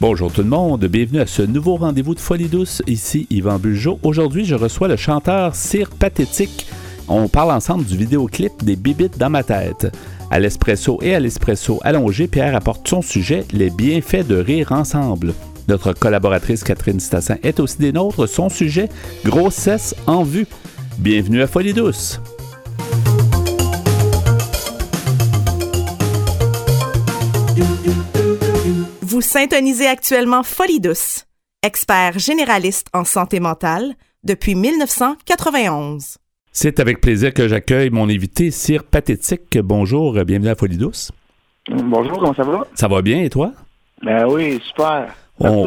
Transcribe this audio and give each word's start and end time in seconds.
Bonjour 0.00 0.32
tout 0.32 0.42
le 0.42 0.48
monde, 0.48 0.84
bienvenue 0.84 1.18
à 1.18 1.26
ce 1.26 1.42
nouveau 1.42 1.74
rendez-vous 1.74 2.14
de 2.14 2.20
Folie 2.20 2.46
douce. 2.46 2.82
Ici 2.86 3.26
Yvan 3.30 3.58
Bugeaud. 3.58 3.98
Aujourd'hui, 4.04 4.44
je 4.44 4.54
reçois 4.54 4.86
le 4.86 4.94
chanteur 4.94 5.56
Cire 5.56 5.90
Pathétique. 5.90 6.68
On 7.08 7.26
parle 7.26 7.50
ensemble 7.50 7.84
du 7.84 7.96
vidéoclip 7.96 8.62
des 8.62 8.76
Bibites 8.76 9.18
dans 9.18 9.28
ma 9.28 9.42
tête. 9.42 9.92
À 10.30 10.38
l'espresso 10.38 11.00
et 11.02 11.16
à 11.16 11.20
l'espresso 11.20 11.80
allongé, 11.82 12.28
Pierre 12.28 12.54
apporte 12.54 12.86
son 12.86 13.02
sujet 13.02 13.44
Les 13.52 13.70
bienfaits 13.70 14.24
de 14.24 14.36
rire 14.36 14.70
ensemble. 14.70 15.34
Notre 15.66 15.92
collaboratrice 15.92 16.62
Catherine 16.62 17.00
Stassin 17.00 17.38
est 17.42 17.58
aussi 17.58 17.78
des 17.78 17.90
nôtres. 17.90 18.28
Son 18.28 18.48
sujet 18.48 18.88
Grossesse 19.24 19.96
en 20.06 20.22
vue. 20.22 20.46
Bienvenue 20.98 21.42
à 21.42 21.48
Folie 21.48 21.74
douce. 21.74 22.20
Vous 29.10 29.22
syntonisez 29.22 29.86
actuellement 29.86 30.42
Folie 30.42 30.80
douce, 30.80 31.24
expert 31.62 32.18
généraliste 32.18 32.88
en 32.92 33.04
santé 33.04 33.40
mentale 33.40 33.94
depuis 34.22 34.54
1991. 34.54 36.18
C'est 36.52 36.78
avec 36.78 37.00
plaisir 37.00 37.32
que 37.32 37.48
j'accueille 37.48 37.88
mon 37.88 38.10
invité, 38.10 38.50
Cyr 38.50 38.84
Pathétique. 38.84 39.58
Bonjour, 39.60 40.12
bienvenue 40.26 40.50
à 40.50 40.54
Folie 40.54 40.76
douce. 40.76 41.10
Bonjour, 41.70 42.18
comment 42.18 42.34
ça 42.34 42.42
va? 42.42 42.66
Ça 42.74 42.86
va 42.86 43.00
bien 43.00 43.22
et 43.22 43.30
toi? 43.30 43.54
Ben 44.02 44.26
oui, 44.28 44.60
super. 44.68 45.14
On... 45.40 45.64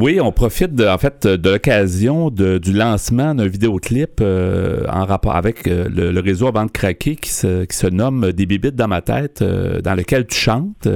Oui, 0.00 0.20
on 0.20 0.30
profite 0.30 0.74
de, 0.74 0.86
en 0.86 0.98
fait 0.98 1.26
de 1.26 1.50
l'occasion 1.50 2.30
du 2.30 2.72
lancement 2.72 3.34
d'un 3.34 3.46
vidéoclip 3.46 4.20
euh, 4.20 4.86
en 4.88 5.04
rapport 5.04 5.34
avec 5.34 5.66
euh, 5.66 5.88
le, 5.88 6.20
réseau 6.20 6.46
Avant 6.46 6.64
de 6.64 6.70
craquer 6.70 7.16
qui 7.16 7.30
se, 7.30 7.64
qui 7.64 7.76
se 7.76 7.86
nomme 7.88 8.32
Des 8.32 8.46
bibites 8.46 8.76
dans 8.76 8.88
ma 8.88 9.00
tête, 9.00 9.42
euh, 9.42 9.80
dans 9.80 9.94
lequel 9.94 10.26
tu 10.26 10.38
chantes. 10.38 10.88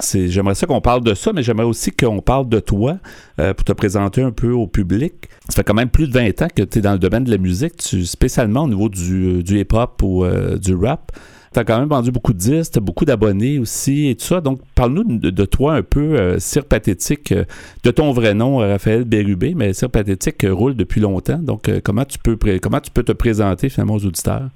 C'est, 0.00 0.28
j'aimerais 0.28 0.54
ça 0.54 0.66
qu'on 0.66 0.80
parle 0.80 1.02
de 1.02 1.14
ça, 1.14 1.32
mais 1.32 1.42
j'aimerais 1.42 1.64
aussi 1.64 1.92
qu'on 1.92 2.20
parle 2.20 2.48
de 2.48 2.60
toi 2.60 2.98
pour 3.36 3.64
te 3.64 3.72
présenter 3.72 4.22
un 4.22 4.32
peu 4.32 4.50
au 4.50 4.66
public. 4.66 5.28
Ça 5.48 5.56
fait 5.56 5.64
quand 5.64 5.74
même 5.74 5.88
plus 5.88 6.08
de 6.08 6.12
20 6.12 6.42
ans 6.42 6.48
que 6.54 6.62
tu 6.62 6.78
es 6.78 6.82
dans 6.82 6.92
le 6.92 6.98
domaine 6.98 7.24
de 7.24 7.30
la 7.30 7.38
musique, 7.38 7.76
tu, 7.76 8.04
spécialement 8.04 8.64
au 8.64 8.68
niveau 8.68 8.88
du, 8.88 9.42
du 9.42 9.58
hip-hop 9.60 10.02
ou 10.02 10.24
du 10.58 10.74
rap. 10.74 11.12
Tu 11.52 11.58
as 11.58 11.64
quand 11.64 11.80
même 11.80 11.88
vendu 11.88 12.12
beaucoup 12.12 12.32
de 12.32 12.38
disques, 12.38 12.78
beaucoup 12.78 13.04
d'abonnés 13.04 13.58
aussi 13.58 14.08
et 14.08 14.14
tout 14.14 14.24
ça. 14.24 14.40
Donc, 14.40 14.60
parle-nous 14.76 15.18
de, 15.18 15.44
toi 15.44 15.74
un 15.74 15.82
peu, 15.82 16.14
euh, 16.14 16.38
Cire 16.38 16.64
Pathétique, 16.64 17.32
euh, 17.32 17.44
de 17.82 17.90
ton 17.90 18.12
vrai 18.12 18.34
nom, 18.34 18.62
euh, 18.62 18.70
Raphaël 18.70 19.04
Bérubé, 19.04 19.54
mais 19.56 19.72
Cire 19.72 19.90
Pathétique 19.90 20.46
roule 20.48 20.76
depuis 20.76 21.00
longtemps. 21.00 21.38
Donc, 21.38 21.68
comment, 21.82 22.04
tu 22.04 22.20
peux 22.20 22.38
comment 22.62 22.78
tu 22.78 22.92
peux 22.92 23.02
te 23.02 23.10
présenter 23.10 23.68
finalement 23.68 23.94
aux 23.94 24.06
auditeurs? 24.06 24.48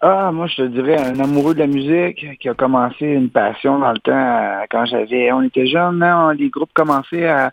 Ah, 0.00 0.32
moi, 0.32 0.48
je 0.48 0.56
te 0.56 0.62
dirais 0.62 0.96
un 0.96 1.20
amoureux 1.20 1.54
de 1.54 1.60
la 1.60 1.68
musique 1.68 2.38
qui 2.40 2.48
a 2.48 2.54
commencé 2.54 3.06
une 3.06 3.30
passion 3.30 3.78
dans 3.78 3.92
le 3.92 3.98
temps 3.98 4.66
quand 4.70 4.86
j'avais. 4.86 5.30
On 5.30 5.42
était 5.42 5.68
jeunes, 5.68 6.02
hein, 6.02 6.34
les 6.34 6.50
groupes 6.50 6.72
commençaient 6.74 7.26
à 7.28 7.52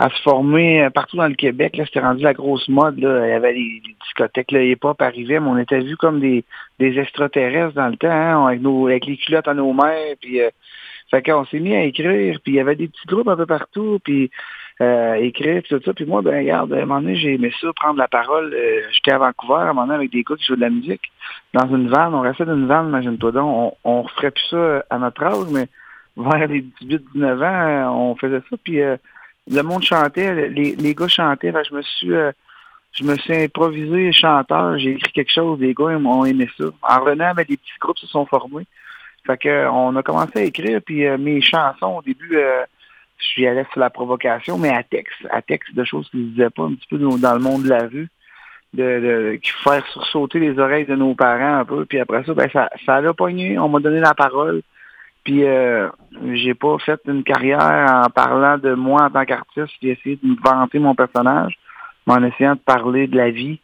à 0.00 0.08
se 0.08 0.22
former 0.22 0.82
euh, 0.82 0.90
partout 0.90 1.18
dans 1.18 1.28
le 1.28 1.34
Québec. 1.34 1.76
Là, 1.76 1.84
c'était 1.84 2.00
rendu 2.00 2.22
la 2.22 2.32
grosse 2.32 2.66
mode. 2.68 2.98
Là. 2.98 3.26
Il 3.26 3.30
y 3.30 3.34
avait 3.34 3.52
les, 3.52 3.82
discothèques, 4.02 4.50
le 4.50 4.64
hip-hop 4.64 5.00
arrivait, 5.02 5.38
mais 5.38 5.48
on 5.48 5.58
était 5.58 5.80
vus 5.80 5.98
comme 5.98 6.20
des, 6.20 6.42
des 6.78 6.98
extraterrestres 6.98 7.74
dans 7.74 7.88
le 7.88 7.98
temps, 7.98 8.08
hein, 8.10 8.46
avec, 8.46 8.62
nos, 8.62 8.86
avec 8.86 9.04
les 9.04 9.18
culottes 9.18 9.46
à 9.46 9.52
nos 9.52 9.74
mains. 9.74 10.14
Puis, 10.18 10.40
euh, 10.40 10.48
fait 11.10 11.22
qu'on 11.22 11.44
s'est 11.44 11.60
mis 11.60 11.74
à 11.76 11.84
écrire, 11.84 12.38
puis 12.42 12.52
il 12.52 12.54
y 12.54 12.60
avait 12.60 12.76
des 12.76 12.88
petits 12.88 13.06
groupes 13.06 13.28
un 13.28 13.36
peu 13.36 13.44
partout, 13.44 13.98
puis 14.02 14.30
euh, 14.80 15.14
écrire, 15.16 15.62
tout 15.68 15.78
ça. 15.84 15.92
Puis 15.92 16.06
moi, 16.06 16.22
ben 16.22 16.34
regarde, 16.34 16.72
à 16.72 16.76
un 16.76 16.86
moment 16.86 17.02
donné, 17.02 17.16
j'ai 17.16 17.34
aimé 17.34 17.52
ça, 17.60 17.68
prendre 17.76 17.98
la 17.98 18.08
parole. 18.08 18.54
Euh, 18.54 18.80
j'étais 18.92 19.12
à 19.12 19.18
Vancouver, 19.18 19.54
à 19.54 19.62
un 19.64 19.66
moment 19.74 19.82
donné, 19.82 19.96
avec 19.96 20.12
des 20.12 20.22
gars 20.22 20.36
qui 20.36 20.46
jouaient 20.46 20.56
de 20.56 20.62
la 20.62 20.70
musique, 20.70 21.12
dans 21.52 21.68
une 21.68 21.90
vanne. 21.90 22.14
On 22.14 22.22
restait 22.22 22.46
dans 22.46 22.56
une 22.56 22.68
vanne, 22.68 22.88
imagine-toi 22.88 23.32
donc. 23.32 23.76
On, 23.84 23.98
on 23.98 24.02
referait 24.02 24.30
plus 24.30 24.46
ça 24.48 24.82
à 24.88 24.98
notre 24.98 25.22
âge, 25.22 25.48
mais 25.52 25.66
vers 26.16 26.48
les 26.48 26.64
18-19 26.80 27.44
ans, 27.44 27.94
on 27.94 28.16
faisait 28.16 28.40
ça, 28.48 28.56
puis 28.64 28.80
le 29.50 29.62
monde 29.62 29.82
chantait, 29.82 30.48
les, 30.48 30.76
les 30.76 30.94
gars 30.94 31.08
chantaient, 31.08 31.52
je 31.68 31.74
me 31.74 31.82
suis 31.82 32.12
euh, 32.12 32.32
je 32.92 33.04
me 33.04 33.16
suis 33.16 33.34
improvisé 33.34 34.12
chanteur, 34.12 34.78
j'ai 34.78 34.92
écrit 34.92 35.12
quelque 35.12 35.32
chose, 35.32 35.60
les 35.60 35.74
gars 35.74 35.84
ont 35.84 36.24
aimé 36.24 36.48
ça. 36.58 36.64
En 36.82 37.00
revenant, 37.00 37.32
ben, 37.34 37.44
les 37.48 37.56
petits 37.56 37.78
groupes 37.80 37.98
se 37.98 38.06
sont 38.06 38.26
formés. 38.26 38.66
Fait 39.26 39.36
que 39.36 39.68
on 39.68 39.94
a 39.96 40.02
commencé 40.02 40.38
à 40.38 40.42
écrire, 40.42 40.80
puis 40.84 41.06
euh, 41.06 41.18
mes 41.18 41.40
chansons, 41.40 41.98
au 41.98 42.02
début, 42.02 42.36
euh, 42.36 42.64
je 43.18 43.24
suis 43.26 43.46
allé 43.46 43.64
sur 43.70 43.80
la 43.80 43.90
provocation, 43.90 44.58
mais 44.58 44.70
à 44.70 44.82
texte, 44.82 45.26
à 45.30 45.42
texte 45.42 45.74
de 45.74 45.84
choses 45.84 46.08
qui 46.10 46.16
ne 46.16 46.24
se 46.24 46.30
disaient 46.30 46.50
pas 46.50 46.64
un 46.64 46.74
petit 46.74 46.88
peu 46.88 46.98
dans, 46.98 47.34
le 47.34 47.40
monde 47.40 47.64
de 47.64 47.68
la 47.68 47.86
rue, 47.86 48.08
de, 48.72 48.82
de 48.82 49.38
qui 49.42 49.50
faire 49.62 49.86
sursauter 49.88 50.38
les 50.38 50.58
oreilles 50.58 50.86
de 50.86 50.96
nos 50.96 51.14
parents 51.14 51.58
un 51.58 51.64
peu, 51.64 51.84
puis 51.84 52.00
après 52.00 52.24
ça, 52.24 52.34
ben 52.34 52.48
ça, 52.52 52.70
ça 52.86 52.96
a 52.96 53.12
pogné, 53.12 53.58
on 53.58 53.68
m'a 53.68 53.80
donné 53.80 54.00
la 54.00 54.14
parole. 54.14 54.62
Puis 55.24 55.44
euh, 55.44 55.88
j'ai 56.32 56.54
pas 56.54 56.78
fait 56.78 57.00
une 57.06 57.22
carrière 57.22 58.04
en 58.06 58.10
parlant 58.10 58.58
de 58.58 58.74
moi 58.74 59.04
en 59.04 59.10
tant 59.10 59.24
qu'artiste, 59.24 59.72
j'ai 59.82 59.90
essayé 59.90 60.18
de 60.22 60.28
me 60.28 60.36
vanter 60.42 60.78
mon 60.78 60.94
personnage, 60.94 61.58
mais 62.06 62.14
en 62.14 62.24
essayant 62.24 62.54
de 62.54 62.60
parler 62.60 63.06
de 63.06 63.16
la 63.16 63.30
vie. 63.30 63.60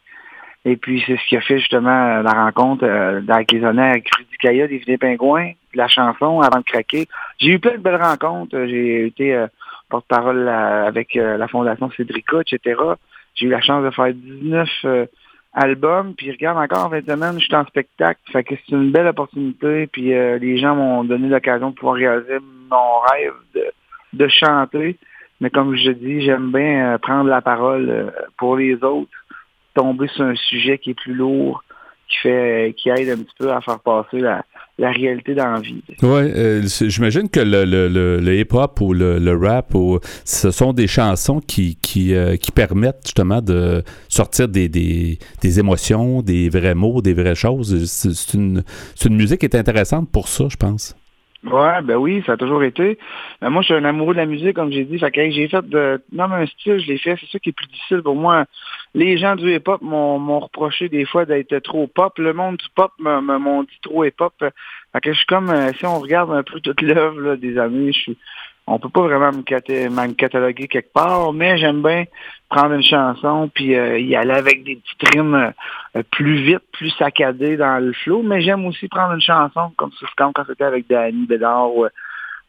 Et 0.64 0.76
puis 0.76 1.02
c'est 1.06 1.16
ce 1.16 1.28
qui 1.28 1.36
a 1.36 1.40
fait 1.40 1.58
justement 1.58 2.22
la 2.22 2.32
rencontre 2.32 2.84
euh, 2.84 3.22
avec 3.28 3.52
les 3.52 3.64
honneurs 3.64 3.90
avec 3.90 4.12
Rudy 4.14 4.36
Kaya, 4.38 4.66
des 4.66 4.78
Vieux 4.78 4.98
Pingouins, 4.98 5.52
la 5.74 5.88
chanson 5.88 6.40
avant 6.40 6.58
de 6.58 6.64
craquer. 6.64 7.06
J'ai 7.38 7.52
eu 7.52 7.58
plein 7.58 7.72
de 7.72 7.82
belles 7.82 8.02
rencontres. 8.02 8.56
J'ai 8.66 9.06
été 9.06 9.34
euh, 9.34 9.46
porte-parole 9.88 10.48
avec 10.48 11.14
la 11.14 11.46
Fondation 11.46 11.88
Cédrica, 11.96 12.38
etc. 12.40 12.80
J'ai 13.36 13.46
eu 13.46 13.50
la 13.50 13.60
chance 13.60 13.84
de 13.84 13.90
faire 13.90 14.12
19 14.12 14.68
album, 15.56 16.14
puis 16.14 16.30
regarde 16.30 16.58
encore 16.58 16.86
en 16.86 16.88
20 16.90 17.06
semaines, 17.06 17.40
je 17.40 17.46
suis 17.46 17.56
en 17.56 17.64
spectacle. 17.64 18.20
Fait 18.30 18.44
que 18.44 18.54
c'est 18.54 18.76
une 18.76 18.92
belle 18.92 19.08
opportunité, 19.08 19.86
puis 19.86 20.12
euh, 20.12 20.38
les 20.38 20.58
gens 20.58 20.76
m'ont 20.76 21.02
donné 21.02 21.28
l'occasion 21.28 21.70
de 21.70 21.74
pouvoir 21.74 21.96
réaliser 21.96 22.38
mon 22.70 23.00
rêve 23.10 23.32
de, 24.12 24.28
chanter. 24.28 24.96
Mais 25.40 25.50
comme 25.50 25.74
je 25.76 25.90
dis, 25.90 26.20
j'aime 26.20 26.52
bien 26.52 26.94
euh, 26.94 26.98
prendre 26.98 27.28
la 27.28 27.40
parole 27.40 27.88
euh, 27.88 28.10
pour 28.36 28.56
les 28.56 28.74
autres, 28.84 29.10
tomber 29.74 30.08
sur 30.08 30.24
un 30.24 30.36
sujet 30.36 30.78
qui 30.78 30.90
est 30.90 30.94
plus 30.94 31.14
lourd, 31.14 31.64
qui 32.08 32.16
fait 32.18 32.74
qui 32.76 32.88
aide 32.90 33.10
un 33.10 33.22
petit 33.22 33.34
peu 33.38 33.52
à 33.52 33.60
faire 33.60 33.80
passer 33.80 34.18
la, 34.18 34.44
la 34.78 34.90
réalité 34.90 35.34
dans 35.34 35.50
la 35.50 35.60
vie. 35.60 35.82
Oui, 36.02 36.08
euh, 36.10 36.62
j'imagine 36.64 37.28
que 37.28 37.40
le, 37.40 37.64
le, 37.64 37.88
le, 38.20 38.38
hip-hop 38.38 38.80
ou 38.80 38.92
le, 38.92 39.36
rap, 39.36 39.74
ou, 39.74 39.98
ce 40.24 40.50
sont 40.50 40.72
des 40.72 40.86
chansons 40.86 41.40
qui, 41.40 41.76
qui, 41.76 42.14
euh, 42.14 42.36
qui 42.36 42.52
permettent 42.52 43.02
justement 43.04 43.40
de 43.40 43.82
sortir 44.08 44.48
des, 44.48 44.68
des, 44.68 45.18
des, 45.40 45.58
émotions, 45.58 46.22
des 46.22 46.48
vrais 46.48 46.74
mots, 46.74 47.00
des 47.00 47.14
vraies 47.14 47.34
choses. 47.34 47.86
C'est 47.86 48.34
une, 48.34 48.62
une 49.04 49.16
musique 49.16 49.40
qui 49.40 49.46
est 49.46 49.56
intéressante 49.56 50.10
pour 50.10 50.28
ça, 50.28 50.46
je 50.48 50.56
pense. 50.56 50.94
Ouais, 51.46 51.80
ben 51.82 51.96
oui, 51.96 52.22
ça 52.26 52.32
a 52.32 52.36
toujours 52.36 52.64
été. 52.64 52.98
Mais 53.40 53.50
moi, 53.50 53.62
je 53.62 53.66
suis 53.66 53.74
un 53.74 53.84
amoureux 53.84 54.14
de 54.14 54.18
la 54.18 54.26
musique, 54.26 54.54
comme 54.54 54.72
j'ai 54.72 54.84
dit. 54.84 54.98
Fait 54.98 55.10
que 55.10 55.30
j'ai 55.30 55.48
fait 55.48 55.66
de. 55.68 56.02
Non, 56.12 56.28
mais 56.28 56.36
un 56.36 56.46
style, 56.46 56.78
je 56.80 56.88
l'ai 56.88 56.98
fait. 56.98 57.16
C'est 57.20 57.30
ça 57.30 57.38
qui 57.38 57.50
est 57.50 57.52
plus 57.52 57.66
difficile 57.68 58.02
pour 58.02 58.16
moi. 58.16 58.46
Les 58.94 59.16
gens 59.16 59.36
du 59.36 59.54
hip-hop 59.54 59.80
m'ont 59.82 60.40
reproché 60.40 60.88
des 60.88 61.04
fois 61.04 61.24
d'être 61.24 61.58
trop 61.60 61.86
pop. 61.86 62.18
Le 62.18 62.32
monde 62.32 62.56
du 62.56 62.66
pop 62.74 62.92
m'ont 62.98 63.62
dit 63.62 63.78
trop 63.82 64.04
hip-hop. 64.04 64.34
Fait 64.38 65.00
que 65.00 65.12
je 65.12 65.18
suis 65.18 65.26
comme, 65.26 65.50
euh, 65.50 65.72
si 65.78 65.84
on 65.86 66.00
regarde 66.00 66.32
un 66.32 66.42
peu 66.42 66.60
toute 66.60 66.80
l'œuvre 66.80 67.36
des 67.36 67.58
années, 67.58 67.92
je 67.92 67.98
suis 67.98 68.18
on 68.66 68.78
peut 68.78 68.88
pas 68.88 69.02
vraiment 69.02 69.32
me, 69.32 70.12
cataloguer 70.14 70.66
quelque 70.66 70.92
part, 70.92 71.32
mais 71.32 71.56
j'aime 71.56 71.82
bien 71.82 72.04
prendre 72.48 72.74
une 72.74 72.82
chanson 72.82 73.48
puis 73.54 73.76
euh, 73.76 73.98
y 73.98 74.16
aller 74.16 74.34
avec 74.34 74.64
des 74.64 74.76
petites 74.76 75.14
rimes 75.14 75.52
euh, 75.96 76.02
plus 76.10 76.42
vite, 76.42 76.62
plus 76.72 76.90
saccadées 76.90 77.56
dans 77.56 77.78
le 77.82 77.92
flow. 77.92 78.22
Mais 78.22 78.42
j'aime 78.42 78.66
aussi 78.66 78.88
prendre 78.88 79.14
une 79.14 79.20
chanson 79.20 79.72
comme 79.76 79.90
quand 80.16 80.32
c'était 80.46 80.64
avec 80.64 80.88
Danny 80.88 81.26
Bédard 81.26 81.70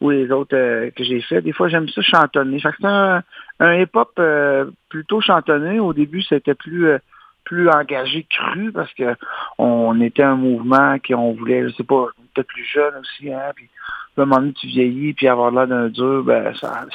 ou, 0.00 0.10
les 0.10 0.30
autres 0.30 0.56
euh, 0.56 0.90
que 0.90 1.04
j'ai 1.04 1.20
fait. 1.20 1.40
Des 1.40 1.52
fois, 1.52 1.68
j'aime 1.68 1.88
ça 1.88 2.02
chantonner. 2.02 2.60
Fait 2.60 2.70
que 2.70 2.76
c'est 2.80 2.86
un, 2.86 3.22
hip-hop 3.60 4.20
plutôt 4.88 5.20
chantonné. 5.20 5.78
Au 5.78 5.92
début, 5.92 6.22
c'était 6.22 6.54
plus 6.54 6.98
plus 7.44 7.70
engagé, 7.70 8.26
cru, 8.28 8.72
parce 8.72 8.92
que 8.92 9.16
on 9.56 9.98
était 10.02 10.22
un 10.22 10.36
mouvement 10.36 10.98
qui 10.98 11.14
on 11.14 11.32
voulait, 11.32 11.66
je 11.66 11.74
sais 11.76 11.82
pas, 11.82 11.94
on 11.94 12.24
était 12.30 12.42
plus 12.42 12.64
jeune 12.64 12.94
aussi, 13.00 13.32
hein, 13.32 13.52
à 14.18 14.22
un 14.22 14.26
moment 14.26 14.40
donné, 14.40 14.52
tu 14.52 14.66
vieillis, 14.66 15.12
puis 15.14 15.28
avoir 15.28 15.50
l'air 15.50 15.66
d'un 15.66 15.88
dur, 15.88 16.22
ben, 16.24 16.52
ça, 16.54 16.86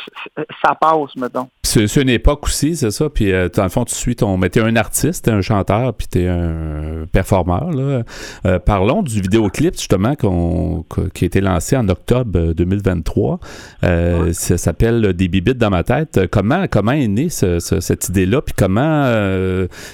ça 0.61 0.75
passe, 0.75 1.15
mettons. 1.15 1.47
C'est 1.63 2.01
une 2.01 2.09
époque 2.09 2.45
aussi, 2.45 2.75
c'est 2.75 2.91
ça. 2.91 3.09
Puis, 3.09 3.31
euh, 3.31 3.49
dans 3.49 3.63
le 3.63 3.69
fond, 3.69 3.83
tu 3.83 3.95
suis 3.95 4.15
ton. 4.15 4.37
Mais 4.37 4.49
t'es 4.49 4.59
un 4.59 4.75
artiste, 4.75 5.25
t'es 5.25 5.31
un 5.31 5.41
chanteur, 5.41 5.93
puis 5.95 6.07
t'es 6.07 6.27
un 6.27 7.05
performeur. 7.11 7.71
Là. 7.71 8.03
Euh, 8.45 8.59
parlons 8.59 9.01
du 9.01 9.21
vidéoclip, 9.21 9.73
justement, 9.73 10.13
qui 10.15 11.23
a 11.23 11.25
été 11.25 11.41
lancé 11.41 11.75
en 11.75 11.89
octobre 11.89 12.53
2023. 12.53 13.39
Euh, 13.83 14.33
Ça 14.33 14.57
s'appelle 14.57 15.13
Des 15.13 15.27
bibites 15.27 15.57
dans 15.57 15.71
ma 15.71 15.83
tête. 15.83 16.27
Comment, 16.31 16.67
comment 16.67 16.91
est 16.91 17.07
née 17.07 17.29
cette 17.29 18.09
idée-là? 18.09 18.41
Puis 18.43 18.53
comment, 18.55 19.11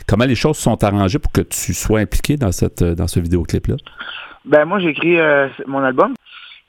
comment 0.06 0.26
les 0.26 0.36
choses 0.36 0.58
sont 0.58 0.84
arrangées 0.84 1.20
pour 1.20 1.32
que 1.32 1.42
tu 1.42 1.74
sois 1.74 2.00
impliqué 2.00 2.36
dans, 2.36 2.52
cette, 2.52 2.84
dans 2.84 3.08
ce 3.08 3.22
vidéoclip-là? 3.22 3.76
Ben 4.44 4.66
moi, 4.66 4.80
j'ai 4.80 4.90
écrit 4.90 5.18
mon 5.66 5.80
album. 5.80 6.14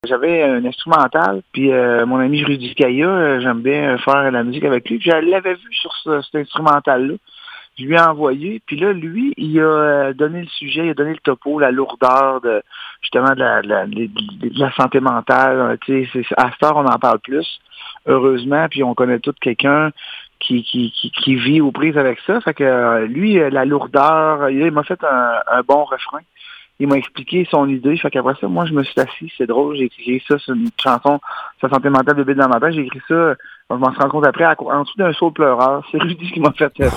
J'avais 0.09 0.43
un 0.43 0.65
instrumental, 0.65 1.43
puis 1.53 1.71
euh, 1.71 2.07
mon 2.07 2.21
ami 2.21 2.43
Rudy 2.43 2.75
Kaya, 2.75 3.07
euh, 3.07 3.41
j'aime 3.43 3.61
bien 3.61 3.99
faire 3.99 4.31
la 4.31 4.43
musique 4.43 4.65
avec 4.65 4.89
lui. 4.89 4.97
Puis 4.97 5.11
je 5.11 5.15
l'avais 5.15 5.53
vu 5.53 5.75
sur 5.75 5.93
cet 6.23 6.35
instrumental-là. 6.35 7.17
Je 7.79 7.85
lui 7.85 7.97
ai 7.97 8.01
envoyé, 8.01 8.63
puis 8.65 8.77
là, 8.77 8.95
lui, 8.95 9.35
il 9.37 9.61
a 9.61 9.63
euh, 9.63 10.13
donné 10.15 10.41
le 10.41 10.47
sujet, 10.47 10.87
il 10.87 10.91
a 10.91 10.95
donné 10.95 11.11
le 11.11 11.19
topo, 11.19 11.59
la 11.59 11.71
lourdeur 11.71 12.41
de, 12.41 12.63
justement 13.03 13.35
de 13.35 13.41
la, 13.41 13.61
de 13.61 14.59
la, 14.59 14.73
santé 14.73 15.01
mentale. 15.01 15.77
Tu 15.85 16.07
sais, 16.07 16.23
à 16.39 16.51
ce 16.51 16.67
on 16.73 16.87
en 16.87 16.99
parle 16.99 17.19
plus, 17.19 17.61
heureusement, 18.07 18.69
puis 18.71 18.83
on 18.83 18.95
connaît 18.95 19.19
tout 19.19 19.35
quelqu'un 19.39 19.91
qui, 20.39 20.63
qui, 20.63 20.93
qui, 20.93 21.35
vit 21.35 21.61
aux 21.61 21.73
prises 21.73 21.99
avec 21.99 22.21
ça. 22.27 22.41
Fait 22.41 22.55
que 22.55 23.05
lui, 23.05 23.35
la 23.51 23.67
lourdeur, 23.67 24.49
il 24.49 24.71
m'a 24.71 24.83
fait 24.83 25.05
un 25.05 25.61
bon 25.69 25.85
refrain 25.85 26.21
il 26.81 26.89
m'a 26.89 26.97
expliqué 26.97 27.47
son 27.51 27.69
idée. 27.69 27.97
Fait 27.99 28.11
qu'après 28.11 28.35
ça, 28.41 28.49
moi, 28.49 28.65
je 28.65 28.73
me 28.73 28.83
suis 28.83 28.99
assis. 28.99 29.31
C'est 29.37 29.47
drôle. 29.47 29.77
J'ai 29.77 29.85
écrit 29.85 30.23
ça 30.27 30.39
sur 30.39 30.55
une 30.55 30.71
chanson 30.83 31.21
sa 31.61 31.69
santé 31.69 31.91
mentale 31.91 32.17
de 32.17 32.33
dans 32.33 32.49
ma 32.49 32.59
tête. 32.59 32.73
J'ai 32.73 32.87
écrit 32.87 33.03
ça. 33.07 33.35
Je 33.71 33.77
m'en 33.77 33.91
suis 33.91 33.99
rendu 33.99 34.11
compte 34.11 34.27
après, 34.27 34.47
en 34.47 34.83
dessous 34.83 34.97
d'un 34.97 35.13
saut 35.13 35.31
pleureur. 35.31 35.87
C'est 35.93 36.03
Rudy 36.03 36.33
qui 36.33 36.41
m'a 36.41 36.53
fait 36.53 36.73
euh, 36.81 36.89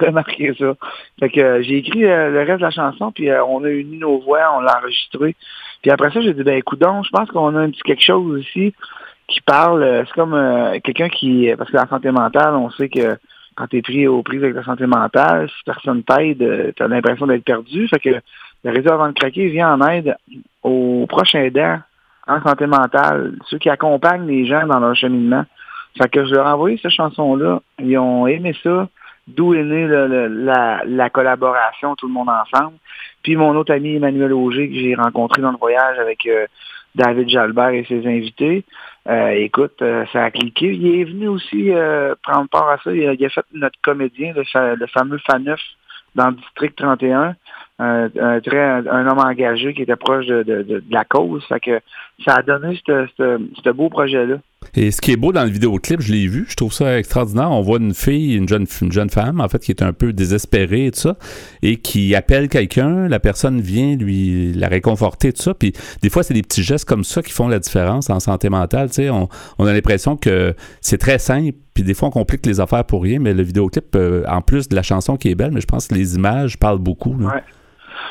remarquer 0.00 0.54
ça. 0.58 0.74
Fait 1.18 1.30
que 1.30 1.40
euh, 1.40 1.62
j'ai 1.62 1.78
écrit 1.78 2.04
euh, 2.04 2.30
le 2.30 2.40
reste 2.40 2.58
de 2.58 2.64
la 2.64 2.70
chanson, 2.70 3.10
puis 3.10 3.30
on 3.32 3.64
a 3.64 3.70
uni 3.70 3.96
nos 3.96 4.20
voix, 4.20 4.54
on 4.54 4.60
l'a 4.60 4.78
enregistré. 4.78 5.34
Puis 5.82 5.90
après 5.90 6.12
ça, 6.12 6.20
j'ai 6.20 6.34
dit, 6.34 6.42
ben 6.42 6.58
écoute 6.58 6.78
donc, 6.78 7.06
je 7.06 7.10
pense 7.10 7.28
qu'on 7.30 7.56
a 7.56 7.60
un 7.60 7.70
petit 7.70 7.82
quelque 7.82 8.04
chose 8.04 8.38
aussi 8.38 8.74
qui 9.28 9.40
parle. 9.40 10.04
C'est 10.06 10.14
comme 10.14 10.36
quelqu'un 10.84 11.08
qui... 11.08 11.50
Parce 11.56 11.70
que 11.70 11.76
la 11.76 11.86
santé 11.86 12.10
mentale, 12.10 12.54
on 12.54 12.70
sait 12.70 12.90
que 12.90 13.16
quand 13.56 13.66
tu 13.66 13.78
es 13.78 13.82
pris 13.82 14.06
aux 14.06 14.22
prises 14.22 14.42
avec 14.42 14.54
la 14.54 14.64
santé 14.64 14.86
mentale, 14.86 15.48
si 15.48 15.64
personne 15.64 16.02
t'aide, 16.02 16.74
tu 16.76 16.82
as 16.82 16.88
l'impression 16.88 17.26
d'être 17.26 17.44
perdu. 17.44 17.88
Fait 17.88 17.98
que 17.98 18.20
le 18.64 18.70
réseau 18.70 18.92
avant 18.92 19.08
de 19.08 19.14
craquer 19.14 19.48
vient 19.48 19.74
en 19.74 19.88
aide 19.88 20.16
aux 20.62 21.06
proches 21.08 21.34
aidants 21.34 21.80
en 22.26 22.42
santé 22.42 22.66
mentale, 22.66 23.34
ceux 23.46 23.58
qui 23.58 23.70
accompagnent 23.70 24.26
les 24.26 24.46
gens 24.46 24.66
dans 24.66 24.78
leur 24.78 24.94
cheminement. 24.94 25.44
Fait 25.98 26.08
que 26.08 26.24
je 26.24 26.34
leur 26.34 26.46
ai 26.46 26.50
envoyé 26.50 26.78
cette 26.80 26.92
chanson-là. 26.92 27.60
Ils 27.80 27.98
ont 27.98 28.26
aimé 28.26 28.54
ça. 28.62 28.88
D'où 29.26 29.54
est 29.54 29.62
née 29.62 29.86
la, 29.88 31.10
collaboration, 31.10 31.94
tout 31.96 32.06
le 32.06 32.12
monde 32.12 32.28
ensemble. 32.28 32.76
Puis 33.22 33.36
mon 33.36 33.54
autre 33.56 33.72
ami 33.72 33.96
Emmanuel 33.96 34.32
Auger, 34.32 34.68
que 34.68 34.74
j'ai 34.74 34.94
rencontré 34.94 35.42
dans 35.42 35.52
le 35.52 35.58
voyage 35.58 35.98
avec 35.98 36.26
euh, 36.26 36.46
David 36.94 37.28
Jalbert 37.28 37.70
et 37.70 37.84
ses 37.84 38.06
invités. 38.06 38.64
Euh, 39.08 39.28
écoute, 39.30 39.82
euh, 39.82 40.04
ça 40.12 40.24
a 40.24 40.30
cliqué. 40.30 40.72
Il 40.72 41.00
est 41.00 41.04
venu 41.04 41.28
aussi 41.28 41.70
prendre 42.22 42.48
part 42.48 42.68
à 42.70 42.78
ça. 42.78 42.92
Il 42.92 43.06
a, 43.06 43.28
fait 43.28 43.44
notre 43.52 43.78
comédien, 43.82 44.32
le, 44.34 44.74
le 44.74 44.86
fameux 44.86 45.18
Faneuf 45.18 45.60
dans 46.14 46.28
le 46.28 46.34
district 46.34 46.76
31 46.76 47.36
un, 47.80 48.40
très, 48.40 48.60
un, 48.60 49.06
homme 49.06 49.18
engagé 49.18 49.72
qui 49.74 49.82
était 49.82 49.96
proche 49.96 50.26
de, 50.26 50.42
de, 50.42 50.82
la 50.90 51.04
cause. 51.04 51.42
Fait 51.48 51.60
que 51.60 51.80
ça 52.24 52.34
a 52.36 52.42
donné 52.42 52.78
ce 52.86 53.70
beau 53.70 53.88
projet-là. 53.88 54.36
Et 54.76 54.90
ce 54.90 55.00
qui 55.00 55.12
est 55.12 55.16
beau 55.16 55.32
dans 55.32 55.42
le 55.42 55.50
vidéoclip, 55.50 56.00
je 56.00 56.12
l'ai 56.12 56.26
vu, 56.28 56.46
je 56.48 56.54
trouve 56.54 56.72
ça 56.72 56.98
extraordinaire. 56.98 57.50
On 57.50 57.62
voit 57.62 57.78
une 57.78 57.94
fille, 57.94 58.36
une 58.36 58.48
jeune, 58.48 58.66
une 58.82 58.92
jeune 58.92 59.10
femme, 59.10 59.40
en 59.40 59.48
fait, 59.48 59.58
qui 59.58 59.72
est 59.72 59.82
un 59.82 59.92
peu 59.92 60.12
désespérée 60.12 60.86
et 60.86 60.90
tout 60.90 61.00
ça, 61.00 61.16
et 61.62 61.76
qui 61.78 62.14
appelle 62.14 62.48
quelqu'un, 62.48 63.08
la 63.08 63.18
personne 63.18 63.60
vient 63.60 63.96
lui 63.96 64.52
la 64.52 64.68
réconforter, 64.68 65.32
tout 65.32 65.42
ça. 65.42 65.54
Puis 65.54 65.72
des 66.02 66.10
fois, 66.10 66.22
c'est 66.22 66.34
des 66.34 66.42
petits 66.42 66.62
gestes 66.62 66.84
comme 66.84 67.04
ça 67.04 67.22
qui 67.22 67.32
font 67.32 67.48
la 67.48 67.58
différence 67.58 68.10
en 68.10 68.20
santé 68.20 68.48
mentale. 68.48 68.88
Tu 68.88 68.96
sais, 68.96 69.10
on, 69.10 69.28
on 69.58 69.66
a 69.66 69.72
l'impression 69.72 70.16
que 70.16 70.54
c'est 70.80 70.98
très 70.98 71.18
simple, 71.18 71.56
puis 71.74 71.82
des 71.82 71.94
fois, 71.94 72.08
on 72.08 72.12
complique 72.12 72.46
les 72.46 72.60
affaires 72.60 72.84
pour 72.84 73.02
rien, 73.02 73.18
mais 73.18 73.34
le 73.34 73.42
vidéoclip, 73.42 73.96
euh, 73.96 74.24
en 74.28 74.42
plus 74.42 74.68
de 74.68 74.76
la 74.76 74.82
chanson 74.82 75.16
qui 75.16 75.30
est 75.30 75.34
belle, 75.34 75.52
mais 75.52 75.60
je 75.60 75.66
pense 75.66 75.88
que 75.88 75.94
les 75.94 76.14
images 76.14 76.58
parlent 76.58 76.78
beaucoup. 76.78 77.16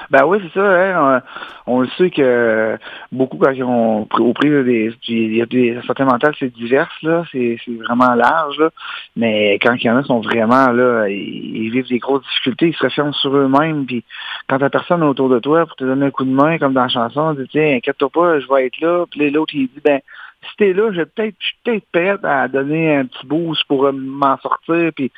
Ben 0.09 0.25
oui, 0.25 0.39
c'est 0.41 0.59
ça. 0.59 0.65
Hein. 0.65 1.21
On, 1.67 1.81
le 1.81 1.87
sait 1.97 2.09
que 2.09 2.77
beaucoup 3.11 3.37
quand 3.37 3.51
ils 3.51 3.63
ont 3.63 4.07
au 4.19 4.33
prix 4.33 4.49
des, 4.63 5.41
a 5.41 5.45
des 5.45 5.79
santé 5.85 6.03
mentales, 6.03 6.33
c'est 6.39 6.53
divers 6.53 6.89
là, 7.03 7.23
c'est 7.31 7.57
vraiment 7.85 8.15
large 8.15 8.57
là. 8.59 8.69
Mais 9.15 9.59
quand 9.61 9.75
il 9.75 9.83
y 9.83 9.89
en 9.89 9.97
a 9.97 10.03
sont 10.03 10.21
vraiment 10.21 10.71
là, 10.71 11.07
ils, 11.09 11.69
vivent 11.69 11.87
des 11.87 11.99
grosses 11.99 12.23
difficultés, 12.23 12.69
ils 12.69 12.75
se 12.75 12.83
referment 12.83 13.13
sur 13.13 13.35
eux-mêmes. 13.35 13.85
Puis 13.85 14.03
quand 14.47 14.57
la 14.57 14.69
personne 14.69 15.03
autour 15.03 15.29
de 15.29 15.39
toi 15.39 15.65
pour 15.65 15.75
te 15.75 15.83
donner 15.83 16.07
un 16.07 16.11
coup 16.11 16.25
de 16.25 16.31
main, 16.31 16.57
comme 16.57 16.73
dans 16.73 16.83
la 16.83 16.89
chanson, 16.89 17.33
dit 17.33 17.47
tiens, 17.49 17.75
inquiète-toi 17.75 18.09
pas, 18.09 18.39
je 18.39 18.47
vais 18.47 18.65
être 18.65 18.79
là. 18.81 19.05
Puis 19.11 19.29
l'autre 19.29 19.53
il 19.53 19.67
dit 19.67 19.81
ben 19.83 20.01
si 20.41 20.55
t'es 20.57 20.73
là, 20.73 20.91
je 20.91 21.01
peut-être, 21.03 21.35
peut-être 21.63 21.85
prête 21.91 22.23
à 22.23 22.47
donner 22.47 22.95
un 22.95 23.05
petit 23.05 23.25
boost 23.25 23.63
pour 23.65 23.91
m'en 23.91 24.37
sortir. 24.37 24.91
Puis, 24.95 25.11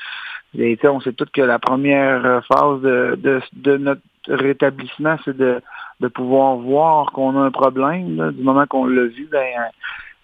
on 0.84 1.00
sait 1.02 1.14
tous 1.14 1.30
que 1.32 1.42
la 1.42 1.60
première 1.60 2.44
phase 2.46 2.82
de, 2.82 3.18
de, 3.22 3.42
de 3.54 3.78
notre 3.78 4.02
rétablissement, 4.34 5.18
c'est 5.26 5.36
de, 5.36 5.62
de 6.00 6.08
pouvoir 6.08 6.56
voir 6.58 7.12
qu'on 7.12 7.38
a 7.38 7.46
un 7.46 7.52
problème. 7.52 8.32
du 8.32 8.44
moment 8.44 8.66
qu'on 8.66 8.86
l'a 8.86 9.06
vu, 9.06 9.28
ben, 9.32 9.46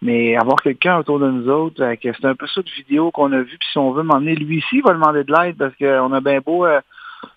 mais 0.01 0.35
avoir 0.35 0.61
quelqu'un 0.61 0.97
autour 0.97 1.19
de 1.19 1.29
nous 1.29 1.49
autres, 1.49 1.81
euh, 1.83 1.95
c'est 2.01 2.25
un 2.25 2.35
peu 2.35 2.47
ça 2.47 2.61
de 2.61 2.69
vidéo 2.69 3.11
qu'on 3.11 3.31
a 3.31 3.39
vu. 3.39 3.57
Puis 3.57 3.67
si 3.71 3.77
on 3.77 3.91
veut 3.91 4.03
m'emmener, 4.03 4.35
lui 4.35 4.57
ici, 4.57 4.77
il 4.77 4.83
va 4.83 4.93
demander 4.93 5.23
de 5.23 5.33
l'aide 5.33 5.57
parce 5.57 5.75
qu'on 5.75 6.13
a 6.13 6.21
bien 6.21 6.39
beau 6.39 6.65
euh, 6.65 6.81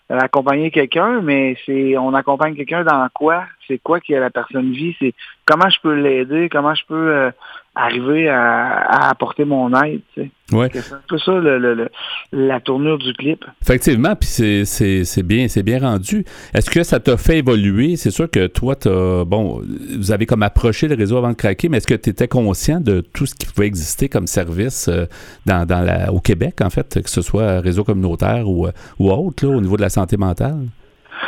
accompagner 0.09 0.69
quelqu'un, 0.69 1.21
mais 1.21 1.57
c'est 1.65 1.97
on 1.97 2.13
accompagne 2.13 2.55
quelqu'un 2.55 2.83
dans 2.83 3.07
quoi? 3.13 3.45
C'est 3.67 3.79
quoi 3.79 3.99
que 3.99 4.13
la 4.13 4.29
personne 4.29 4.71
vit? 4.71 4.95
C'est 4.99 5.13
comment 5.45 5.69
je 5.69 5.79
peux 5.81 5.93
l'aider? 5.93 6.49
Comment 6.49 6.75
je 6.75 6.85
peux 6.85 7.15
euh, 7.15 7.31
arriver 7.75 8.27
à, 8.27 9.09
apporter 9.09 9.45
mon 9.45 9.73
aide. 9.81 10.01
Tu 10.13 10.23
sais. 10.23 10.55
ouais. 10.55 10.69
C'est 10.73 10.93
un 10.93 11.01
peu 11.07 11.17
ça 11.17 11.31
le, 11.33 11.89
la 12.31 12.59
tournure 12.59 12.97
du 12.97 13.13
clip. 13.13 13.45
Effectivement, 13.61 14.15
puis 14.15 14.27
c'est 14.27 15.23
bien, 15.23 15.47
bien 15.63 15.79
rendu. 15.79 16.25
Est-ce 16.53 16.69
que 16.69 16.83
ça 16.83 16.99
t'a 16.99 17.15
fait 17.17 17.39
évoluer? 17.39 17.95
C'est 17.95 18.11
sûr 18.11 18.29
que 18.29 18.47
toi, 18.47 18.75
as, 18.85 19.23
bon, 19.25 19.61
vous 19.97 20.11
avez 20.11 20.25
comme 20.25 20.43
approché 20.43 20.87
le 20.87 20.95
réseau 20.95 21.17
avant 21.17 21.29
de 21.29 21.35
craquer, 21.35 21.69
mais 21.69 21.77
est-ce 21.77 21.87
que 21.87 21.93
tu 21.93 22.09
étais 22.09 22.27
conscient 22.27 22.81
de 22.81 23.01
tout 23.01 23.25
ce 23.25 23.35
qui 23.35 23.45
pouvait 23.45 23.67
exister 23.67 24.09
comme 24.09 24.27
service 24.27 24.89
euh, 24.89 25.05
dans, 25.45 25.65
dans 25.65 25.81
la, 25.81 26.11
au 26.11 26.19
Québec, 26.19 26.55
en 26.61 26.69
fait, 26.69 27.01
que 27.01 27.09
ce 27.09 27.21
soit 27.21 27.61
réseau 27.61 27.83
communautaire 27.83 28.49
ou, 28.49 28.67
euh, 28.67 28.71
ou 28.99 29.11
autre, 29.11 29.45
là, 29.45 29.55
au 29.55 29.61
niveau 29.61 29.77
de 29.77 29.81
la 29.81 29.89
santé 29.89 30.17
mentale? 30.17 30.67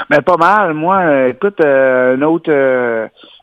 Ben, 0.10 0.22
pas 0.22 0.38
mal. 0.38 0.74
Moi, 0.74 1.30
écoute, 1.30 1.64
un 1.64 2.22
autre 2.24 2.52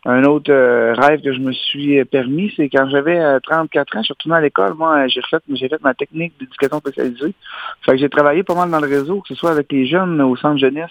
un 0.07 0.25
autre 0.25 0.51
euh, 0.51 0.95
rêve 0.95 1.21
que 1.21 1.33
je 1.33 1.41
me 1.41 1.53
suis 1.53 2.03
permis, 2.07 2.53
c'est 2.57 2.71
quand 2.71 2.89
j'avais 2.89 3.19
34 3.41 3.95
euh, 3.95 3.99
ans, 3.99 4.03
je 4.03 4.05
suis 4.05 4.13
retourné 4.15 4.37
à 4.39 4.41
l'école, 4.41 4.75
moi, 4.75 5.07
j'ai 5.09 5.21
fait, 5.29 5.43
j'ai 5.53 5.69
fait 5.69 5.83
ma 5.83 5.93
technique 5.93 6.33
d'éducation 6.41 6.79
spécialisée. 6.79 7.35
Fait 7.83 7.93
que 7.93 7.99
j'ai 7.99 8.09
travaillé 8.09 8.43
pas 8.43 8.55
mal 8.55 8.71
dans 8.71 8.81
le 8.81 8.89
réseau, 8.89 9.21
que 9.21 9.29
ce 9.29 9.35
soit 9.35 9.51
avec 9.51 9.71
les 9.71 9.87
jeunes 9.87 10.21
au 10.23 10.37
centre 10.37 10.59
jeunesse. 10.59 10.91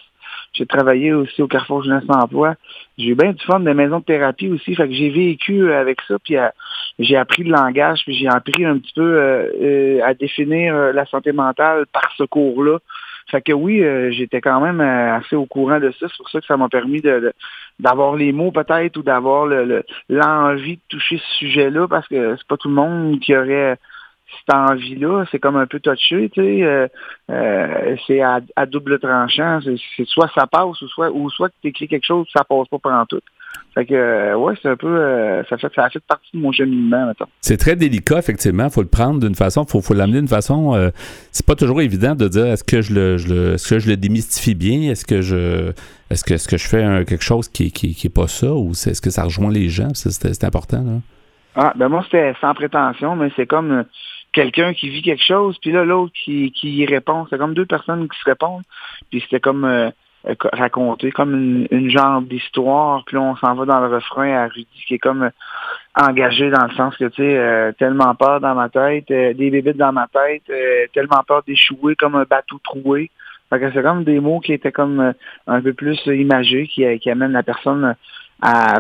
J'ai 0.54 0.68
travaillé 0.68 1.12
aussi 1.12 1.42
au 1.42 1.48
Carrefour 1.48 1.84
Jeunesse 1.84 2.04
Emploi. 2.08 2.56
J'ai 2.98 3.10
eu 3.10 3.16
bien 3.16 3.34
du 3.34 3.44
fun 3.44 3.60
des 3.60 3.74
maisons 3.74 4.00
de 4.00 4.04
thérapie 4.04 4.48
aussi. 4.48 4.76
Fait 4.76 4.88
que 4.88 4.94
j'ai 4.94 5.10
vécu 5.10 5.72
avec 5.72 6.02
ça, 6.08 6.16
puis 6.24 6.36
j'ai 7.00 7.18
appris 7.18 7.44
le 7.44 7.52
langage, 7.52 8.02
puis 8.06 8.16
j'ai 8.16 8.28
appris 8.28 8.66
un 8.66 8.78
petit 8.78 8.94
peu 8.94 9.02
euh, 9.02 10.00
à 10.04 10.14
définir 10.14 10.76
la 10.94 11.06
santé 11.08 11.32
mentale 11.32 11.86
par 11.92 12.12
ce 12.16 12.24
cours-là. 12.24 12.78
Fait 13.30 13.42
que 13.42 13.54
oui, 13.54 13.84
euh, 13.84 14.12
j'étais 14.12 14.42
quand 14.42 14.60
même 14.60 14.82
euh, 14.82 15.18
assez 15.18 15.36
au 15.36 15.46
courant 15.46 15.80
de 15.80 15.92
ça. 15.92 16.08
C'est 16.08 16.18
pour 16.18 16.30
ça 16.30 16.40
que 16.40 16.48
ça 16.48 16.58
m'a 16.58 16.68
permis 16.68 17.02
de, 17.02 17.32
d'avoir 17.80 18.16
les 18.16 18.32
mots 18.32 18.52
peut-être 18.52 18.98
ou 18.98 19.04
d'avoir 19.04 19.46
le, 19.46 19.84
l'envie 20.10 20.78
de 20.78 20.82
toucher 20.90 21.18
ce 21.18 21.36
sujet-là 21.40 21.88
parce 21.88 22.08
que 22.08 22.36
c'est 22.36 22.48
pas 22.48 22.58
tout 22.58 22.70
le 22.70 22.76
monde 22.76 23.20
qui 23.20 23.36
aurait 23.36 23.78
cette 24.38 24.56
envie-là. 24.56 25.26
C'est 25.32 25.40
comme 25.40 25.56
un 25.56 25.66
peu 25.66 25.80
touché, 25.80 26.30
tu 26.30 26.42
sais. 26.42 26.90
Euh, 27.30 27.96
c'est 28.06 28.22
à, 28.22 28.42
double 28.66 29.00
tranchant. 29.00 29.60
C'est, 29.64 30.06
soit 30.06 30.30
ça 30.36 30.48
passe 30.48 30.82
ou 30.82 30.88
soit 30.88 31.10
ou 31.12 31.30
soit 31.30 31.50
que 31.50 31.56
tu 31.62 31.70
écris 31.70 31.88
quelque 31.88 32.06
chose 32.06 32.28
ça 32.34 32.44
passe 32.44 32.68
pas 32.68 32.80
pendant 32.80 33.06
tout. 33.06 33.22
Fait 33.76 33.86
que, 33.86 33.94
euh, 33.94 34.36
ouais, 34.36 34.56
c'est 34.62 34.70
un 34.70 34.76
peu, 34.76 34.88
euh, 34.88 35.44
ça, 35.50 35.58
fait, 35.58 35.72
ça 35.76 35.86
a 35.86 35.90
fait 35.90 36.00
partie 36.00 36.30
de 36.34 36.42
mon 36.42 36.52
cheminement, 36.52 37.06
maintenant. 37.06 37.28
C'est 37.42 37.58
très 37.58 37.76
délicat, 37.76 38.18
effectivement. 38.18 38.66
Il 38.66 38.72
faut 38.72 38.82
le 38.82 38.88
prendre 38.88 39.20
d'une 39.20 39.36
façon, 39.36 39.64
il 39.64 39.72
faut, 39.72 39.82
faut 39.82 39.94
l'amener 39.94 40.20
d'une 40.20 40.28
façon. 40.28 40.74
Euh, 40.74 40.90
c'est 41.32 41.46
pas 41.46 41.56
toujours 41.56 41.82
évident 41.82 42.16
de 42.16 42.28
dire 42.28 42.48
est-ce 42.48 42.64
que 42.64 42.82
je 42.82 42.94
le, 42.94 43.18
je 43.18 43.28
le 43.28 43.54
est-ce 43.54 43.70
que 43.70 43.80
je 43.80 43.88
le 43.88 43.98
démystifie 43.98 44.56
bien, 44.56 44.90
est-ce 44.90 45.06
que 45.06 45.22
je, 45.22 45.72
est-ce 46.10 46.24
que, 46.24 46.34
est-ce 46.34 46.48
que 46.48 46.58
je 46.58 46.68
fais 46.68 47.06
quelque 47.06 47.24
chose 47.24 47.48
qui, 47.48 47.72
qui, 47.72 47.94
qui 47.94 48.08
est 48.08 48.14
pas 48.14 48.28
ça, 48.28 48.54
ou 48.54 48.72
est-ce 48.72 49.02
que 49.02 49.12
ça 49.12 49.24
rejoint 49.24 49.52
les 49.52 49.70
gens? 49.70 49.90
C'est, 49.94 50.44
important, 50.44 50.84
là. 50.84 51.00
Ah, 51.56 51.74
ben 51.76 51.90
moi, 51.90 52.04
c'était 52.06 52.34
sans 52.40 52.54
prétention, 52.54 53.16
mais 53.16 53.32
c'est 53.36 53.48
comme 53.48 53.84
quelqu'un 54.32 54.74
qui 54.74 54.90
vit 54.90 55.02
quelque 55.02 55.24
chose, 55.24 55.58
puis 55.62 55.72
là, 55.72 55.84
l'autre 55.84 56.14
qui, 56.14 56.52
qui 56.52 56.76
y 56.76 56.86
répond. 56.86 57.28
C'est 57.30 57.38
comme 57.38 57.54
deux 57.54 57.66
personnes 57.66 58.08
qui 58.08 58.20
se 58.20 58.26
répondent, 58.26 58.64
puis 59.10 59.22
c'était 59.22 59.40
comme 59.40 59.66
euh, 59.66 59.90
raconter 60.54 61.12
comme 61.12 61.68
une, 61.72 61.90
genre 61.90 62.22
d'histoire. 62.22 63.04
Puis 63.06 63.16
là, 63.16 63.22
on 63.22 63.36
s'en 63.38 63.56
va 63.56 63.66
dans 63.66 63.80
le 63.80 63.96
refrain 63.96 64.32
à 64.32 64.48
Rudy 64.48 64.68
qui 64.88 64.96
est 64.96 65.00
comme 65.00 65.24
euh, 65.24 65.30
engagé 65.96 66.50
dans 66.50 66.66
le 66.66 66.74
sens 66.76 66.96
que, 66.98 67.06
tu 67.06 67.24
sais, 67.24 67.38
euh, 67.38 67.72
tellement 67.74 68.14
peur 68.16 68.40
dans 68.40 68.56
ma 68.56 68.70
tête, 68.70 69.08
des 69.08 69.50
bébés 69.50 69.74
dans 69.74 69.94
ma 69.94 70.08
tête, 70.08 70.44
tellement 70.94 71.24
peur 71.28 71.44
d'échouer 71.48 71.96
comme 71.96 72.16
un 72.16 72.26
bateau 72.30 72.60
troué. 72.64 73.10
Fait 73.50 73.60
que 73.60 73.72
c'est 73.74 73.82
comme 73.82 74.04
des 74.04 74.20
mots 74.20 74.40
qui 74.40 74.54
étaient 74.54 74.72
comme 74.72 75.14
un 75.48 75.62
peu 75.62 75.74
plus 75.74 76.00
imagés, 76.06 76.68
qui, 76.68 76.86
qui 77.00 77.10
amènent 77.10 77.32
la 77.32 77.44
personne 77.44 77.96
à, 78.42 78.76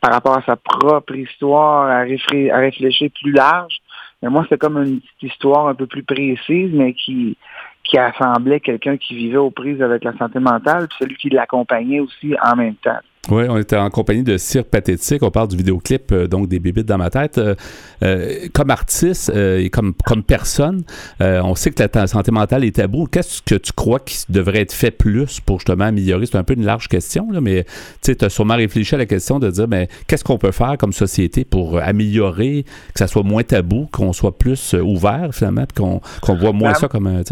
par 0.00 0.12
rapport 0.12 0.38
à 0.38 0.42
sa 0.42 0.56
propre 0.56 1.14
histoire, 1.14 1.88
à, 1.88 1.98
à 1.98 2.58
réfléchir 2.58 3.10
plus 3.22 3.32
large. 3.32 3.80
Mais 4.22 4.30
moi, 4.30 4.46
c'est 4.48 4.58
comme 4.58 4.78
une 4.78 5.00
petite 5.00 5.34
histoire 5.34 5.68
un 5.68 5.74
peu 5.74 5.86
plus 5.86 6.02
précise, 6.02 6.70
mais 6.72 6.94
qui, 6.94 7.36
qui 7.84 7.98
assemblait 7.98 8.60
quelqu'un 8.60 8.96
qui 8.96 9.14
vivait 9.14 9.36
aux 9.36 9.50
prises 9.50 9.82
avec 9.82 10.04
la 10.04 10.16
santé 10.16 10.38
mentale, 10.38 10.88
puis 10.88 10.96
celui 11.00 11.16
qui 11.16 11.28
l'accompagnait 11.30 12.00
aussi 12.00 12.34
en 12.42 12.56
même 12.56 12.76
temps. 12.76 13.00
Oui, 13.30 13.44
on 13.48 13.56
était 13.56 13.76
en 13.76 13.88
compagnie 13.88 14.22
de 14.22 14.36
Cirque 14.36 14.66
Pathétique. 14.66 15.22
On 15.22 15.30
parle 15.30 15.48
du 15.48 15.56
vidéoclip, 15.56 16.12
euh, 16.12 16.26
donc 16.26 16.46
des 16.48 16.58
bébites 16.58 16.86
dans 16.86 16.98
ma 16.98 17.08
tête. 17.08 17.38
Euh, 17.38 17.54
euh, 18.02 18.48
comme 18.52 18.70
artiste 18.70 19.30
et 19.34 19.70
comme, 19.70 19.94
comme 20.04 20.22
personne, 20.22 20.82
on 21.20 21.54
sait 21.54 21.70
que 21.70 21.82
la 21.82 22.06
santé 22.06 22.30
mentale 22.30 22.64
est 22.64 22.76
tabou. 22.76 23.06
Qu'est-ce 23.06 23.40
que 23.40 23.54
tu 23.54 23.72
crois 23.72 24.00
qui 24.00 24.24
devrait 24.28 24.60
être 24.60 24.72
fait 24.72 24.90
plus 24.90 25.40
pour 25.40 25.58
justement 25.58 25.84
améliorer? 25.84 26.26
C'est 26.26 26.36
un 26.36 26.44
peu 26.44 26.54
une 26.54 26.64
large 26.64 26.88
question, 26.88 27.30
là, 27.30 27.40
mais 27.40 27.64
tu 28.02 28.14
as 28.20 28.28
sûrement 28.28 28.56
réfléchi 28.56 28.94
à 28.94 28.98
la 28.98 29.06
question 29.06 29.38
de 29.38 29.50
dire, 29.50 29.68
mais 29.68 29.86
ben, 29.86 29.96
qu'est-ce 30.06 30.24
qu'on 30.24 30.38
peut 30.38 30.52
faire 30.52 30.76
comme 30.78 30.92
société 30.92 31.44
pour 31.44 31.78
améliorer, 31.78 32.64
que 32.92 32.98
ça 32.98 33.06
soit 33.06 33.22
moins 33.22 33.42
tabou, 33.42 33.88
qu'on 33.90 34.12
soit 34.12 34.36
plus 34.36 34.74
ouvert 34.74 35.30
finalement, 35.32 35.64
qu'on 35.74 36.00
voit 36.34 36.52
moins 36.52 36.72
ben, 36.72 36.78
ça 36.78 36.88
comme... 36.88 37.06
un 37.06 37.22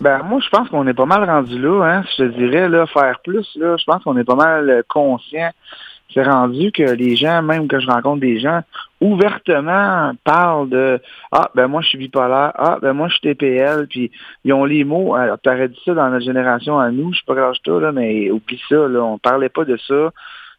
ben, 0.00 0.22
moi, 0.24 0.40
je 0.40 0.48
pense 0.48 0.68
qu'on 0.68 0.86
est 0.86 0.94
pas 0.94 1.06
mal 1.06 1.24
rendu 1.24 1.58
là, 1.60 1.82
hein, 1.82 2.04
je 2.10 2.24
te 2.24 2.28
dirais, 2.30 2.68
là, 2.68 2.86
faire 2.86 3.20
plus, 3.22 3.46
là, 3.56 3.76
je 3.76 3.84
pense 3.84 4.02
qu'on 4.02 4.16
est 4.16 4.24
pas 4.24 4.34
mal 4.34 4.68
euh, 4.68 4.82
conscient. 4.88 5.50
C'est 6.12 6.24
rendu 6.24 6.72
que 6.72 6.82
les 6.82 7.16
gens, 7.16 7.42
même 7.42 7.68
que 7.68 7.80
je 7.80 7.86
rencontre 7.86 8.20
des 8.20 8.38
gens, 8.38 8.60
ouvertement 9.00 10.12
parlent 10.24 10.68
de 10.68 11.00
Ah, 11.30 11.50
ben 11.54 11.68
moi 11.68 11.80
je 11.80 11.88
suis 11.88 11.98
bipolaire, 11.98 12.52
ah, 12.54 12.78
ben 12.82 12.92
moi 12.92 13.08
je 13.08 13.14
suis 13.14 13.22
TPL, 13.22 13.86
puis 13.88 14.10
ils 14.44 14.52
ont 14.52 14.64
les 14.64 14.84
mots. 14.84 15.14
Alors, 15.14 15.38
t'aurais 15.38 15.68
dit 15.68 15.80
ça 15.84 15.94
dans 15.94 16.10
notre 16.10 16.24
génération 16.24 16.78
à 16.78 16.90
nous, 16.90 17.14
je 17.14 17.20
sais 17.20 17.24
pas 17.26 17.80
là, 17.80 17.92
mais 17.92 18.30
oublie 18.30 18.60
ça, 18.68 18.88
là, 18.88 19.02
on 19.02 19.18
parlait 19.18 19.48
pas 19.48 19.64
de 19.64 19.78
ça. 19.78 20.12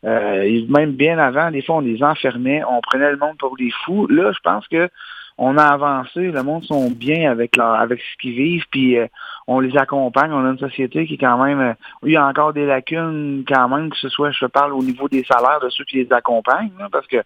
Euh, 0.06 0.62
même 0.70 0.94
bien 0.94 1.18
avant, 1.18 1.50
des 1.52 1.62
fois, 1.62 1.76
on 1.76 1.82
les 1.82 2.04
enfermait, 2.04 2.64
on 2.66 2.82
prenait 2.82 3.12
le 3.12 3.18
monde 3.18 3.38
pour 3.38 3.56
des 3.56 3.72
fous. 3.86 4.08
Là, 4.08 4.32
je 4.34 4.40
pense 4.44 4.68
que 4.68 4.90
on 5.38 5.58
a 5.58 5.64
avancé, 5.64 6.32
le 6.32 6.44
monde 6.44 6.64
sont 6.64 6.92
bien 6.92 7.32
avec 7.32 7.56
leur, 7.58 7.74
avec 7.74 8.00
ce 8.00 8.18
qu'ils 8.22 8.36
vivent, 8.36 8.66
puis 8.70 8.98
euh, 8.98 9.08
on 9.48 9.60
les 9.60 9.76
accompagne. 9.78 10.32
On 10.32 10.46
a 10.46 10.52
une 10.52 10.60
société 10.60 11.06
qui 11.08 11.16
est 11.16 11.18
quand 11.18 11.44
même, 11.44 11.60
euh, 11.60 11.74
il 12.04 12.12
y 12.12 12.18
a 12.18 12.26
encore 12.26 12.54
des 12.54 12.66
lacunes 12.66 13.44
quand 13.48 13.68
même, 13.70 13.90
que 13.90 13.98
ce 13.98 14.10
soit, 14.10 14.32
je 14.32 14.46
parle 14.46 14.74
au 14.74 14.84
niveau 14.84 15.08
des 15.10 15.24
salaires 15.24 15.60
de 15.62 15.70
ceux 15.70 15.86
qui 15.86 16.04
les 16.04 16.14
accompagnent, 16.14 16.72
parce 16.92 17.08
que 17.08 17.18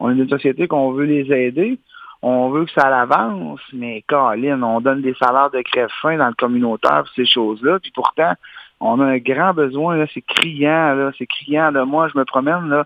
on 0.00 0.10
est 0.10 0.20
une 0.20 0.28
société 0.28 0.66
qu'on 0.66 0.92
veut 0.92 1.04
les 1.04 1.32
aider. 1.32 1.78
On 2.24 2.50
veut 2.50 2.66
que 2.66 2.70
ça 2.70 2.88
l'avance, 2.88 3.60
mais 3.72 4.04
Caroline, 4.06 4.62
on 4.62 4.80
donne 4.80 5.02
des 5.02 5.14
salaires 5.14 5.50
de 5.50 5.60
crève-fin 5.60 6.16
dans 6.18 6.28
le 6.28 6.34
communautaire, 6.34 7.02
ces 7.16 7.26
choses-là, 7.26 7.80
puis 7.80 7.90
pourtant, 7.92 8.34
on 8.78 9.00
a 9.00 9.04
un 9.06 9.18
grand 9.18 9.54
besoin, 9.54 9.96
là, 9.96 10.06
c'est 10.12 10.22
criant, 10.22 10.94
là, 10.94 11.10
c'est 11.18 11.26
criant. 11.26 11.70
Là. 11.70 11.84
Moi, 11.84 12.08
je 12.12 12.18
me 12.18 12.24
promène, 12.24 12.68
là, 12.68 12.84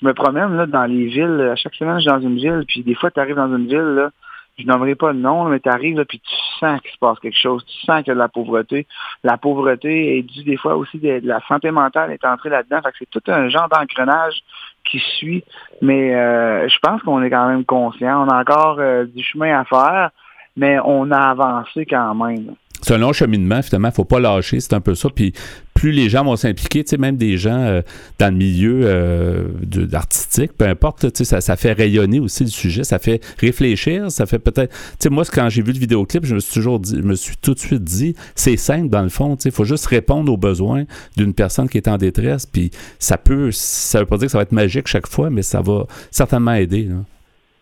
je 0.00 0.06
me 0.06 0.12
promène 0.12 0.56
là, 0.56 0.66
dans 0.66 0.84
les 0.84 1.06
villes. 1.06 1.48
À 1.52 1.56
chaque 1.56 1.74
semaine, 1.74 1.96
je 1.96 2.02
suis 2.02 2.10
dans 2.10 2.20
une 2.20 2.36
ville, 2.36 2.64
puis 2.66 2.82
des 2.82 2.94
fois, 2.94 3.10
tu 3.10 3.20
arrives 3.20 3.36
dans 3.36 3.54
une 3.54 3.66
ville, 3.66 3.78
là, 3.78 4.10
je 4.58 4.66
nommerai 4.66 4.94
pas 4.94 5.12
le 5.12 5.18
nom, 5.18 5.44
mais 5.44 5.60
tu 5.60 5.68
arrives, 5.68 5.98
là, 5.98 6.04
puis 6.06 6.20
tu 6.20 6.34
sens 6.58 6.80
qu'il 6.80 6.90
se 6.90 6.98
passe 6.98 7.18
quelque 7.18 7.36
chose. 7.36 7.64
Tu 7.66 7.84
sens 7.84 7.98
qu'il 7.98 8.08
y 8.08 8.10
a 8.12 8.14
de 8.14 8.18
la 8.18 8.28
pauvreté. 8.28 8.86
La 9.22 9.36
pauvreté 9.36 10.18
est 10.18 10.22
due 10.22 10.44
des 10.44 10.56
fois 10.56 10.76
aussi 10.76 10.98
de, 10.98 11.20
la 11.24 11.40
santé 11.46 11.70
mentale 11.70 12.10
est 12.12 12.24
entrée 12.24 12.48
là-dedans. 12.48 12.80
Fait 12.82 12.90
que 12.92 12.96
c'est 13.00 13.10
tout 13.10 13.22
un 13.30 13.48
genre 13.48 13.68
d'engrenage 13.68 14.40
qui 14.84 14.98
suit. 14.98 15.44
Mais 15.82 16.14
euh, 16.14 16.68
je 16.68 16.78
pense 16.78 17.02
qu'on 17.02 17.22
est 17.22 17.30
quand 17.30 17.48
même 17.48 17.64
conscient. 17.66 18.26
On 18.26 18.28
a 18.28 18.40
encore 18.40 18.78
euh, 18.78 19.04
du 19.04 19.22
chemin 19.22 19.60
à 19.60 19.64
faire, 19.64 20.10
mais 20.56 20.78
on 20.84 21.10
a 21.10 21.18
avancé 21.18 21.84
quand 21.84 22.14
même 22.14 22.54
c'est 22.82 22.94
un 22.94 22.98
long 22.98 23.12
cheminement, 23.12 23.62
finalement. 23.62 23.90
Faut 23.90 24.04
pas 24.04 24.20
lâcher, 24.20 24.60
c'est 24.60 24.74
un 24.74 24.80
peu 24.80 24.94
ça. 24.94 25.08
Puis 25.14 25.32
plus 25.76 25.92
les 25.92 26.08
gens 26.08 26.24
vont 26.24 26.36
s'impliquer, 26.36 26.84
tu 26.84 26.90
sais, 26.90 26.96
même 26.96 27.16
des 27.16 27.36
gens 27.36 27.58
euh, 27.58 27.82
dans 28.18 28.32
le 28.32 28.38
milieu 28.38 28.80
euh, 28.84 29.44
artistique, 29.92 30.52
peu 30.56 30.64
importe, 30.64 31.12
tu 31.12 31.18
sais, 31.18 31.24
ça, 31.24 31.40
ça, 31.40 31.56
fait 31.56 31.72
rayonner 31.72 32.18
aussi 32.18 32.44
le 32.44 32.50
sujet, 32.50 32.82
ça 32.82 32.98
fait 32.98 33.20
réfléchir, 33.38 34.10
ça 34.10 34.24
fait 34.24 34.38
peut-être... 34.38 34.72
Tu 34.72 34.96
sais, 35.00 35.10
moi, 35.10 35.24
quand 35.30 35.48
j'ai 35.50 35.62
vu 35.62 35.72
le 35.72 35.78
vidéoclip, 35.78 36.24
je 36.24 36.34
me 36.34 36.40
suis 36.40 36.54
toujours 36.54 36.80
dit, 36.80 36.96
je 36.96 37.02
me 37.02 37.14
suis 37.14 37.36
tout 37.36 37.52
de 37.52 37.58
suite 37.58 37.84
dit, 37.84 38.14
c'est 38.34 38.56
simple 38.56 38.88
dans 38.88 39.02
le 39.02 39.10
fond, 39.10 39.36
tu 39.36 39.42
sais, 39.42 39.48
il 39.50 39.54
faut 39.54 39.64
juste 39.64 39.86
répondre 39.86 40.32
aux 40.32 40.38
besoins 40.38 40.84
d'une 41.16 41.34
personne 41.34 41.68
qui 41.68 41.76
est 41.76 41.88
en 41.88 41.98
détresse, 41.98 42.46
puis 42.46 42.70
ça 42.98 43.18
peut, 43.18 43.50
ça 43.52 44.00
veut 44.00 44.06
pas 44.06 44.16
dire 44.16 44.26
que 44.26 44.32
ça 44.32 44.38
va 44.38 44.42
être 44.42 44.52
magique 44.52 44.86
chaque 44.86 45.06
fois, 45.06 45.28
mais 45.28 45.42
ça 45.42 45.60
va 45.60 45.84
certainement 46.10 46.54
aider. 46.54 46.84
Là. 46.84 46.96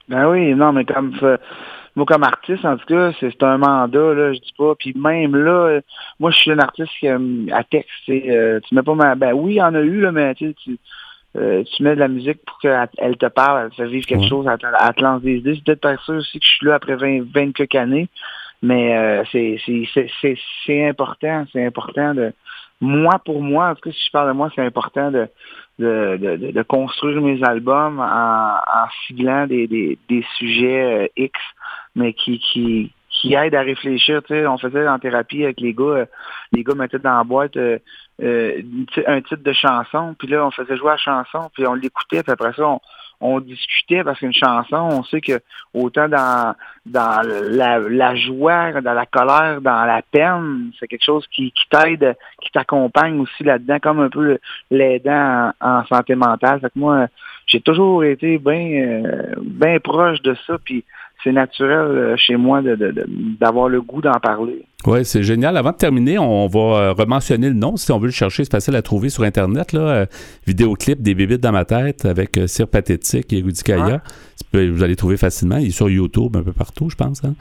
Ben 0.08 0.28
oui, 0.30 0.54
non, 0.54 0.72
mais 0.72 0.84
comme 0.84 1.12
moi, 1.96 2.06
comme 2.06 2.24
artiste, 2.24 2.64
en 2.64 2.76
tout 2.76 2.86
cas, 2.86 3.12
c'est 3.20 3.42
un 3.42 3.58
mandat, 3.58 4.14
là, 4.14 4.32
je 4.32 4.40
dis 4.40 4.54
pas. 4.58 4.74
Puis 4.74 4.92
même 4.96 5.36
là, 5.36 5.80
moi, 6.18 6.32
je 6.32 6.38
suis 6.38 6.50
un 6.50 6.58
artiste 6.58 6.90
qui, 6.98 7.08
à 7.08 7.62
texte. 7.64 7.90
Euh, 8.08 8.58
tu 8.60 8.74
mets 8.74 8.82
pas 8.82 8.94
ma. 8.94 9.14
Ben 9.14 9.32
oui, 9.32 9.54
il 9.54 9.56
y 9.58 9.62
en 9.62 9.74
a 9.74 9.80
eu, 9.80 10.00
là, 10.00 10.10
mais 10.10 10.34
tu, 10.34 10.54
euh, 11.36 11.62
tu 11.62 11.82
mets 11.84 11.94
de 11.94 12.00
la 12.00 12.08
musique 12.08 12.44
pour 12.44 12.58
qu'elle 12.58 13.16
te 13.16 13.26
parle, 13.26 13.64
elle 13.64 13.70
te 13.70 13.76
fait 13.76 13.88
vivre 13.88 14.06
quelque 14.06 14.28
chose, 14.28 14.46
elle, 14.50 14.94
te 14.94 15.02
lance 15.02 15.22
des 15.22 15.36
idées. 15.36 15.54
C'est 15.54 15.64
peut-être 15.64 15.80
pas 15.80 15.96
ça 16.04 16.12
aussi 16.14 16.40
que 16.40 16.44
je 16.44 16.50
suis 16.50 16.66
là 16.66 16.74
après 16.74 16.96
20, 16.96 17.32
20 17.32 17.52
quelques 17.52 17.76
années. 17.76 18.08
Mais 18.60 18.96
euh, 18.96 19.24
c'est 19.30 20.88
important, 20.88 21.44
c'est 21.52 21.64
important 21.64 22.14
de. 22.14 22.32
Moi, 22.80 23.20
pour 23.24 23.40
moi, 23.40 23.70
en 23.70 23.74
tout 23.76 23.88
cas, 23.88 23.92
si 23.92 24.04
je 24.06 24.10
parle 24.10 24.28
de 24.28 24.32
moi, 24.32 24.50
c'est 24.54 24.62
important 24.64 25.10
de, 25.10 25.28
de, 25.78 26.18
de, 26.20 26.50
de, 26.50 26.62
construire 26.62 27.20
mes 27.22 27.42
albums 27.44 28.00
en, 28.00 28.56
en 28.56 28.86
ciblant 29.06 29.46
des, 29.46 29.66
des, 29.68 29.96
des 30.08 30.24
sujets 30.36 31.10
X 31.16 31.38
mais 31.94 32.12
qui, 32.12 32.38
qui, 32.38 32.92
qui 33.14 33.34
aide 33.34 33.54
à 33.54 33.62
réfléchir. 33.62 34.22
Tu 34.22 34.34
sais, 34.34 34.46
on 34.46 34.58
faisait 34.58 34.86
en 34.88 34.98
thérapie 34.98 35.44
avec 35.44 35.60
les 35.60 35.72
gars, 35.72 35.84
euh, 35.84 36.06
les 36.52 36.64
gars 36.64 36.74
mettaient 36.74 36.98
dans 36.98 37.18
la 37.18 37.24
boîte 37.24 37.56
euh, 37.56 37.78
euh, 38.22 38.62
un 39.06 39.20
titre 39.22 39.42
de 39.42 39.52
chanson, 39.52 40.14
puis 40.18 40.28
là, 40.28 40.44
on 40.46 40.50
faisait 40.50 40.76
jouer 40.76 40.90
la 40.90 40.96
chanson, 40.96 41.50
puis 41.54 41.66
on 41.66 41.74
l'écoutait, 41.74 42.22
puis 42.22 42.32
après 42.32 42.52
ça, 42.52 42.64
on, 43.20 43.40
discutait 43.40 44.04
parce 44.04 44.18
qu'une 44.18 44.34
chanson, 44.34 44.76
on 44.76 45.02
sait 45.04 45.20
que 45.20 45.40
autant 45.72 46.08
dans, 46.08 46.54
dans 46.84 47.22
la, 47.24 48.14
joie, 48.16 48.80
dans 48.82 48.92
la 48.92 49.06
colère, 49.06 49.62
dans 49.62 49.84
la 49.84 50.02
peine, 50.02 50.72
c'est 50.78 50.86
quelque 50.86 51.04
chose 51.04 51.26
qui, 51.28 51.50
qui 51.52 51.64
t'aide, 51.70 52.16
qui 52.42 52.50
t'accompagne 52.52 53.18
aussi 53.20 53.42
là-dedans, 53.42 53.78
comme 53.80 54.00
un 54.00 54.10
peu 54.10 54.38
l'aidant 54.70 55.52
en, 55.60 55.86
santé 55.86 56.14
mentale. 56.16 56.60
Fait 56.60 56.68
que 56.68 56.78
moi, 56.78 57.06
j'ai 57.46 57.60
toujours 57.60 58.04
été 58.04 58.36
bien 58.36 59.02
bien 59.40 59.78
proche 59.80 60.20
de 60.20 60.36
ça, 60.46 60.58
puis 60.62 60.84
c'est 61.24 61.32
naturel 61.32 61.78
euh, 61.78 62.16
chez 62.16 62.36
moi 62.36 62.60
d'avoir 63.40 63.68
le 63.68 63.80
goût 63.80 64.02
d'en 64.02 64.20
parler. 64.20 64.62
Oui, 64.86 65.04
c'est 65.04 65.22
génial. 65.22 65.56
Avant 65.56 65.72
de 65.72 65.76
terminer, 65.76 66.18
on 66.18 66.46
va 66.46 66.60
euh, 66.60 66.92
rementionner 66.92 67.48
le 67.48 67.54
nom. 67.54 67.76
Si 67.76 67.90
on 67.90 67.98
veut 67.98 68.06
le 68.06 68.12
chercher, 68.12 68.44
c'est 68.44 68.52
facile 68.52 68.76
à 68.76 68.82
trouver 68.82 69.08
sur 69.08 69.24
Internet. 69.24 69.72
Là. 69.72 69.80
Euh, 69.80 70.06
vidéoclip 70.46 71.00
des 71.00 71.14
bébites 71.14 71.40
dans 71.40 71.52
ma 71.52 71.64
tête 71.64 72.04
avec 72.04 72.38
Sir 72.46 72.68
Pathétique 72.68 73.32
et 73.32 73.40
Rudy 73.40 73.62
Kaya. 73.62 74.02
Vous 74.52 74.82
allez 74.82 74.96
trouver 74.96 75.16
facilement. 75.16 75.56
Il 75.56 75.68
est 75.68 75.70
sur 75.70 75.88
YouTube 75.88 76.36
un 76.36 76.42
peu 76.42 76.52
partout, 76.52 76.90
je 76.90 76.96
pense. 76.96 77.24
Hein? 77.24 77.34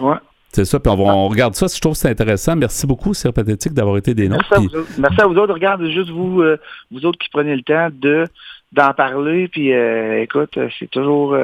Oui. 0.00 0.16
C'est 0.52 0.64
ça, 0.64 0.80
puis 0.80 0.90
on, 0.90 1.28
regarde 1.28 1.54
ça. 1.54 1.68
Je 1.72 1.80
trouve 1.80 1.92
que 1.92 1.98
c'est 1.98 2.10
intéressant. 2.10 2.56
Merci 2.56 2.84
beaucoup, 2.84 3.14
Sir 3.14 3.32
Pathétique, 3.32 3.72
d'avoir 3.72 3.96
été 3.96 4.14
des 4.14 4.28
nôtres. 4.28 4.44
Merci, 4.50 4.68
Merci, 4.98 5.20
à 5.20 5.26
vous 5.28 5.36
autres. 5.36 5.54
Regarde, 5.54 5.86
juste 5.86 6.10
vous, 6.10 6.42
vous 6.90 7.06
autres 7.06 7.18
qui 7.18 7.28
prenez 7.32 7.54
le 7.54 7.62
temps 7.62 7.88
de 7.92 8.24
d'en 8.72 8.92
parler. 8.92 9.46
Puis, 9.46 9.70
écoute, 9.70 10.58
c'est 10.76 10.90
toujours 10.90 11.36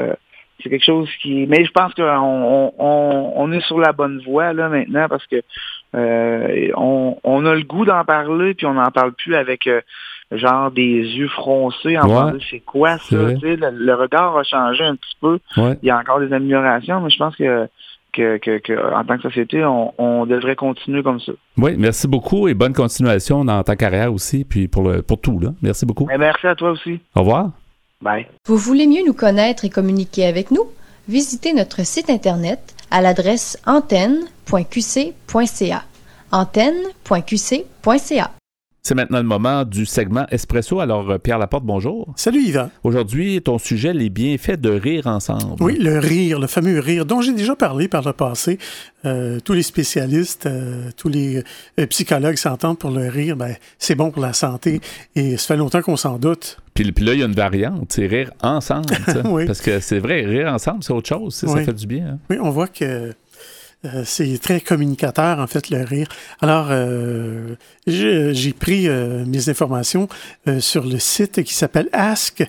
c'est 0.67 0.71
quelque 0.71 0.85
chose 0.85 1.09
qui. 1.23 1.47
Mais 1.47 1.65
je 1.65 1.71
pense 1.71 1.95
qu'on 1.95 2.73
on, 2.79 3.33
on, 3.37 3.53
est 3.53 3.65
sur 3.67 3.79
la 3.79 3.93
bonne 3.93 4.21
voie 4.27 4.53
là 4.53 4.69
maintenant 4.69 5.07
parce 5.09 5.25
que 5.27 5.37
euh, 5.95 6.69
on, 6.77 7.17
on, 7.23 7.47
a 7.47 7.55
le 7.55 7.63
goût 7.63 7.85
d'en 7.85 8.05
parler 8.05 8.55
puis 8.55 8.67
on 8.67 8.75
n'en 8.75 8.91
parle 8.91 9.13
plus 9.13 9.37
avec 9.37 9.67
euh, 9.69 9.81
genre 10.33 10.73
des 10.73 10.83
yeux 10.83 11.29
froncés 11.29 11.97
en 11.97 12.09
ouais, 12.09 12.39
c'est 12.51 12.61
quoi 12.61 12.99
ça 12.99 13.17
le, 13.17 13.71
le, 13.71 13.95
regard 13.95 14.37
a 14.37 14.43
changé 14.43 14.83
un 14.83 14.97
petit 14.97 15.17
peu. 15.21 15.39
Il 15.57 15.87
y 15.87 15.91
a 15.91 15.99
encore 15.99 16.19
des 16.19 16.33
améliorations, 16.33 17.01
mais 17.01 17.11
je 17.11 17.19
pense 17.19 17.37
que 17.37 17.69
que, 18.13 18.39
que, 18.39 18.95
en 18.95 19.05
tant 19.05 19.17
que 19.17 19.25
société, 19.25 19.63
on, 19.63 19.93
on, 19.99 20.25
devrait 20.25 20.57
continuer 20.57 21.03
comme 21.03 21.21
ça. 21.21 21.33
Oui, 21.59 21.73
merci 21.77 22.09
beaucoup 22.09 22.49
et 22.49 22.55
bonne 22.55 22.73
continuation 22.73 23.45
dans 23.45 23.63
ta 23.63 23.77
carrière 23.77 24.11
aussi, 24.11 24.47
puis 24.47 24.69
pour, 24.69 24.89
le, 24.89 25.03
pour 25.03 25.21
tout. 25.21 25.39
Là. 25.39 25.51
Merci 25.61 25.85
beaucoup. 25.85 26.09
Et 26.11 26.17
merci 26.17 26.47
à 26.47 26.55
toi 26.55 26.71
aussi. 26.71 26.99
Au 27.15 27.21
revoir. 27.21 27.51
Vous 28.47 28.57
voulez 28.57 28.87
mieux 28.87 29.05
nous 29.07 29.15
connaître 29.15 29.65
et 29.65 29.71
communiquer 29.71 30.27
avec 30.27 30.51
nous? 30.51 30.69
Visitez 31.09 31.53
notre 31.53 31.85
site 31.85 32.11
Internet 32.11 32.75
à 32.91 33.01
l'adresse 33.01 33.59
antenne.qc.ca. 33.67 35.85
antenne.qc.ca. 36.33 38.31
C'est 38.87 38.95
maintenant 38.95 39.19
le 39.19 39.25
moment 39.25 39.65
du 39.65 39.85
segment 39.85 40.27
Espresso. 40.31 40.79
Alors, 40.79 41.11
euh, 41.11 41.19
Pierre 41.19 41.41
Laporte, 41.41 41.65
bonjour. 41.65 42.15
Salut, 42.15 42.41
Yvan. 42.41 42.71
Aujourd'hui, 42.85 43.43
ton 43.43 43.59
sujet, 43.59 43.93
les 43.93 44.11
bienfaits 44.11 44.61
de 44.61 44.71
rire 44.71 45.09
ensemble. 45.09 45.57
Oui, 45.59 45.77
le 45.77 45.99
rire, 45.99 46.39
le 46.39 46.47
fameux 46.47 46.79
rire 46.79 47.05
dont 47.05 47.21
j'ai 47.21 47.33
déjà 47.33 47.57
parlé 47.57 47.89
par 47.89 48.07
le 48.07 48.13
passé. 48.13 48.61
Euh, 49.05 49.41
tous 49.41 49.55
les 49.55 49.65
spécialistes, 49.65 50.47
euh, 50.47 50.91
tous 50.97 51.09
les 51.09 51.43
psychologues 51.89 52.37
s'entendent 52.37 52.79
pour 52.79 52.93
le 52.93 53.09
rire. 53.09 53.37
Ben, 53.37 53.57
c'est 53.81 53.97
bon 53.97 54.13
pour 54.13 54.23
la 54.23 54.33
santé 54.33 54.81
et 55.17 55.37
ça 55.37 55.49
fait 55.49 55.57
longtemps 55.57 55.83
qu'on 55.83 55.97
s'en 55.97 56.19
doute. 56.19 56.59
Puis, 56.73 56.93
puis, 56.93 57.05
là, 57.05 57.15
il 57.15 57.19
y 57.19 57.23
a 57.25 57.27
une 57.27 57.33
variante, 57.33 57.91
c'est 57.91 58.07
rire 58.07 58.31
ensemble. 58.41 58.87
oui. 59.25 59.47
Parce 59.47 59.63
que 59.63 59.81
c'est 59.81 59.99
vrai, 59.99 60.25
rire 60.25 60.47
ensemble, 60.47 60.85
c'est 60.85 60.93
autre 60.93 61.09
chose. 61.09 61.35
Ça 61.35 61.49
fait 61.57 61.73
du 61.73 61.89
bien. 61.89 62.07
Hein. 62.07 62.19
Oui, 62.31 62.37
on 62.41 62.51
voit 62.51 62.69
que 62.69 63.13
euh, 63.95 64.03
c'est 64.05 64.39
très 64.39 64.61
communicateur, 64.61 65.39
en 65.39 65.47
fait, 65.47 65.71
le 65.71 65.83
rire. 65.83 66.09
Alors, 66.41 66.67
euh, 66.71 67.55
j'ai 67.87 68.53
pris 68.53 68.89
euh, 68.89 69.25
mes 69.25 69.49
informations 69.49 70.09
sur 70.59 70.85
le 70.85 70.99
site 70.99 71.43
qui 71.43 71.55
s'appelle 71.55 71.89
Ask 71.93 72.47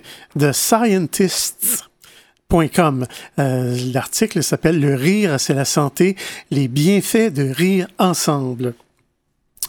Scientists.com. 0.52 3.06
L'article 3.36 4.42
s'appelle 4.42 4.80
Le 4.80 4.94
rire, 4.94 5.38
c'est 5.38 5.54
la 5.54 5.64
santé, 5.64 6.16
les 6.50 6.68
bienfaits 6.68 7.32
de 7.32 7.50
rire 7.50 7.88
ensemble. 7.98 8.74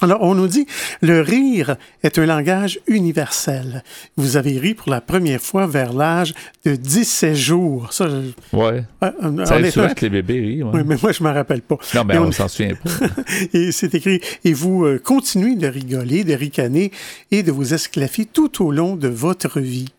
Alors, 0.01 0.21
on 0.21 0.35
nous 0.35 0.47
dit, 0.47 0.65
le 1.01 1.21
rire 1.21 1.75
est 2.03 2.17
un 2.17 2.25
langage 2.25 2.79
universel. 2.87 3.83
Vous 4.15 4.37
avez 4.37 4.57
ri 4.57 4.73
pour 4.73 4.89
la 4.89 5.01
première 5.01 5.41
fois 5.41 5.67
vers 5.67 5.93
l'âge 5.93 6.33
de 6.65 6.75
17 6.75 7.35
jours. 7.35 7.91
Ça, 7.91 8.07
ouais. 8.53 8.83
Euh, 9.03 9.45
ça 9.45 9.55
arrive 9.55 9.71
souvent 9.71 9.93
que 9.93 10.05
les 10.05 10.09
bébés 10.09 10.39
rient. 10.39 10.63
Oui, 10.63 10.81
mais 10.85 10.95
moi, 11.01 11.11
je 11.11 11.23
me 11.23 11.29
rappelle 11.29 11.61
pas. 11.61 11.77
Non, 11.95 12.03
mais 12.05 12.17
on 12.17 12.31
s'en 12.31 12.47
souvient 12.47 12.75
pas. 12.75 12.89
et 13.53 13.71
c'est 13.71 13.93
écrit, 13.93 14.21
et 14.45 14.53
vous 14.53 14.85
euh, 14.85 14.99
continuez 14.99 15.55
de 15.55 15.67
rigoler, 15.67 16.23
de 16.23 16.33
ricaner 16.33 16.91
et 17.31 17.43
de 17.43 17.51
vous 17.51 17.73
esclaffer 17.73 18.25
tout 18.25 18.63
au 18.65 18.71
long 18.71 18.95
de 18.95 19.07
votre 19.07 19.59
vie. 19.59 19.89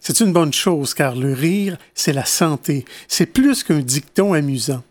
C'est 0.00 0.20
une 0.20 0.32
bonne 0.32 0.52
chose, 0.52 0.94
car 0.94 1.14
le 1.14 1.32
rire, 1.32 1.76
c'est 1.94 2.12
la 2.12 2.24
santé. 2.24 2.84
C'est 3.06 3.26
plus 3.26 3.62
qu'un 3.62 3.80
dicton 3.80 4.32
amusant. 4.32 4.82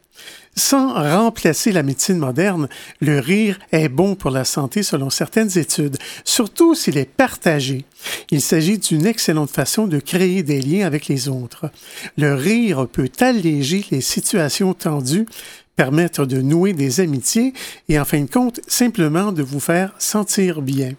Sans 0.56 0.94
remplacer 0.94 1.72
la 1.72 1.84
médecine 1.84 2.18
moderne, 2.18 2.68
le 3.00 3.20
rire 3.20 3.60
est 3.72 3.90
bon 3.90 4.16
pour 4.16 4.32
la 4.32 4.44
santé 4.44 4.82
selon 4.82 5.12
certaines 5.12 5.56
études, 5.58 5.98
surtout 6.26 6.74
s'il 6.74 6.98
est 6.98 7.06
partagé. 7.06 7.86
Il 8.32 8.42
s'agit 8.42 8.80
d'une 8.80 9.06
excellente 9.06 9.52
façon 9.52 9.86
de 9.86 10.00
créer 10.00 10.42
des 10.42 10.62
liens 10.62 10.88
avec 10.88 11.08
les 11.08 11.30
autres. 11.30 11.70
Le 12.18 12.34
rire 12.34 12.88
peut 12.92 13.12
alléger 13.20 13.86
les 13.92 14.02
situations 14.02 14.74
tendues, 14.74 15.28
permettre 15.76 16.26
de 16.26 16.42
nouer 16.42 16.74
des 16.74 17.02
amitiés 17.02 17.54
et 17.88 18.00
en 18.00 18.06
fin 18.06 18.22
de 18.22 18.30
compte 18.30 18.60
simplement 18.68 19.32
de 19.32 19.44
vous 19.44 19.60
faire 19.60 19.94
sentir 20.00 20.64
bien. 20.64 20.94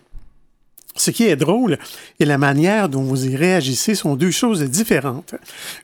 Ce 0.98 1.10
qui 1.10 1.24
est 1.24 1.36
drôle 1.36 1.78
et 2.18 2.24
la 2.24 2.38
manière 2.38 2.88
dont 2.88 3.02
vous 3.02 3.26
y 3.26 3.36
réagissez 3.36 3.94
sont 3.94 4.16
deux 4.16 4.32
choses 4.32 4.62
différentes. 4.64 5.36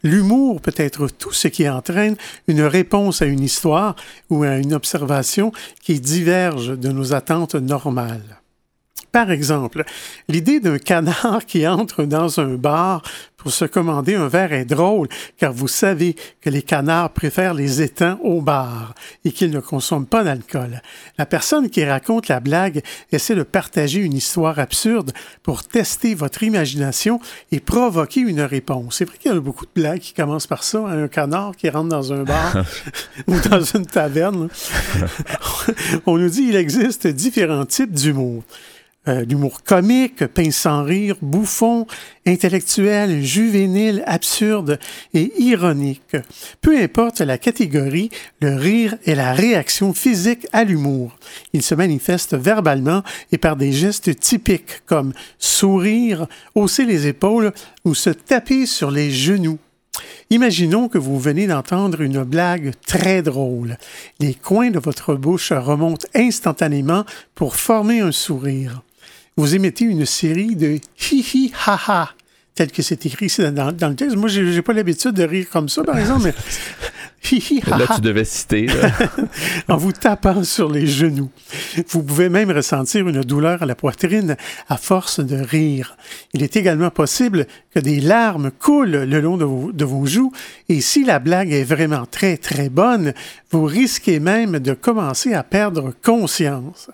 L'humour 0.02 0.61
peut 0.61 0.75
être 0.76 1.06
tout 1.09 1.33
ce 1.33 1.49
qui 1.49 1.68
entraîne 1.68 2.16
une 2.49 2.62
réponse 2.62 3.23
à 3.23 3.26
une 3.26 3.42
histoire 3.42 3.97
ou 4.28 4.42
à 4.42 4.56
une 4.56 4.75
observation 4.75 5.52
qui 5.83 6.00
diverge 6.00 6.78
de 6.78 6.88
nos 6.88 7.14
attentes 7.14 7.54
normales. 7.54 8.44
Par 9.14 9.30
exemple, 9.30 9.85
l'idée 10.28 10.59
d'un 10.59 10.78
canard 10.78 11.47
qui 11.47 11.68
entre 11.68 12.02
dans 12.02 12.40
un 12.40 12.56
bar 12.56 13.00
pour 13.37 13.52
se 13.52 13.64
commander 13.64 14.16
un 14.16 14.26
verre 14.26 14.52
est 14.52 14.64
drôle, 14.64 15.06
car 15.37 15.52
vous 15.52 15.68
savez 15.68 16.16
que 16.40 16.50
les 16.50 16.62
canards 16.62 17.11
préfèrent 17.11 17.54
les 17.54 17.80
étangs 17.80 18.18
au 18.25 18.40
bar 18.40 18.92
et 19.25 19.30
qu'ils 19.30 19.52
ne 19.52 19.61
consomment 19.61 20.06
pas 20.06 20.25
d'alcool. 20.25 20.83
La 21.16 21.26
personne 21.26 21.71
qui 21.71 21.85
raconte 21.85 22.26
la 22.26 22.40
blague 22.40 22.83
essaie 23.12 23.37
de 23.37 23.44
partager 23.44 24.00
une 24.00 24.14
histoire 24.14 24.59
absurde 24.59 25.12
pour 25.44 25.62
tester 25.62 26.16
votre 26.16 26.42
imagination 26.42 27.21
et 27.52 27.61
provoquer 27.61 28.21
une 28.21 28.40
réponse. 28.40 28.97
C'est 28.97 29.04
vrai 29.04 29.18
qu'il 29.18 29.30
y 29.30 29.37
a 29.37 29.38
beaucoup 29.38 29.66
de 29.66 29.80
blagues 29.80 30.00
qui 30.00 30.14
commencent 30.14 30.49
par 30.49 30.64
ça, 30.64 30.88
un 30.88 31.06
canard 31.06 31.54
qui 31.54 31.68
rentre 31.68 31.90
dans 31.90 32.12
un 32.12 32.25
bar 32.25 32.64
ou 33.28 33.38
dans 33.49 33.62
une 33.62 33.87
taverne. 33.87 34.49
On 36.06 36.18
nous 36.18 36.30
dit 36.30 36.47
qu'il 36.47 36.56
existe 36.56 37.06
différents 37.06 37.66
types 37.66 37.92
d'humour 37.92 38.42
euh, 39.06 39.25
l'humour 39.25 39.62
comique, 39.62 40.26
pince 40.26 40.56
sans 40.56 40.82
rire, 40.82 41.16
bouffon, 41.20 41.87
intellectuel, 42.26 43.23
juvénile, 43.23 44.02
absurde 44.06 44.78
et 45.12 45.32
ironique. 45.42 46.16
Peu 46.62 46.78
importe 46.78 47.20
la 47.20 47.37
catégorie, 47.37 48.08
le 48.40 48.54
rire 48.54 48.96
est 49.04 49.14
la 49.14 49.34
réaction 49.34 49.92
physique 49.92 50.46
à 50.52 50.64
l'humour. 50.64 51.18
Il 51.52 51.62
se 51.62 51.75
manifeste 51.75 52.34
verbalement 52.34 53.02
et 53.30 53.38
par 53.38 53.56
des 53.56 53.73
gestes 53.73 54.18
typiques 54.18 54.82
comme 54.87 55.12
sourire, 55.38 56.26
hausser 56.54 56.87
les 56.87 57.06
épaules 57.06 57.52
ou 57.84 57.94
se 57.94 58.11
taper 58.11 58.64
sur 58.64 58.90
les 58.90 59.11
genoux. 59.11 59.58
Imaginons 60.30 60.88
que 60.88 60.99
vous 60.99 61.18
venez 61.18 61.46
d'entendre 61.46 62.00
une 62.00 62.25
blague 62.25 62.73
très 62.87 63.23
drôle. 63.23 63.76
Les 64.18 64.34
coins 64.34 64.70
de 64.70 64.78
votre 64.78 65.14
bouche 65.14 65.52
remontent 65.52 66.08
instantanément 66.14 67.04
pour 67.34 67.56
former 67.56 68.00
un 68.00 68.12
sourire 68.12 68.82
vous 69.37 69.55
émettez 69.55 69.85
une 69.85 70.07
série 70.07 70.55
de 70.55 70.79
hi-hi 71.11 71.53
ha-ha, 71.67 72.11
tel 72.55 72.71
que 72.71 72.83
c'est 72.83 73.05
écrit 73.07 73.26
ici 73.26 73.43
dans, 73.50 73.88
le 73.88 73.95
texte. 73.97 74.17
Moi, 74.17 74.29
j'ai 74.29 74.62
pas 74.62 74.73
l'habitude 74.73 75.12
de 75.12 75.25
rire 75.25 75.47
comme 75.50 75.69
ça, 75.69 75.83
par 75.83 75.99
exemple, 75.99 76.25
mais. 76.25 76.35
Là, 77.67 77.87
tu 77.95 78.03
devais 78.03 78.25
citer. 78.25 78.67
en 79.69 79.79
vous 79.79 79.93
tapant 79.93 80.45
sur 80.45 80.71
les 80.71 80.87
genoux. 80.87 81.31
Vous 81.88 82.03
pouvez 82.03 82.29
même 82.29 82.50
ressentir 82.50 83.09
une 83.09 83.23
douleur 83.23 83.62
à 83.62 83.67
la 83.67 83.75
poitrine 83.75 84.37
à 84.69 84.76
force 84.76 85.21
de 85.21 85.37
rire. 85.37 85.97
Il 86.35 86.43
est 86.43 86.55
également 86.57 86.91
possible 86.91 87.47
que 87.75 87.81
des 87.81 88.00
larmes 88.00 88.50
coulent 88.50 89.05
le 89.05 89.21
long 89.23 89.38
de 89.38 89.45
vos, 89.47 89.73
de 89.73 89.85
vos 89.87 90.05
joues 90.05 90.33
et 90.69 90.83
si 90.83 91.03
la 91.03 91.19
blague 91.19 91.50
est 91.50 91.64
vraiment 91.64 92.05
très, 92.05 92.37
très 92.37 92.69
bonne, 92.69 93.14
vous 93.50 93.64
risquez 93.64 94.21
même 94.21 94.59
de 94.59 94.75
commencer 94.75 95.33
à 95.33 95.43
perdre 95.43 95.95
conscience. 96.02 96.91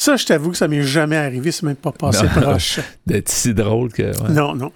Ça, 0.00 0.14
je 0.14 0.24
t'avoue 0.24 0.52
que 0.52 0.56
ça 0.56 0.68
m'est 0.68 0.84
jamais 0.84 1.16
arrivé, 1.16 1.50
c'est 1.50 1.64
même 1.64 1.74
pas 1.74 1.90
passé 1.90 2.24
proche. 2.28 2.78
D'être 3.06 3.28
si 3.28 3.52
drôle 3.52 3.92
que. 3.92 4.12
Non, 4.30 4.54
non. 4.54 4.70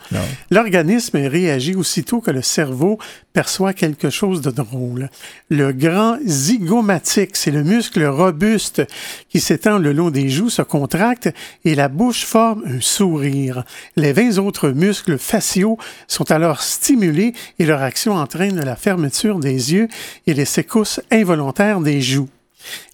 L'organisme 0.51 1.17
réagit 1.17 1.77
aussitôt 1.77 2.21
que 2.21 2.33
le 2.33 2.43
cerveau 2.43 2.99
perçoit 3.33 3.73
quelque 3.73 4.11
chose 4.11 4.41
de 4.41 4.51
drôle. 4.51 5.11
Le 5.49 5.73
grand 5.73 6.19
zygomatique, 6.27 7.37
c'est 7.37 7.53
le 7.53 7.63
muscle 7.63 8.05
robuste 8.05 8.83
qui 9.29 9.39
s'étend 9.39 9.79
le 9.79 9.93
long 9.93 10.11
des 10.11 10.29
joues, 10.29 10.51
se 10.51 10.63
contracte 10.63 11.29
et 11.65 11.77
la 11.77 11.87
bouche 11.87 12.25
forme 12.25 12.65
un 12.67 12.81
sourire. 12.81 13.63
Les 13.95 14.13
20 14.13 14.39
autres 14.39 14.71
muscles 14.71 15.19
faciaux 15.19 15.79
sont 16.09 16.33
alors 16.33 16.63
stimulés 16.63 17.33
et 17.61 17.65
leur 17.65 17.81
action 17.81 18.17
entraîne 18.17 18.61
la 18.61 18.75
fermeture 18.75 19.39
des 19.39 19.73
yeux 19.73 19.87
et 20.27 20.35
les 20.35 20.47
secousses 20.47 21.01
involontaires 21.13 21.79
des 21.79 22.01
joues. 22.01 22.29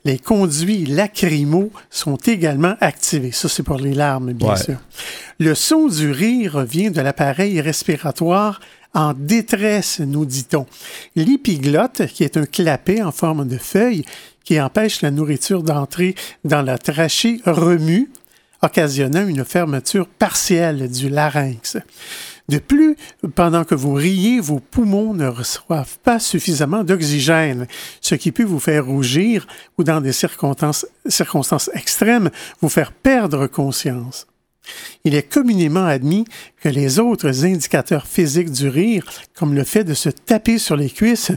Les 0.04 0.18
conduits 0.18 0.86
lacrymaux 0.86 1.70
sont 1.90 2.16
également 2.16 2.74
activés. 2.80 3.32
Ça, 3.32 3.48
c'est 3.48 3.62
pour 3.62 3.78
les 3.78 3.94
larmes, 3.94 4.32
bien 4.32 4.56
sûr. 4.56 4.78
Le 5.38 5.54
son 5.54 5.88
du 5.88 6.10
rire 6.10 6.64
vient 6.64 6.90
de 6.90 7.00
l'appareil 7.00 7.60
respiratoire 7.60 8.60
en 8.94 9.12
détresse, 9.12 10.00
nous 10.00 10.24
dit-on. 10.24 10.66
L'épiglotte, 11.14 12.06
qui 12.06 12.24
est 12.24 12.36
un 12.36 12.46
clapet 12.46 13.02
en 13.02 13.12
forme 13.12 13.46
de 13.46 13.58
feuille 13.58 14.04
qui 14.44 14.60
empêche 14.60 15.02
la 15.02 15.10
nourriture 15.10 15.62
d'entrer 15.62 16.14
dans 16.44 16.62
la 16.62 16.78
trachée, 16.78 17.40
remue, 17.44 18.10
occasionnant 18.62 19.26
une 19.26 19.44
fermeture 19.44 20.08
partielle 20.08 20.90
du 20.90 21.10
larynx. 21.10 21.76
De 22.48 22.58
plus, 22.58 22.96
pendant 23.34 23.64
que 23.64 23.74
vous 23.74 23.92
riez, 23.92 24.40
vos 24.40 24.58
poumons 24.58 25.12
ne 25.12 25.26
reçoivent 25.26 25.98
pas 25.98 26.18
suffisamment 26.18 26.82
d'oxygène, 26.82 27.66
ce 28.00 28.14
qui 28.14 28.32
peut 28.32 28.44
vous 28.44 28.60
faire 28.60 28.86
rougir 28.86 29.46
ou, 29.76 29.84
dans 29.84 30.00
des 30.00 30.12
circonstances, 30.12 30.86
extrêmes, 31.74 32.30
vous 32.62 32.70
faire 32.70 32.92
perdre 32.92 33.48
conscience. 33.48 34.27
Il 35.04 35.14
est 35.14 35.22
communément 35.22 35.86
admis 35.86 36.24
que 36.60 36.68
les 36.68 36.98
autres 36.98 37.44
indicateurs 37.44 38.06
physiques 38.06 38.50
du 38.50 38.68
rire, 38.68 39.04
comme 39.34 39.54
le 39.54 39.64
fait 39.64 39.84
de 39.84 39.94
se 39.94 40.08
taper 40.08 40.58
sur 40.58 40.76
les 40.76 40.90
cuisses, 40.90 41.32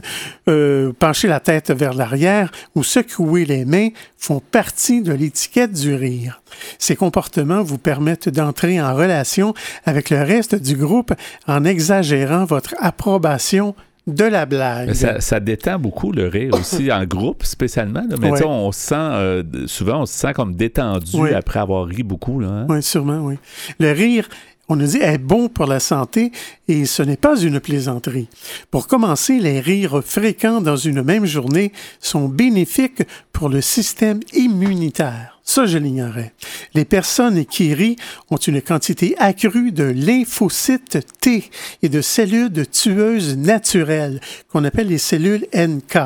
euh, 0.48 0.92
pencher 0.98 1.28
la 1.28 1.40
tête 1.40 1.70
vers 1.70 1.94
l'arrière 1.94 2.50
ou 2.74 2.82
secouer 2.82 3.44
les 3.44 3.64
mains, 3.64 3.90
font 4.18 4.40
partie 4.40 5.02
de 5.02 5.12
l'étiquette 5.12 5.72
du 5.72 5.94
rire. 5.94 6.42
Ces 6.78 6.96
comportements 6.96 7.62
vous 7.62 7.78
permettent 7.78 8.28
d'entrer 8.28 8.80
en 8.80 8.94
relation 8.94 9.54
avec 9.84 10.10
le 10.10 10.22
reste 10.22 10.54
du 10.54 10.76
groupe 10.76 11.12
en 11.46 11.64
exagérant 11.64 12.44
votre 12.44 12.74
approbation 12.78 13.74
de 14.06 14.24
la 14.24 14.46
blague. 14.46 14.92
Ça, 14.92 15.40
détend 15.40 15.78
beaucoup 15.78 16.12
le 16.12 16.28
rire 16.28 16.54
aussi, 16.54 16.90
en 16.92 17.04
groupe 17.04 17.44
spécialement. 17.44 18.04
Mais 18.20 18.44
on 18.44 18.72
sent, 18.72 18.94
euh, 18.96 19.42
souvent, 19.66 20.02
on 20.02 20.06
se 20.06 20.14
sent 20.14 20.32
comme 20.34 20.54
détendu 20.54 21.34
après 21.34 21.60
avoir 21.60 21.86
ri 21.86 22.02
beaucoup. 22.02 22.40
Là, 22.40 22.48
hein. 22.48 22.66
Oui, 22.68 22.82
sûrement, 22.82 23.18
oui. 23.18 23.36
Le 23.78 23.92
rire 23.92 24.28
on 24.68 24.76
nous 24.76 24.86
dit, 24.86 24.98
est 24.98 25.18
bon 25.18 25.48
pour 25.48 25.66
la 25.66 25.80
santé 25.80 26.32
et 26.68 26.86
ce 26.86 27.02
n'est 27.02 27.16
pas 27.16 27.38
une 27.38 27.60
plaisanterie. 27.60 28.28
Pour 28.70 28.86
commencer, 28.86 29.38
les 29.38 29.60
rires 29.60 30.02
fréquents 30.02 30.60
dans 30.60 30.76
une 30.76 31.02
même 31.02 31.26
journée 31.26 31.72
sont 32.00 32.28
bénéfiques 32.28 33.02
pour 33.32 33.48
le 33.48 33.60
système 33.60 34.20
immunitaire. 34.32 35.31
Ça, 35.54 35.66
je 35.66 35.76
l'ignorais. 35.76 36.32
Les 36.72 36.86
personnes 36.86 37.44
qui 37.44 37.74
rient 37.74 37.96
ont 38.30 38.38
une 38.38 38.62
quantité 38.62 39.14
accrue 39.18 39.70
de 39.70 39.84
lymphocytes 39.84 41.00
T 41.20 41.50
et 41.82 41.90
de 41.90 42.00
cellules 42.00 42.66
tueuses 42.66 43.36
naturelles, 43.36 44.22
qu'on 44.48 44.64
appelle 44.64 44.86
les 44.86 44.96
cellules 44.96 45.46
NK. 45.54 45.98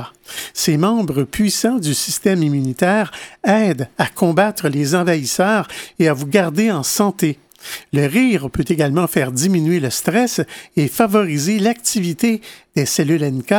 Ces 0.52 0.76
membres 0.76 1.22
puissants 1.22 1.78
du 1.78 1.94
système 1.94 2.42
immunitaire 2.42 3.12
aident 3.44 3.88
à 3.98 4.08
combattre 4.08 4.68
les 4.68 4.96
envahisseurs 4.96 5.68
et 6.00 6.08
à 6.08 6.12
vous 6.12 6.26
garder 6.26 6.72
en 6.72 6.82
santé. 6.82 7.38
Le 7.92 8.06
rire 8.06 8.50
peut 8.50 8.64
également 8.66 9.06
faire 9.06 9.30
diminuer 9.30 9.78
le 9.78 9.90
stress 9.90 10.40
et 10.74 10.88
favoriser 10.88 11.60
l'activité 11.60 12.40
des 12.74 12.84
cellules 12.84 13.24
NK 13.24 13.54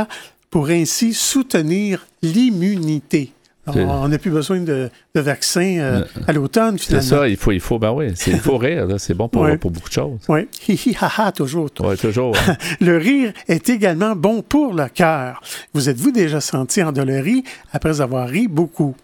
pour 0.49 0.67
ainsi 0.67 1.13
soutenir 1.13 2.05
l'immunité. 2.21 3.31
On 3.75 4.07
n'a 4.07 4.17
plus 4.17 4.31
besoin 4.31 4.59
de, 4.61 4.89
vaccins 5.15 5.77
euh, 5.79 6.03
à 6.27 6.33
l'automne, 6.33 6.77
finalement. 6.77 7.07
C'est 7.07 7.15
ça, 7.15 7.27
il 7.27 7.37
faut, 7.37 7.51
il 7.51 7.59
faut, 7.59 7.79
ben 7.79 7.91
oui, 7.91 8.13
il 8.27 8.39
faut 8.39 8.57
rire, 8.57 8.87
c'est 8.97 9.13
bon 9.13 9.27
pour, 9.27 9.47
pour, 9.59 9.71
beaucoup 9.71 9.89
de 9.89 9.93
choses. 9.93 10.19
Oui, 10.27 10.47
hi 10.67 10.73
hi 10.73 10.97
ha 10.99 11.11
ha, 11.17 11.31
toujours. 11.31 11.69
Oui, 11.79 11.97
toujours. 11.97 12.35
le 12.81 12.97
rire 12.97 13.33
est 13.47 13.69
également 13.69 14.15
bon 14.15 14.41
pour 14.41 14.73
le 14.73 14.87
cœur. 14.87 15.41
Vous 15.73 15.89
êtes-vous 15.89 16.11
déjà 16.11 16.39
senti 16.39 16.81
endolori 16.83 17.43
après 17.73 18.01
avoir 18.01 18.27
ri 18.27 18.47
beaucoup? 18.47 18.95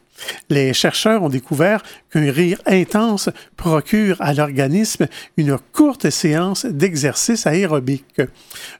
Les 0.49 0.73
chercheurs 0.73 1.23
ont 1.23 1.29
découvert 1.29 1.81
qu'un 2.11 2.31
rire 2.31 2.61
intense 2.65 3.29
procure 3.57 4.17
à 4.19 4.33
l'organisme 4.33 5.07
une 5.37 5.57
courte 5.71 6.09
séance 6.09 6.65
d'exercice 6.65 7.47
aérobique. 7.47 8.21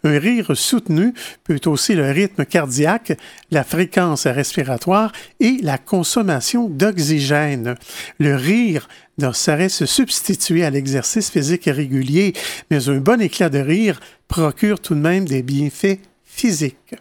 Un 0.04 0.20
rire 0.20 0.56
soutenu 0.56 1.14
peut 1.44 1.60
aussi 1.66 1.96
le 1.96 2.10
rythme 2.12 2.46
cardiaque, 2.46 3.18
la 3.52 3.64
fréquence 3.64 4.28
respiratoire 4.28 5.12
et 5.40 5.58
la 5.62 5.78
consommation 5.78 6.70
d'oxygène. 6.70 7.76
Le 8.20 8.36
rire 8.36 8.88
ne 9.18 9.32
saurait 9.32 9.70
se 9.70 9.86
substituer 9.86 10.64
à 10.64 10.70
l'exercice 10.70 11.30
physique 11.30 11.66
régulier, 11.66 12.34
mais 12.72 12.90
un 12.90 12.98
bon 12.98 13.22
éclat 13.22 13.50
de 13.50 13.60
rire 13.60 14.00
procure 14.28 14.80
tout 14.80 14.96
de 14.96 15.00
même 15.00 15.26
des 15.26 15.44
bienfaits 15.44 16.00
physiques. 16.24 16.96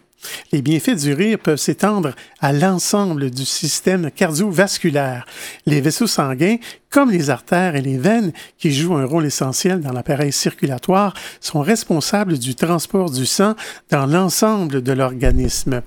Les 0.51 0.61
bienfaits 0.61 0.95
du 0.95 1.13
rire 1.13 1.39
peuvent 1.39 1.57
s'étendre 1.57 2.11
à 2.39 2.53
l'ensemble 2.53 3.29
du 3.29 3.45
système 3.45 4.11
cardiovasculaire. 4.11 5.25
Les 5.65 5.81
vaisseaux 5.81 6.07
sanguins, 6.07 6.57
comme 6.89 7.11
les 7.11 7.29
artères 7.29 7.75
et 7.75 7.81
les 7.81 7.97
veines, 7.97 8.33
qui 8.57 8.71
jouent 8.71 8.95
un 8.95 9.05
rôle 9.05 9.25
essentiel 9.25 9.81
dans 9.81 9.91
l'appareil 9.91 10.31
circulatoire, 10.31 11.13
sont 11.41 11.61
responsables 11.61 12.37
du 12.37 12.55
transport 12.55 13.09
du 13.09 13.25
sang 13.25 13.55
dans 13.89 14.05
l'ensemble 14.05 14.81
de 14.81 14.91
l'organisme. 14.91 15.81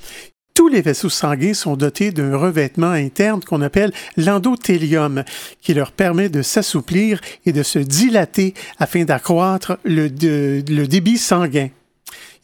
Tous 0.57 0.69
les 0.69 0.81
vaisseaux 0.81 1.11
sanguins 1.11 1.53
sont 1.53 1.77
dotés 1.77 2.13
d'un 2.13 2.35
revêtement 2.35 2.91
interne 2.91 3.43
qu'on 3.45 3.61
appelle 3.61 3.93
l'endothélium, 4.17 5.23
qui 5.61 5.75
leur 5.75 5.93
permet 5.93 6.31
de 6.31 6.41
s'assouplir 6.41 7.21
et 7.45 7.53
de 7.53 7.63
se 7.63 7.79
dilater 7.79 8.55
afin 8.79 9.05
d'accroître 9.05 9.77
le, 9.85 10.09
débit 10.09 11.19
sanguin. 11.19 11.69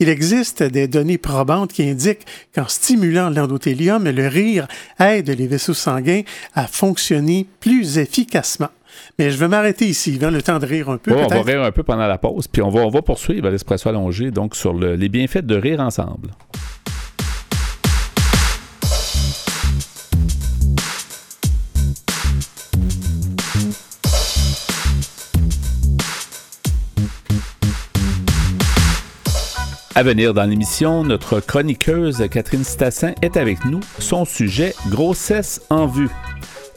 Il 0.03 0.09
existe 0.09 0.65
des 0.65 0.89
données 0.89 1.17
probantes 1.17 1.73
qui 1.73 1.89
indiquent 1.89 2.27
qu'en 2.53 2.67
stimulant 2.67 3.31
l'endothélium, 3.31 4.03
le 4.03 4.27
rire 4.27 4.67
aide 4.99 5.31
les 5.31 5.47
vaisseaux 5.47 5.75
sanguins 5.75 6.23
à 6.57 6.67
fonctionner 6.67 7.47
plus 7.61 7.99
efficacement. 7.99 8.71
Mais 9.17 9.31
je 9.31 9.39
vais 9.39 9.47
m'arrêter 9.47 9.87
ici, 9.87 10.15
Yvan, 10.15 10.31
le 10.31 10.43
temps 10.43 10.59
de 10.59 10.67
rire 10.67 10.91
un 10.91 10.97
peu. 10.97 11.13
on 11.13 11.29
va 11.29 11.43
rire 11.43 11.63
un 11.63 11.71
peu 11.71 11.85
pendant 11.85 12.09
la 12.09 12.19
pause, 12.19 12.49
puis 12.49 12.63
on 12.63 12.69
va, 12.69 12.81
on 12.81 12.91
va 12.91 13.01
poursuivre 13.01 13.49
l'espresso 13.49 13.89
allongé 13.89 14.33
donc 14.33 14.57
sur 14.57 14.75
les 14.75 15.09
bienfaits 15.09 15.47
de 15.47 15.55
rire 15.55 15.79
ensemble. 15.79 16.31
À 29.95 30.03
venir 30.03 30.33
dans 30.33 30.45
l'émission, 30.45 31.05
notre 31.05 31.41
chroniqueuse 31.41 32.27
Catherine 32.31 32.65
Stassin 32.65 33.13
est 33.21 33.37
avec 33.37 33.63
nous. 33.67 33.81
Son 33.99 34.25
sujet, 34.25 34.75
grossesse 34.89 35.61
en 35.69 35.87
vue. 35.87 36.09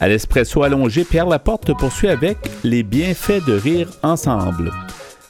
À 0.00 0.08
l'espresso 0.08 0.62
allongé, 0.62 1.04
Pierre 1.04 1.24
Laporte 1.24 1.74
poursuit 1.78 2.08
avec 2.08 2.36
les 2.62 2.82
bienfaits 2.82 3.42
de 3.46 3.54
rire 3.54 3.88
ensemble. 4.02 4.70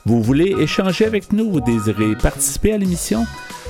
Vous 0.05 0.21
voulez 0.21 0.57
échanger 0.59 1.05
avec 1.05 1.33
nous, 1.33 1.49
vous 1.49 1.61
désirez 1.61 2.17
participer 2.17 2.73
à 2.73 2.79
l'émission? 2.79 3.25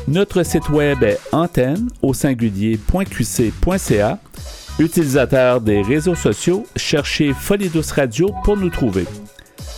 Notre 0.09 0.45
site 0.45 0.71
web 0.71 1.03
est 1.03 1.21
antenne 1.33 1.91
au 2.01 2.15
singulier.qc.ca. 2.15 4.19
Utilisateur 4.79 5.61
des 5.61 5.83
réseaux 5.83 6.15
sociaux, 6.15 6.67
cherchez 6.75 7.35
Folie 7.35 7.69
Douce 7.69 7.93
Radio 7.93 8.33
pour 8.45 8.57
nous 8.57 8.71
trouver. 8.71 9.05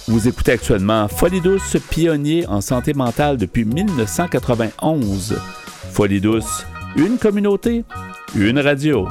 Vous 0.09 0.27
écoutez 0.27 0.53
actuellement 0.53 1.07
Folie 1.07 1.43
Douce, 1.43 1.77
pionnier 1.91 2.47
en 2.47 2.63
santé 2.63 2.95
mentale 2.95 3.37
depuis 3.37 3.67
1991. 3.67 5.39
Folie 5.93 6.23
Douce, 6.23 6.65
une 6.97 7.19
communauté, 7.19 7.85
une 8.35 8.59
radio. 8.59 9.07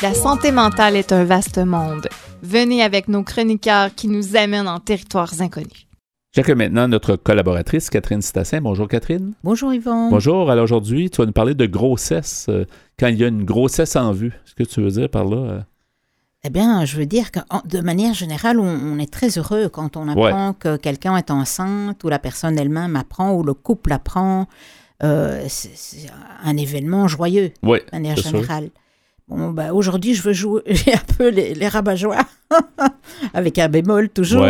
La 0.00 0.14
santé 0.14 0.52
mentale 0.52 0.96
est 0.96 1.12
un 1.12 1.24
vaste 1.24 1.58
monde. 1.58 2.08
Venez 2.44 2.82
avec 2.82 3.08
nos 3.08 3.22
chroniqueurs 3.22 3.94
qui 3.94 4.06
nous 4.06 4.36
amènent 4.36 4.68
en 4.68 4.78
territoires 4.78 5.32
inconnus. 5.40 5.86
J'accueille 6.34 6.56
maintenant 6.56 6.86
notre 6.88 7.16
collaboratrice 7.16 7.88
Catherine 7.88 8.20
Stassin. 8.20 8.60
Bonjour 8.60 8.86
Catherine. 8.86 9.32
Bonjour 9.42 9.72
Yvon. 9.72 10.10
Bonjour. 10.10 10.50
Alors 10.50 10.64
aujourd'hui, 10.64 11.08
tu 11.08 11.22
vas 11.22 11.26
nous 11.26 11.32
parler 11.32 11.54
de 11.54 11.64
grossesse. 11.64 12.44
Euh, 12.50 12.66
quand 12.98 13.06
il 13.06 13.16
y 13.16 13.24
a 13.24 13.28
une 13.28 13.44
grossesse 13.44 13.96
en 13.96 14.12
vue, 14.12 14.38
ce 14.44 14.54
que 14.54 14.62
tu 14.62 14.82
veux 14.82 14.90
dire 14.90 15.08
par 15.08 15.24
là? 15.24 15.36
Euh? 15.36 15.60
Eh 16.42 16.50
bien, 16.50 16.84
je 16.84 16.98
veux 16.98 17.06
dire 17.06 17.30
que 17.30 17.40
de 17.64 17.80
manière 17.80 18.12
générale, 18.12 18.60
on, 18.60 18.98
est 18.98 19.10
très 19.10 19.38
heureux 19.38 19.70
quand 19.70 19.96
on 19.96 20.06
apprend 20.06 20.52
que 20.52 20.76
quelqu'un 20.76 21.16
est 21.16 21.30
enceinte 21.30 22.04
ou 22.04 22.10
la 22.10 22.18
personne 22.18 22.58
elle-même 22.58 22.94
apprend 22.96 23.32
ou 23.32 23.42
le 23.42 23.54
couple 23.54 23.90
apprend. 23.90 24.48
Euh, 25.02 25.46
c'est 25.48 26.10
un 26.42 26.58
événement 26.58 27.08
joyeux 27.08 27.52
de 27.62 27.80
manière 27.90 28.16
générale. 28.16 28.68
Bon, 29.28 29.50
bah, 29.50 29.72
aujourd'hui, 29.72 30.14
je 30.14 30.22
veux 30.22 30.32
jouer 30.32 30.62
un 30.92 31.14
peu 31.16 31.28
les, 31.28 31.54
les 31.54 31.68
rabat 31.68 31.94
avec 33.34 33.58
un 33.58 33.68
bémol 33.68 34.10
toujours. 34.10 34.46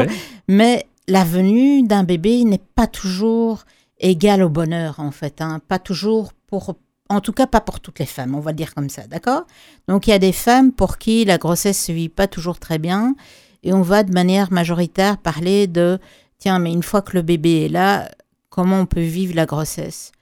Mais 0.49 0.87
la 1.09 1.25
venue 1.25 1.83
d'un 1.83 2.05
bébé 2.05 2.45
n'est 2.45 2.63
pas 2.75 2.87
toujours 2.87 3.65
égale 3.99 4.43
au 4.43 4.49
bonheur, 4.49 4.99
en 4.99 5.11
fait. 5.11 5.41
Hein. 5.41 5.61
Pas 5.69 5.79
toujours 5.79 6.33
pour. 6.47 6.77
En 7.11 7.21
tout 7.21 7.33
cas, 7.33 7.47
pas 7.47 7.61
pour 7.61 7.81
toutes 7.81 7.99
les 7.99 8.07
femmes, 8.07 8.35
on 8.35 8.41
va 8.41 8.55
dire 8.55 8.75
comme 8.75 8.89
ça, 8.89 9.07
d'accord? 9.07 9.47
Donc, 9.89 10.07
il 10.07 10.11
y 10.11 10.15
a 10.15 10.19
des 10.19 10.33
femmes 10.33 10.73
pour 10.73 10.97
qui 10.97 11.25
la 11.27 11.37
grossesse 11.37 11.85
se 11.85 11.93
vit 11.93 12.09
pas 12.09 12.27
toujours 12.27 12.59
très 12.59 12.79
bien. 12.79 13.15
Et 13.63 13.73
on 13.73 13.83
va 13.83 14.03
de 14.03 14.13
manière 14.13 14.51
majoritaire 14.51 15.19
parler 15.19 15.67
de 15.67 15.99
tiens, 16.39 16.59
mais 16.59 16.73
une 16.73 16.83
fois 16.83 17.03
que 17.03 17.13
le 17.13 17.23
bébé 17.23 17.67
est 17.67 17.69
là, 17.69 18.11
comment 18.49 18.81
on 18.81 18.87
peut 18.87 19.03
vivre 19.03 19.35
la 19.35 19.47
grossesse? 19.47 20.13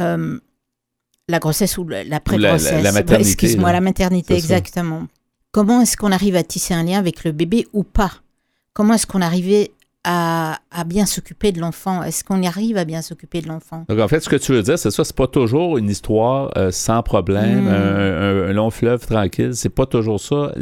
Euh, 0.00 0.38
la 1.30 1.38
grossesse 1.38 1.78
ou 1.78 1.88
la 1.88 2.20
pré-grossesse. 2.20 2.82
La, 2.82 2.92
maternité. 2.92 3.30
Excuse-moi, 3.30 3.72
la 3.72 3.80
maternité, 3.80 4.34
exactement. 4.34 5.06
Comment 5.52 5.80
est-ce 5.80 5.96
qu'on 5.96 6.12
arrive 6.12 6.36
à 6.36 6.42
tisser 6.42 6.74
un 6.74 6.84
lien 6.84 6.98
avec 6.98 7.24
le 7.24 7.32
bébé 7.32 7.66
ou 7.72 7.82
pas? 7.82 8.12
Comment 8.72 8.94
est-ce 8.94 9.06
qu'on 9.06 9.20
arrivait 9.20 9.72
à, 10.04 10.58
à, 10.70 10.84
bien 10.84 11.06
s'occuper 11.06 11.50
de 11.50 11.60
l'enfant? 11.60 12.02
Est-ce 12.02 12.22
qu'on 12.22 12.40
y 12.40 12.46
arrive 12.46 12.76
à 12.76 12.84
bien 12.84 13.02
s'occuper 13.02 13.40
de 13.40 13.48
l'enfant? 13.48 13.84
Donc 13.88 13.98
en 13.98 14.06
fait, 14.06 14.20
ce 14.20 14.28
que 14.28 14.36
tu 14.36 14.52
veux 14.52 14.62
dire, 14.62 14.78
c'est 14.78 14.92
ça, 14.92 15.04
c'est 15.04 15.16
pas 15.16 15.26
toujours 15.26 15.76
une 15.76 15.90
histoire 15.90 16.52
euh, 16.56 16.70
sans 16.70 17.02
problème, 17.02 17.64
hmm. 17.64 18.48
un, 18.48 18.52
long 18.52 18.70
fleuve 18.70 19.04
tranquille. 19.06 19.50
C'est 19.54 19.70
pas 19.70 19.86
toujours 19.86 20.20
ça. 20.20 20.52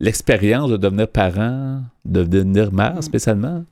L'expérience 0.00 0.70
de 0.70 0.78
devenir 0.78 1.08
parent, 1.08 1.82
de 2.06 2.24
devenir 2.24 2.72
mère 2.72 2.96
hmm. 2.96 3.02
spécialement. 3.02 3.64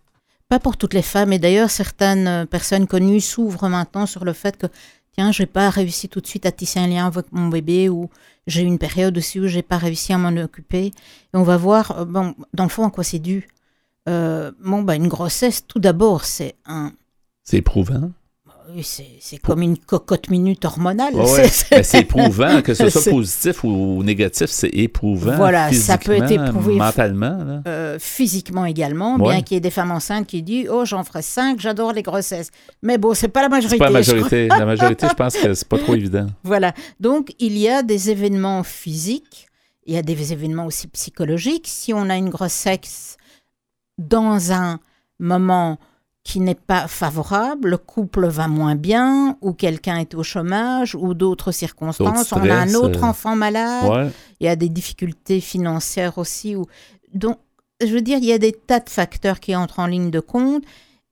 Pas 0.50 0.58
pour 0.58 0.76
toutes 0.76 0.94
les 0.94 1.02
femmes. 1.02 1.32
Et 1.32 1.38
d'ailleurs, 1.38 1.70
certaines 1.70 2.46
personnes 2.46 2.86
connues 2.86 3.20
s'ouvrent 3.20 3.68
maintenant 3.68 4.06
sur 4.06 4.24
le 4.24 4.34
fait 4.34 4.56
que 4.56 4.66
tiens, 5.18 5.32
je 5.32 5.42
n'ai 5.42 5.46
pas 5.46 5.68
réussi 5.68 6.08
tout 6.08 6.20
de 6.20 6.28
suite 6.28 6.46
à 6.46 6.52
tisser 6.52 6.78
un 6.78 6.86
lien 6.86 7.08
avec 7.08 7.32
mon 7.32 7.48
bébé 7.48 7.88
ou 7.88 8.08
j'ai 8.46 8.62
eu 8.62 8.66
une 8.66 8.78
période 8.78 9.18
aussi 9.18 9.40
où 9.40 9.48
j'ai 9.48 9.62
pas 9.62 9.76
réussi 9.76 10.12
à 10.12 10.18
m'en 10.18 10.28
occuper. 10.40 10.86
Et 10.86 10.92
on 11.34 11.42
va 11.42 11.56
voir, 11.56 11.98
euh, 11.98 12.04
bon, 12.04 12.36
dans 12.54 12.62
le 12.62 12.68
fond, 12.68 12.86
à 12.86 12.90
quoi 12.90 13.02
c'est 13.02 13.18
dû. 13.18 13.48
Euh, 14.08 14.52
bon, 14.64 14.82
bah, 14.82 14.94
une 14.94 15.08
grossesse, 15.08 15.66
tout 15.66 15.80
d'abord, 15.80 16.24
c'est 16.24 16.54
un... 16.66 16.92
C'est 17.42 17.56
éprouvant 17.56 18.12
c'est 18.82 19.38
comme 19.38 19.62
une 19.62 19.78
cocotte 19.78 20.30
minute 20.30 20.64
hormonale. 20.64 21.14
c'est 21.46 22.00
éprouvant, 22.00 22.62
que 22.62 22.74
ce 22.74 22.88
soit 22.88 23.10
positif 23.10 23.64
ou 23.64 24.02
négatif, 24.02 24.46
c'est 24.50 24.68
éprouvant. 24.68 25.36
Voilà, 25.36 25.72
ça 25.72 25.98
peut 25.98 26.12
être 26.12 26.30
éprouvé 26.30 26.76
mentalement. 26.76 27.62
Euh, 27.66 27.98
physiquement 27.98 28.64
également, 28.64 29.18
bien 29.18 29.42
qu'il 29.42 29.56
y 29.56 29.58
ait 29.58 29.60
des 29.60 29.70
femmes 29.70 29.90
enceintes 29.90 30.26
qui 30.26 30.42
disent 30.42 30.68
Oh, 30.70 30.84
j'en 30.84 31.04
ferai 31.04 31.22
cinq, 31.22 31.60
j'adore 31.60 31.92
les 31.92 32.02
grossesses. 32.02 32.50
Mais 32.82 32.98
bon, 32.98 33.14
c'est 33.14 33.28
pas 33.28 33.42
la 33.42 33.48
majorité. 33.48 33.76
C'est 33.76 33.78
pas 33.78 33.84
la 33.86 33.90
majorité. 33.90 34.48
la 34.48 34.66
majorité, 34.66 35.06
je 35.08 35.14
pense 35.16 35.36
que 35.36 35.54
c'est 35.54 35.68
pas 35.68 35.78
trop 35.78 35.94
évident. 35.94 36.26
Voilà. 36.44 36.72
Donc, 37.00 37.32
il 37.38 37.56
y 37.56 37.68
a 37.68 37.82
des 37.82 38.10
événements 38.10 38.62
physiques, 38.62 39.46
il 39.86 39.94
y 39.94 39.98
a 39.98 40.02
des 40.02 40.32
événements 40.32 40.66
aussi 40.66 40.86
psychologiques. 40.88 41.66
Si 41.66 41.92
on 41.94 42.10
a 42.10 42.16
une 42.16 42.30
grossesse 42.30 43.16
dans 43.96 44.52
un 44.52 44.78
moment 45.18 45.78
qui 46.28 46.40
n'est 46.40 46.54
pas 46.54 46.88
favorable, 46.88 47.70
le 47.70 47.78
couple 47.78 48.26
va 48.26 48.48
moins 48.48 48.74
bien, 48.74 49.38
ou 49.40 49.54
quelqu'un 49.54 49.96
est 49.96 50.14
au 50.14 50.22
chômage, 50.22 50.94
ou 50.94 51.14
d'autres 51.14 51.52
circonstances, 51.52 52.32
on 52.32 52.50
a 52.50 52.54
un 52.54 52.74
autre 52.74 53.02
euh, 53.02 53.06
enfant 53.06 53.34
malade, 53.34 54.12
il 54.38 54.44
y 54.44 54.48
a 54.50 54.54
des 54.54 54.68
difficultés 54.68 55.40
financières 55.40 56.18
aussi. 56.18 56.54
Ou... 56.54 56.66
Donc, 57.14 57.38
je 57.80 57.86
veux 57.86 58.02
dire, 58.02 58.18
il 58.18 58.26
y 58.26 58.34
a 58.34 58.38
des 58.38 58.52
tas 58.52 58.80
de 58.80 58.90
facteurs 58.90 59.40
qui 59.40 59.56
entrent 59.56 59.78
en 59.78 59.86
ligne 59.86 60.10
de 60.10 60.20
compte, 60.20 60.64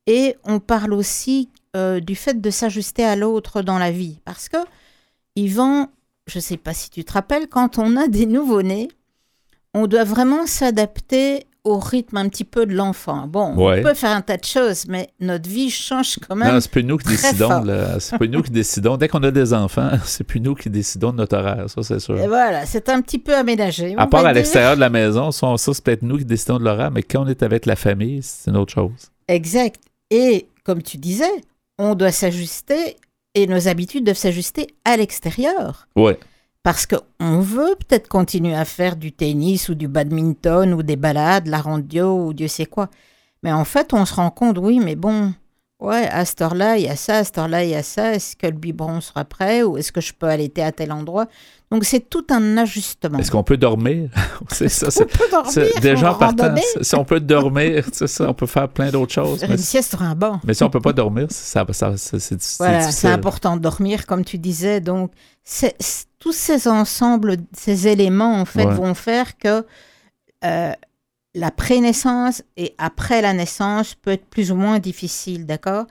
et 0.06 0.36
on 0.44 0.60
parle 0.60 0.92
aussi 0.92 1.48
euh, 1.76 1.98
du 1.98 2.14
fait 2.14 2.38
de 2.38 2.50
s'ajuster 2.50 3.02
à 3.02 3.16
l'autre 3.16 3.62
dans 3.62 3.78
la 3.78 3.90
vie, 3.90 4.20
parce 4.26 4.50
que, 4.50 4.58
Yvan, 5.34 5.86
je 6.26 6.40
ne 6.40 6.42
sais 6.42 6.58
pas 6.58 6.74
si 6.74 6.90
tu 6.90 7.04
te 7.06 7.14
rappelles, 7.14 7.48
quand 7.48 7.78
on 7.78 7.96
a 7.96 8.08
des 8.08 8.26
nouveau-nés, 8.26 8.88
on 9.72 9.86
doit 9.86 10.04
vraiment 10.04 10.46
s'adapter 10.46 11.46
au 11.66 11.80
rythme 11.80 12.16
un 12.16 12.28
petit 12.28 12.44
peu 12.44 12.64
de 12.64 12.74
l'enfant. 12.74 13.26
Bon, 13.26 13.54
on 13.56 13.82
peut 13.82 13.94
faire 13.94 14.12
un 14.12 14.20
tas 14.20 14.36
de 14.36 14.44
choses, 14.44 14.86
mais 14.86 15.08
notre 15.18 15.50
vie 15.50 15.68
change 15.68 16.18
quand 16.26 16.36
même. 16.36 16.54
Non, 16.54 16.60
c'est 16.60 16.70
plus 16.70 16.84
nous 16.84 16.96
qui 16.96 17.08
décidons. 17.08 17.64
C'est 17.98 18.16
plus 18.16 18.28
nous 18.28 18.42
qui 18.42 18.52
décidons. 18.52 18.96
Dès 18.96 19.08
qu'on 19.08 19.22
a 19.24 19.32
des 19.32 19.52
enfants, 19.52 19.90
c'est 20.04 20.22
plus 20.22 20.40
nous 20.40 20.54
qui 20.54 20.70
décidons 20.70 21.10
de 21.10 21.16
notre 21.16 21.36
horaire, 21.36 21.68
ça 21.68 21.82
c'est 21.82 21.98
sûr. 21.98 22.18
Et 22.20 22.28
voilà, 22.28 22.66
c'est 22.66 22.88
un 22.88 23.02
petit 23.02 23.18
peu 23.18 23.34
aménagé. 23.34 23.94
À 23.98 24.06
part 24.06 24.24
à 24.24 24.32
l'extérieur 24.32 24.76
de 24.76 24.80
la 24.80 24.90
maison, 24.90 25.32
ça, 25.32 25.56
c'est 25.56 25.82
peut-être 25.82 26.02
nous 26.02 26.18
qui 26.18 26.24
décidons 26.24 26.58
de 26.58 26.64
l'horaire, 26.64 26.92
mais 26.92 27.02
quand 27.02 27.24
on 27.24 27.26
est 27.26 27.42
avec 27.42 27.66
la 27.66 27.74
famille, 27.74 28.20
c'est 28.22 28.50
une 28.50 28.56
autre 28.56 28.72
chose. 28.72 29.10
Exact. 29.26 29.80
Et 30.10 30.48
comme 30.64 30.82
tu 30.82 30.98
disais, 30.98 31.24
on 31.78 31.96
doit 31.96 32.12
s'ajuster 32.12 32.96
et 33.34 33.48
nos 33.48 33.66
habitudes 33.66 34.04
doivent 34.04 34.16
s'ajuster 34.16 34.68
à 34.84 34.96
l'extérieur. 34.96 35.88
Ouais 35.96 36.16
parce 36.66 36.84
qu'on 36.84 37.38
veut 37.38 37.76
peut-être 37.78 38.08
continuer 38.08 38.56
à 38.56 38.64
faire 38.64 38.96
du 38.96 39.12
tennis 39.12 39.68
ou 39.68 39.76
du 39.76 39.86
badminton 39.86 40.74
ou 40.74 40.82
des 40.82 40.96
balades, 40.96 41.46
la 41.46 41.60
radio 41.60 42.26
ou 42.26 42.32
Dieu 42.34 42.48
sait 42.48 42.66
quoi. 42.66 42.88
Mais 43.44 43.52
en 43.52 43.64
fait, 43.64 43.94
on 43.94 44.04
se 44.04 44.14
rend 44.14 44.32
compte, 44.32 44.58
oui, 44.58 44.80
mais 44.80 44.96
bon, 44.96 45.32
ouais, 45.78 46.08
à 46.08 46.24
cette 46.24 46.42
heure-là, 46.42 46.76
il 46.76 46.86
y 46.86 46.88
a 46.88 46.96
ça, 46.96 47.18
à 47.18 47.24
cette 47.24 47.38
heure-là, 47.38 47.62
il 47.62 47.70
y 47.70 47.76
a 47.76 47.84
ça. 47.84 48.14
Est-ce 48.14 48.34
que 48.34 48.48
le 48.48 48.52
biberon 48.52 49.00
sera 49.00 49.24
prêt 49.24 49.62
ou 49.62 49.76
est-ce 49.76 49.92
que 49.92 50.00
je 50.00 50.12
peux 50.12 50.26
allaiter 50.26 50.60
à 50.60 50.72
tel 50.72 50.90
endroit? 50.90 51.26
Donc, 51.70 51.84
c'est 51.84 52.10
tout 52.10 52.26
un 52.30 52.56
ajustement. 52.58 53.18
Est-ce 53.18 53.30
qu'on 53.30 53.44
peut 53.44 53.56
dormir? 53.56 54.10
C'est 54.48 54.68
ça. 54.68 54.88
On 55.00 55.04
peut 55.04 55.28
dormir? 55.30 55.80
Déjà, 55.80 56.14
partant, 56.14 56.54
si 56.80 56.94
on 56.96 57.04
peut 57.04 57.20
dormir, 57.20 57.84
c'est 57.92 58.06
ça, 58.06 58.28
on 58.28 58.34
peut 58.34 58.46
faire 58.46 58.68
plein 58.68 58.90
d'autres 58.90 59.12
choses. 59.12 59.42
Une 59.42 59.56
sieste 59.56 59.90
sur 59.90 60.02
un 60.02 60.14
banc. 60.14 60.40
Mais 60.44 60.54
si 60.54 60.62
on 60.62 60.70
peut 60.70 60.80
pas 60.80 60.92
dormir, 60.92 61.26
ça, 61.30 61.64
ça, 61.70 61.96
c'est 61.96 62.56
Voilà, 62.58 62.90
c'est 62.90 63.08
important 63.08 63.56
de 63.56 63.62
dormir, 63.62 64.06
comme 64.06 64.24
tu 64.24 64.38
disais. 64.38 64.80
Donc, 64.80 65.12
c'est 65.48 65.76
tous 66.18 66.32
ces 66.32 66.66
ensembles, 66.66 67.36
ces 67.56 67.86
éléments, 67.86 68.40
en 68.40 68.44
fait, 68.44 68.64
vont 68.64 68.94
faire 68.94 69.38
que 69.38 69.64
euh, 70.44 70.72
la 71.34 71.50
prénaissance 71.52 72.42
et 72.56 72.74
après 72.78 73.22
la 73.22 73.32
naissance 73.32 73.94
peut 73.94 74.10
être 74.10 74.26
plus 74.26 74.50
ou 74.50 74.56
moins 74.56 74.80
difficile, 74.80 75.46
d'accord? 75.46 75.86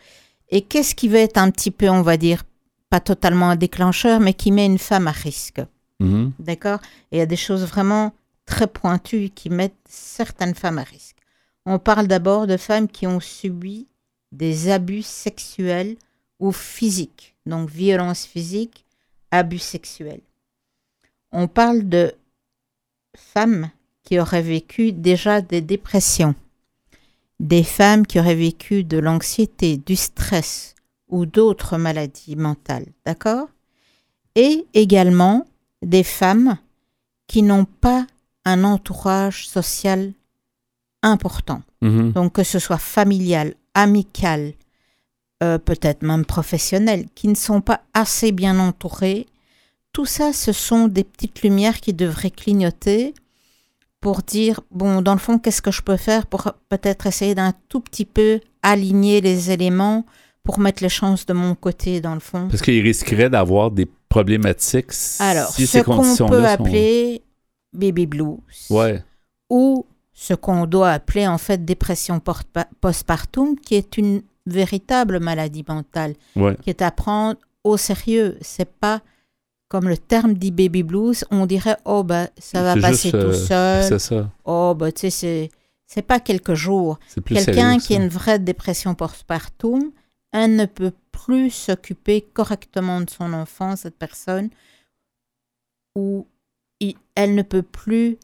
Et 0.50 0.62
qu'est-ce 0.62 0.94
qui 0.94 1.08
va 1.08 1.20
être 1.20 1.38
un 1.38 1.52
petit 1.52 1.72
peu, 1.72 1.90
on 1.90 2.02
va 2.02 2.18
dire, 2.18 2.44
pas 2.90 3.00
totalement 3.00 3.50
un 3.50 3.56
déclencheur, 3.56 4.20
mais 4.20 4.34
qui 4.34 4.52
met 4.52 4.66
une 4.66 4.78
femme 4.78 5.08
à 5.08 5.12
risque? 5.12 5.62
Mm-hmm. 6.02 6.32
D'accord? 6.40 6.80
Et 7.14 7.16
il 7.16 7.20
y 7.20 7.22
a 7.22 7.26
des 7.26 7.38
choses 7.38 7.64
vraiment 7.64 8.14
très 8.46 8.68
pointues 8.68 9.30
qui 9.34 9.50
mettent 9.50 9.74
certaines 9.88 10.54
femmes 10.54 10.80
à 10.80 10.84
risque. 10.84 11.16
On 11.66 11.80
parle 11.80 12.08
d'abord 12.08 12.46
de 12.46 12.58
femmes 12.58 12.90
qui 12.90 13.08
ont 13.08 13.22
subi 13.22 13.88
des 14.34 14.70
abus 14.70 15.02
sexuels 15.04 15.96
ou 16.40 16.52
physiques, 16.52 17.36
donc 17.46 17.70
violence 17.70 18.26
physique, 18.26 18.85
abus 19.32 19.60
sexuels. 19.60 20.22
On 21.32 21.48
parle 21.48 21.88
de 21.88 22.14
femmes 23.16 23.70
qui 24.04 24.20
auraient 24.20 24.42
vécu 24.42 24.92
déjà 24.92 25.42
des 25.42 25.62
dépressions, 25.62 26.36
des 27.40 27.64
femmes 27.64 28.06
qui 28.06 28.20
auraient 28.20 28.36
vécu 28.36 28.84
de 28.84 28.98
l'anxiété, 28.98 29.78
du 29.78 29.96
stress 29.96 30.76
ou 31.10 31.26
d'autres 31.26 31.78
maladies 31.78 32.36
mentales, 32.36 32.88
d'accord? 33.06 33.48
Et 34.36 34.66
également 34.74 35.46
des 35.82 36.04
femmes 36.04 36.58
qui 37.28 37.42
n'ont 37.42 37.66
pas 37.66 38.06
un 38.46 38.64
entourage 38.64 39.48
social 39.48 40.14
important. 41.02 41.62
Mhm. 41.82 42.12
Donc 42.14 42.34
que 42.34 42.44
ce 42.44 42.60
soit 42.60 42.78
familial, 42.78 43.56
amical, 43.74 44.54
euh, 45.44 45.58
peut-être 45.58 46.02
même 46.04 46.26
professionnels, 46.26 47.06
qui 47.16 47.28
ne 47.28 47.36
sont 47.36 47.62
pas 47.62 47.82
assez 47.94 48.32
bien 48.32 48.60
entourés. 48.60 49.26
Tout 49.92 50.06
ça, 50.06 50.34
ce 50.34 50.52
sont 50.52 50.88
des 50.88 51.04
petites 51.04 51.42
lumières 51.42 51.82
qui 51.82 51.94
devraient 51.94 52.32
clignoter 52.32 53.14
pour 54.02 54.22
dire, 54.22 54.62
bon, 54.72 55.02
dans 55.02 55.14
le 55.14 55.20
fond, 55.20 55.40
qu'est-ce 55.40 55.62
que 55.62 55.72
je 55.72 55.82
peux 55.82 55.98
faire 55.98 56.28
pour 56.28 56.54
peut-être 56.70 57.08
essayer 57.08 57.36
d'un 57.36 57.54
tout 57.70 57.80
petit 57.80 58.06
peu 58.06 58.40
aligner 58.62 59.20
les 59.22 59.52
éléments 59.52 60.06
pour 60.44 60.60
mettre 60.60 60.84
les 60.84 60.90
chances 60.90 61.26
de 61.26 61.34
mon 61.34 61.56
côté, 61.56 62.02
dans 62.02 62.14
le 62.14 62.20
fond. 62.20 62.48
Parce 62.48 62.62
qu'il 62.62 62.82
risquerait 62.84 63.30
d'avoir 63.30 63.72
des 63.72 63.88
problématiques 64.08 64.92
Alors, 65.20 65.50
si 65.50 65.66
ce 65.66 65.80
qu'on 65.80 66.28
peut 66.28 66.46
appeler 66.46 67.24
baby 67.74 68.06
blues. 68.06 68.38
Ouais. 68.70 69.04
Ou 69.50 69.86
ce 70.14 70.34
qu'on 70.34 70.66
doit 70.66 70.92
appeler 70.92 71.28
en 71.28 71.38
fait 71.38 71.66
dépression 71.66 72.22
postpartum, 72.80 73.60
qui 73.60 73.76
est 73.76 73.98
une 73.98 74.22
véritable 74.46 75.20
maladie 75.20 75.66
mentale 75.68 76.14
qui 76.62 76.70
est 76.70 76.82
à 76.82 76.92
prendre 76.92 77.40
au 77.64 77.78
sérieux. 77.78 78.38
C'est 78.42 78.70
pas 78.70 79.02
comme 79.68 79.90
le 79.90 79.98
terme 79.98 80.36
dit 80.36 80.52
baby 80.52 80.84
blues, 80.84 81.26
on 81.32 81.46
dirait 81.46 81.78
oh 81.86 82.04
bah 82.04 82.28
ça 82.38 82.62
va 82.62 82.80
passer 82.80 83.12
tout 83.12 83.18
euh, 83.18 83.34
seul. 83.34 84.00
Ça. 84.00 84.32
Oh 84.46 84.76
bah 84.78 84.92
tu 84.92 85.02
sais 85.02 85.10
c'est 85.10 85.50
c'est 85.88 86.02
pas 86.02 86.20
quelques 86.20 86.54
jours. 86.54 87.00
Quelqu'un 87.26 87.78
qui 87.80 87.96
a 87.96 87.98
une 87.98 88.10
vraie 88.10 88.40
dépression 88.40 88.96
postpartum, 88.96 89.92
elle 90.32 90.56
ne 90.56 90.66
peut 90.66 90.94
plus 91.12 91.50
s'occuper 91.52 92.22
correctement 92.22 93.02
de 93.02 93.10
son 93.10 93.34
enfant, 93.34 93.76
cette 93.76 93.98
personne, 93.98 94.50
ou 95.96 96.28
elle 97.16 97.36
ne 97.36 97.42
peut 97.42 97.62
plus 97.62 98.18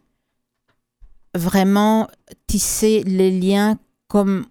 vraiment 1.33 2.09
tisser 2.47 3.03
les 3.03 3.31
liens 3.31 3.77
comme 4.07 4.45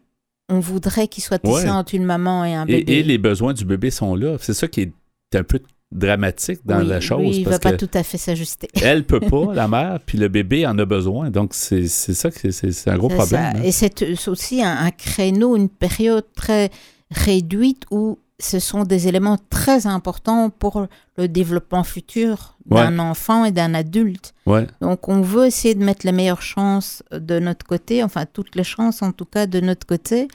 on 0.51 0.61
voudrait 0.61 1.09
qu'il 1.09 1.23
soit 1.23 1.39
tissé 1.39 1.71
entre 1.71 1.95
une 1.95 2.05
maman 2.05 2.45
et 2.45 2.55
un 2.55 2.67
bébé. 2.67 2.93
Et, 2.93 3.03
les 3.03 3.19
besoins 3.19 3.55
du 3.55 3.65
bébé 3.65 3.91
sont 3.91 4.15
là. 4.15 4.37
C'est 4.41 4.55
ça 4.55 4.69
qui 4.69 4.83
est 4.83 4.93
un 5.37 5.45
peu 5.45 5.61
dramatique 5.93 6.61
dans 6.65 6.81
la 6.81 7.01
chose. 7.01 7.21
Oui, 7.21 7.37
il 7.39 7.45
ne 7.45 7.51
va 7.51 7.59
pas 7.59 7.77
tout 7.77 7.91
à 7.95 8.03
fait 8.03 8.19
s'ajuster. 8.19 8.69
elle 8.83 9.05
peut 9.05 9.21
pas, 9.21 9.47
la 9.55 9.69
mère, 9.69 9.99
puis 10.05 10.19
le 10.19 10.29
bébé 10.29 10.67
en 10.67 10.79
a 10.79 10.85
besoin. 10.85 11.31
Donc, 11.31 11.55
c'est 11.55 11.87
ça 11.89 12.31
que 12.31 12.51
c'est 12.51 12.89
un 12.89 12.99
gros 12.99 13.09
problème. 13.09 13.57
Hein. 13.57 13.63
Et 13.65 13.73
c'est 13.73 14.29
aussi 14.29 14.63
un, 14.63 14.91
créneau, 14.91 15.57
une 15.57 15.69
période 15.69 16.27
très 16.35 16.71
réduite 17.11 17.85
où 17.91 18.19
ce 18.39 18.59
sont 18.59 18.85
des 18.85 19.09
éléments 19.09 19.39
très 19.51 19.87
importants 19.87 20.51
pour 20.51 20.87
le 21.17 21.29
développement 21.29 21.85
futur 21.85 22.57
d'un 22.70 22.98
enfant 22.98 23.44
et 23.44 23.52
d'un 23.52 23.74
adulte. 23.74 24.35
Donc, 24.80 25.09
on 25.09 25.20
veut 25.20 25.46
essayer 25.46 25.74
de 25.74 25.85
mettre 25.85 26.06
les 26.06 26.12
meilleures 26.12 26.42
chances 26.42 27.02
de 27.12 27.38
notre 27.38 27.66
côté, 27.66 28.02
enfin, 28.02 28.26
toutes 28.26 28.54
les 28.54 28.64
chances 28.64 29.02
en 29.02 29.12
tout 29.12 29.24
cas 29.24 29.46
de 29.46 29.61
notre 29.61 29.87
côté. 29.87 30.28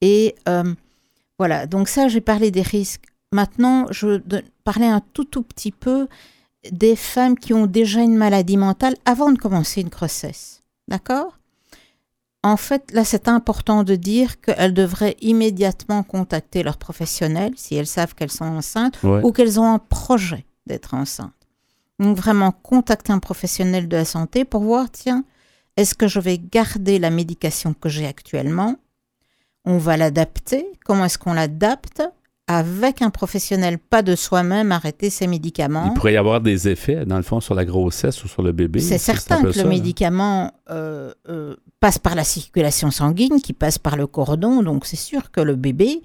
Et 0.00 0.34
euh, 0.48 0.74
voilà, 1.38 1.66
donc 1.66 1.88
ça, 1.88 2.08
j'ai 2.08 2.20
parlé 2.20 2.50
des 2.50 2.62
risques. 2.62 3.06
Maintenant, 3.32 3.86
je 3.90 4.20
parler 4.62 4.86
un 4.86 5.02
tout, 5.12 5.24
tout 5.24 5.42
petit 5.42 5.72
peu 5.72 6.08
des 6.70 6.96
femmes 6.96 7.36
qui 7.38 7.52
ont 7.52 7.66
déjà 7.66 8.00
une 8.00 8.16
maladie 8.16 8.56
mentale 8.56 8.94
avant 9.04 9.32
de 9.32 9.38
commencer 9.38 9.80
une 9.80 9.88
grossesse. 9.88 10.62
D'accord? 10.88 11.38
En 12.42 12.58
fait, 12.58 12.92
là, 12.92 13.04
c'est 13.04 13.26
important 13.28 13.84
de 13.84 13.96
dire 13.96 14.40
qu'elles 14.40 14.74
devraient 14.74 15.16
immédiatement 15.22 16.02
contacter 16.02 16.62
leur 16.62 16.76
professionnel 16.76 17.52
si 17.56 17.74
elles 17.74 17.86
savent 17.86 18.14
qu'elles 18.14 18.30
sont 18.30 18.44
enceintes 18.44 18.98
ou 19.02 19.32
qu'elles 19.32 19.58
ont 19.58 19.72
un 19.72 19.78
projet 19.78 20.44
d'être 20.66 20.92
enceintes. 20.92 21.32
Donc, 22.00 22.16
vraiment, 22.16 22.52
contacter 22.52 23.12
un 23.12 23.18
professionnel 23.18 23.88
de 23.88 23.96
la 23.96 24.04
santé 24.04 24.44
pour 24.44 24.62
voir, 24.62 24.90
tiens, 24.90 25.24
est-ce 25.76 25.94
que 25.94 26.08
je 26.08 26.20
vais 26.20 26.38
garder 26.38 26.98
la 26.98 27.10
médication 27.10 27.74
que 27.74 27.88
j'ai 27.88 28.06
actuellement? 28.06 28.76
On 29.64 29.78
va 29.78 29.96
l'adapter. 29.96 30.66
Comment 30.84 31.06
est-ce 31.06 31.18
qu'on 31.18 31.32
l'adapte? 31.32 32.02
Avec 32.46 33.00
un 33.00 33.08
professionnel, 33.08 33.78
pas 33.78 34.02
de 34.02 34.14
soi-même, 34.14 34.70
arrêter 34.70 35.08
ses 35.08 35.26
médicaments. 35.26 35.86
Il 35.86 35.94
pourrait 35.94 36.12
y 36.12 36.18
avoir 36.18 36.42
des 36.42 36.68
effets, 36.68 37.06
dans 37.06 37.16
le 37.16 37.22
fond, 37.22 37.40
sur 37.40 37.54
la 37.54 37.64
grossesse 37.64 38.22
ou 38.22 38.28
sur 38.28 38.42
le 38.42 38.52
bébé. 38.52 38.80
C'est 38.80 38.98
certain 38.98 39.42
que 39.42 39.58
le 39.58 39.64
médicament 39.64 40.52
euh, 40.70 41.14
euh, 41.30 41.56
passe 41.80 41.98
par 41.98 42.14
la 42.14 42.22
circulation 42.22 42.90
sanguine, 42.90 43.40
qui 43.40 43.54
passe 43.54 43.78
par 43.78 43.96
le 43.96 44.06
cordon, 44.06 44.62
donc 44.62 44.84
c'est 44.84 44.96
sûr 44.96 45.30
que 45.30 45.40
le 45.40 45.56
bébé, 45.56 46.02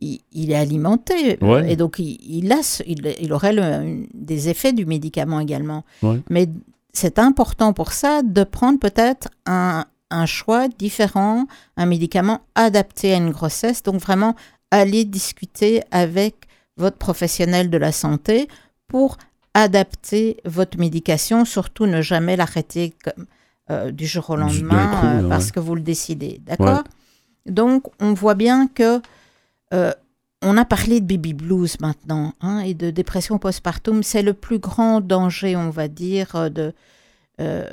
il, 0.00 0.50
est 0.50 0.54
alimenté. 0.54 1.38
Et 1.66 1.76
donc, 1.76 1.98
il, 1.98 2.52
a, 2.52 2.60
il, 2.86 3.32
aurait 3.32 4.06
des 4.14 4.48
effets 4.48 4.72
du 4.72 4.86
médicament 4.86 5.40
également. 5.40 5.84
Mais 6.30 6.48
c'est 6.92 7.18
important 7.18 7.72
pour 7.72 7.92
ça 7.92 8.22
de 8.22 8.44
prendre 8.44 8.78
peut-être 8.78 9.28
un, 9.46 9.84
un 10.10 10.26
choix 10.26 10.68
différent, 10.68 11.46
un 11.76 11.86
médicament 11.86 12.40
adapté 12.54 13.12
à 13.12 13.16
une 13.16 13.30
grossesse, 13.30 13.82
donc 13.82 14.00
vraiment 14.00 14.34
allez 14.70 15.04
discuter 15.04 15.82
avec 15.90 16.34
votre 16.76 16.96
professionnel 16.96 17.70
de 17.70 17.78
la 17.78 17.92
santé 17.92 18.48
pour 18.86 19.18
adapter 19.54 20.36
votre 20.44 20.78
médication, 20.78 21.44
surtout 21.44 21.86
ne 21.86 22.00
jamais 22.00 22.36
l'arrêter 22.36 22.94
euh, 23.70 23.90
du 23.90 24.06
jour 24.06 24.30
au 24.30 24.36
lendemain 24.36 25.22
euh, 25.22 25.28
parce 25.28 25.50
que 25.50 25.60
vous 25.60 25.74
le 25.74 25.80
décidez. 25.80 26.40
D'accord 26.46 26.84
Donc, 27.46 27.84
on 28.00 28.12
voit 28.12 28.34
bien 28.34 28.68
que 28.68 29.00
euh, 29.74 29.92
on 30.42 30.56
a 30.56 30.64
parlé 30.64 31.00
de 31.00 31.06
baby 31.06 31.34
blues 31.34 31.80
maintenant 31.80 32.34
hein, 32.40 32.60
et 32.60 32.74
de 32.74 32.90
dépression 32.90 33.38
postpartum. 33.38 34.02
C'est 34.02 34.22
le 34.22 34.34
plus 34.34 34.58
grand 34.58 35.00
danger, 35.00 35.56
on 35.56 35.70
va 35.70 35.88
dire, 35.88 36.50
de, 36.50 36.72
de 37.38 37.72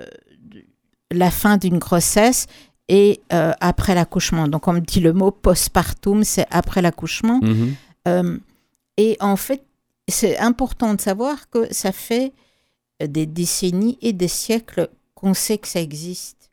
la 1.12 1.31
fin 1.31 1.58
d'une 1.58 1.77
grossesse 1.77 2.47
et 2.88 3.21
euh, 3.34 3.53
après 3.60 3.95
l'accouchement. 3.95 4.47
Donc, 4.47 4.67
on 4.67 4.73
me 4.73 4.79
dit 4.79 4.99
le 4.99 5.13
mot 5.13 5.31
postpartum, 5.31 6.23
c'est 6.23 6.47
après 6.51 6.81
l'accouchement. 6.81 7.39
Mm-hmm. 7.39 7.73
Euh, 8.08 8.38
et 8.97 9.17
en 9.19 9.36
fait, 9.36 9.65
c'est 10.08 10.38
important 10.38 10.93
de 10.93 11.01
savoir 11.01 11.49
que 11.49 11.71
ça 11.73 11.91
fait 11.91 12.34
des 13.03 13.25
décennies 13.25 13.97
et 14.01 14.13
des 14.13 14.27
siècles 14.27 14.89
qu'on 15.15 15.34
sait 15.34 15.58
que 15.58 15.67
ça 15.67 15.81
existe. 15.81 16.51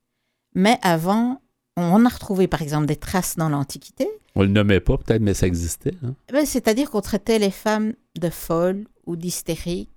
Mais 0.55 0.79
avant, 0.83 1.41
on 1.77 2.05
a 2.05 2.09
retrouvé 2.09 2.47
par 2.49 2.63
exemple 2.63 2.87
des 2.87 2.97
traces 2.97 3.37
dans 3.37 3.49
l'Antiquité. 3.49 4.09
On 4.35 4.43
le 4.43 4.49
nommait 4.49 4.81
pas 4.81 4.97
peut-être, 4.97 5.23
mais 5.23 5.35
ça 5.35 5.47
existait. 5.47 5.95
Hein. 6.05 6.15
Ben, 6.33 6.47
c'est-à-dire 6.47 6.91
qu'on 6.91 7.01
traitait 7.01 7.39
les 7.39 7.51
femmes 7.51 7.93
de 8.19 8.31
folles 8.31 8.85
ou 9.07 9.17
d'hystériques 9.17 9.91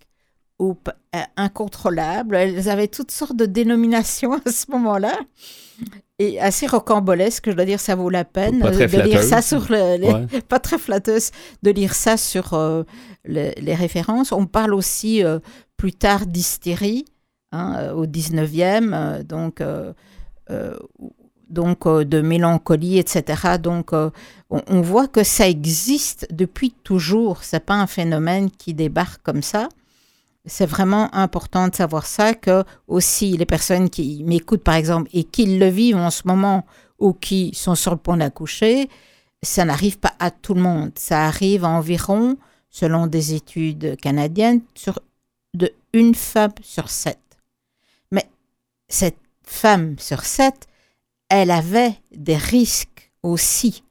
ou 0.60 0.78
euh, 0.88 1.20
incontrôlables. 1.38 2.36
Elles 2.36 2.70
avaient 2.70 2.88
toutes 2.88 3.12
sortes 3.12 3.36
de 3.36 3.46
dénominations 3.46 4.34
à 4.46 4.52
ce 4.52 4.72
moment-là. 4.72 5.18
Et 6.18 6.40
assez 6.40 6.66
rocambolesque, 6.66 7.50
je 7.50 7.56
dois 7.56 7.66
dire, 7.66 7.80
ça 7.82 7.96
vaut 7.96 8.10
la 8.10 8.24
peine 8.24 8.60
de 8.62 9.02
lire 9.02 9.22
ça 9.22 9.42
sur 9.42 9.68
le, 9.70 10.40
pas 10.48 10.60
très 10.60 10.78
flatteuse, 10.78 11.32
de 11.62 11.72
lire 11.72 11.94
ça 11.94 12.16
sur 12.16 12.54
euh, 12.54 12.84
les, 13.26 13.76
références. 13.76 14.32
On 14.32 14.46
parle 14.46 14.74
aussi 14.74 15.26
euh, 15.26 15.40
plus 15.76 15.92
tard 15.92 16.26
d'hystérie 16.26 17.04
hein, 17.52 17.92
au 17.92 18.06
19e, 18.06 19.24
donc 19.24 19.62
donc 21.50 21.88
de 21.88 22.22
mélancolie, 22.22 22.98
etc. 22.98 23.58
Donc 23.62 23.94
on, 23.94 24.12
on, 24.50 24.82
voit 24.82 25.08
que 25.08 25.24
ça 25.24 25.48
existe 25.48 26.28
depuis 26.32 26.72
toujours. 26.84 27.44
C'est 27.44 27.66
pas 27.66 27.76
un 27.76 27.88
phénomène 27.88 28.50
qui 28.52 28.74
débarque 28.74 29.22
comme 29.24 29.42
ça 29.42 29.70
c'est 30.46 30.66
vraiment 30.66 31.14
important 31.14 31.68
de 31.68 31.76
savoir 31.76 32.06
ça, 32.06 32.34
que 32.34 32.64
aussi 32.88 33.38
les 33.38 33.46
personnes 33.46 33.90
qui 33.90 34.24
m'écoutent 34.24 34.64
par 34.64 34.76
exemple 34.76 35.10
et 35.14 35.24
qui 35.24 35.58
le 35.58 35.68
vivent 35.68 35.98
en 35.98 36.12
ce 36.12 36.28
moment 36.28 36.66
ou 37.00 37.14
qui 37.14 37.52
sont 37.54 37.76
sur 37.76 37.92
le 37.92 37.98
point 37.98 38.18
d'accoucher, 38.18 38.90
ça 39.42 39.66
n'arrive 39.66 40.00
pas 40.00 40.14
à 40.20 40.32
tout 40.32 40.54
le 40.54 40.62
monde. 40.62 40.92
Ça 40.96 41.26
arrive 41.26 41.66
environ, 41.66 42.38
selon 42.70 43.08
des 43.08 43.34
études 43.34 43.98
canadiennes, 43.98 44.62
sur 44.76 45.00
de 45.54 45.72
une 45.94 46.16
femme 46.16 46.52
sur 46.62 46.90
sept. 46.90 47.20
Mais 48.12 48.30
cette 48.88 49.20
femme 49.44 49.98
sur 49.98 50.24
sept, 50.26 50.68
elle 51.30 51.52
avait 51.52 51.96
des 52.16 52.38
risques 52.38 53.12
aussi 53.24 53.84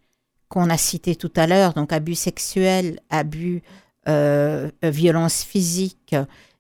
qu'on 0.49 0.71
a 0.71 0.77
cités 0.77 1.17
tout 1.17 1.33
à 1.37 1.47
l'heure, 1.47 1.75
donc 1.75 1.93
abus 1.93 2.15
sexuels, 2.15 3.01
abus 3.11 3.63
euh, 4.07 4.71
euh, 4.85 4.91
violence 4.91 5.43
physique, 5.43 6.15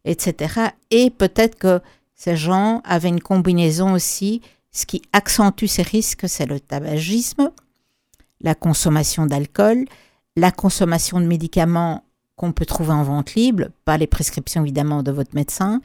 etc. 0.04 0.70
Et 0.90 1.10
peut-être 1.10 1.56
que 1.56 1.80
ces 2.14 2.36
gens 2.36 2.80
avaient 2.84 3.08
une 3.08 3.20
combinaison 3.20 3.92
aussi. 3.92 4.40
Ce 4.72 4.86
qui 4.86 5.02
accentue 5.12 5.66
ces 5.66 5.82
risques, 5.82 6.28
c'est 6.28 6.46
le 6.46 6.58
tabagisme, 6.58 7.50
la 8.40 8.54
consommation 8.54 9.26
d'alcool, 9.26 9.84
la 10.36 10.50
consommation 10.50 11.20
de 11.20 11.26
médicaments 11.26 12.04
qu'on 12.36 12.52
peut 12.52 12.66
trouver 12.66 12.92
en 12.92 13.04
vente 13.04 13.34
libre, 13.34 13.66
pas 13.84 13.98
les 13.98 14.08
prescriptions 14.08 14.62
évidemment 14.62 15.02
de 15.02 15.12
votre 15.12 15.34
médecin, 15.34 15.80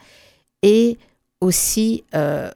et 0.63 0.97
aussi 1.41 2.04
euh, 2.15 2.49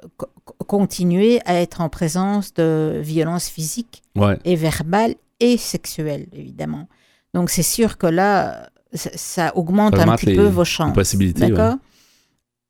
continuer 0.68 1.40
à 1.46 1.62
être 1.62 1.82
en 1.82 1.90
présence 1.90 2.54
de 2.54 3.00
violences 3.02 3.50
physiques 3.50 4.04
et 4.44 4.56
verbales 4.56 5.16
et 5.40 5.58
sexuelles, 5.58 6.28
évidemment. 6.34 6.88
Donc 7.34 7.50
c'est 7.50 7.64
sûr 7.64 7.98
que 7.98 8.08
là, 8.08 8.70
ça, 8.94 9.56
augmente 9.56 9.98
un 9.98 10.16
petit 10.16 10.36
peu 10.36 10.48
vos 10.48 10.66
chances. 10.66 10.94
Possibilités. 10.94 11.50
D'accord? 11.50 11.76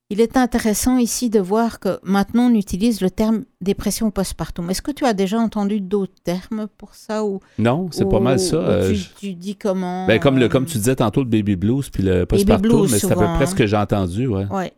Il 0.10 0.22
est 0.22 0.38
intéressant 0.38 0.98
ici 0.98 1.32
de 1.32 1.40
voir 1.40 1.80
que 1.80 1.98
maintenant 2.04 2.52
on 2.52 2.54
utilise 2.54 3.02
le 3.02 3.10
terme 3.10 3.46
dépression 3.62 4.12
postpartum. 4.12 4.70
Est-ce 4.70 4.82
que 4.82 4.92
tu 4.92 5.06
as 5.06 5.14
déjà 5.14 5.40
entendu 5.40 5.82
d'autres 5.82 6.14
termes 6.24 6.68
pour 6.78 6.94
ça 6.94 7.26
ou 7.26 7.40
Non, 7.58 7.88
c'est 7.90 8.08
pas 8.08 8.20
mal 8.20 8.40
ça. 8.40 8.58
Euh, 8.58 8.96
tu, 9.20 9.34
dis 9.34 9.56
comment 9.56 10.06
ben, 10.06 10.20
comme, 10.20 10.38
le, 10.38 10.50
comme 10.50 10.66
tu 10.66 10.78
disais 10.78 10.98
tantôt, 10.98 11.22
le 11.22 11.30
baby 11.30 11.56
blues 11.56 11.90
puis 11.90 12.04
le 12.04 12.26
postpartum, 12.28 12.82
mais 12.92 13.00
c'est 13.00 13.12
à 13.12 13.16
peu 13.16 13.26
près 13.26 13.48
ce 13.48 13.56
que 13.56 13.66
j'ai 13.66 13.78
entendu. 13.78 14.28
Ouais. 14.28 14.46
ouais. 14.52 14.74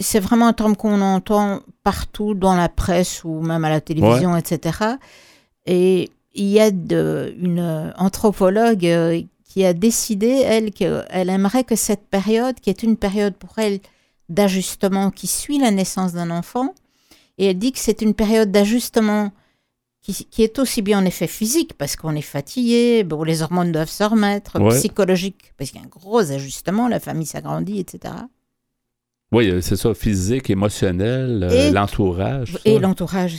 C'est 0.00 0.20
vraiment 0.20 0.46
un 0.46 0.52
terme 0.52 0.76
qu'on 0.76 1.00
entend 1.00 1.60
partout 1.82 2.34
dans 2.34 2.54
la 2.54 2.68
presse 2.68 3.24
ou 3.24 3.40
même 3.40 3.64
à 3.64 3.68
la 3.68 3.80
télévision, 3.80 4.36
etc. 4.36 4.78
Et 5.66 6.10
il 6.34 6.46
y 6.46 6.60
a 6.60 6.70
de, 6.70 7.34
une 7.40 7.92
anthropologue 7.98 8.86
euh, 8.86 9.20
qui 9.44 9.64
a 9.64 9.72
décidé, 9.72 10.28
elle, 10.28 10.70
qu'elle 10.70 11.28
aimerait 11.28 11.64
que 11.64 11.74
cette 11.74 12.06
période, 12.06 12.60
qui 12.60 12.70
est 12.70 12.82
une 12.82 12.96
période 12.96 13.34
pour 13.34 13.58
elle 13.58 13.80
d'ajustement 14.28 15.10
qui 15.10 15.26
suit 15.26 15.58
la 15.58 15.70
naissance 15.70 16.12
d'un 16.12 16.30
enfant, 16.30 16.74
et 17.38 17.46
elle 17.46 17.58
dit 17.58 17.72
que 17.72 17.78
c'est 17.78 18.02
une 18.02 18.14
période 18.14 18.52
d'ajustement 18.52 19.32
qui, 20.02 20.42
est 20.42 20.58
aussi 20.58 20.80
bien 20.80 21.00
en 21.00 21.04
effet 21.04 21.26
physique, 21.26 21.74
parce 21.76 21.96
qu'on 21.96 22.14
est 22.14 22.22
fatigué, 22.22 23.04
bon, 23.04 23.24
les 23.24 23.42
hormones 23.42 23.72
doivent 23.72 23.90
se 23.90 24.04
remettre, 24.04 24.58
psychologique, 24.70 25.52
parce 25.58 25.70
qu'il 25.70 25.80
y 25.80 25.82
a 25.82 25.86
un 25.86 25.88
gros 25.88 26.32
ajustement, 26.32 26.88
la 26.88 26.98
famille 26.98 27.26
s'agrandit, 27.26 27.78
etc. 27.78 28.14
Oui, 29.32 29.62
c'est 29.62 29.76
ça, 29.76 29.92
physique, 29.94 30.48
émotionnel, 30.50 31.46
euh, 31.50 31.70
l'entourage. 31.70 32.58
Et 32.64 32.78
l'entourage. 32.78 33.38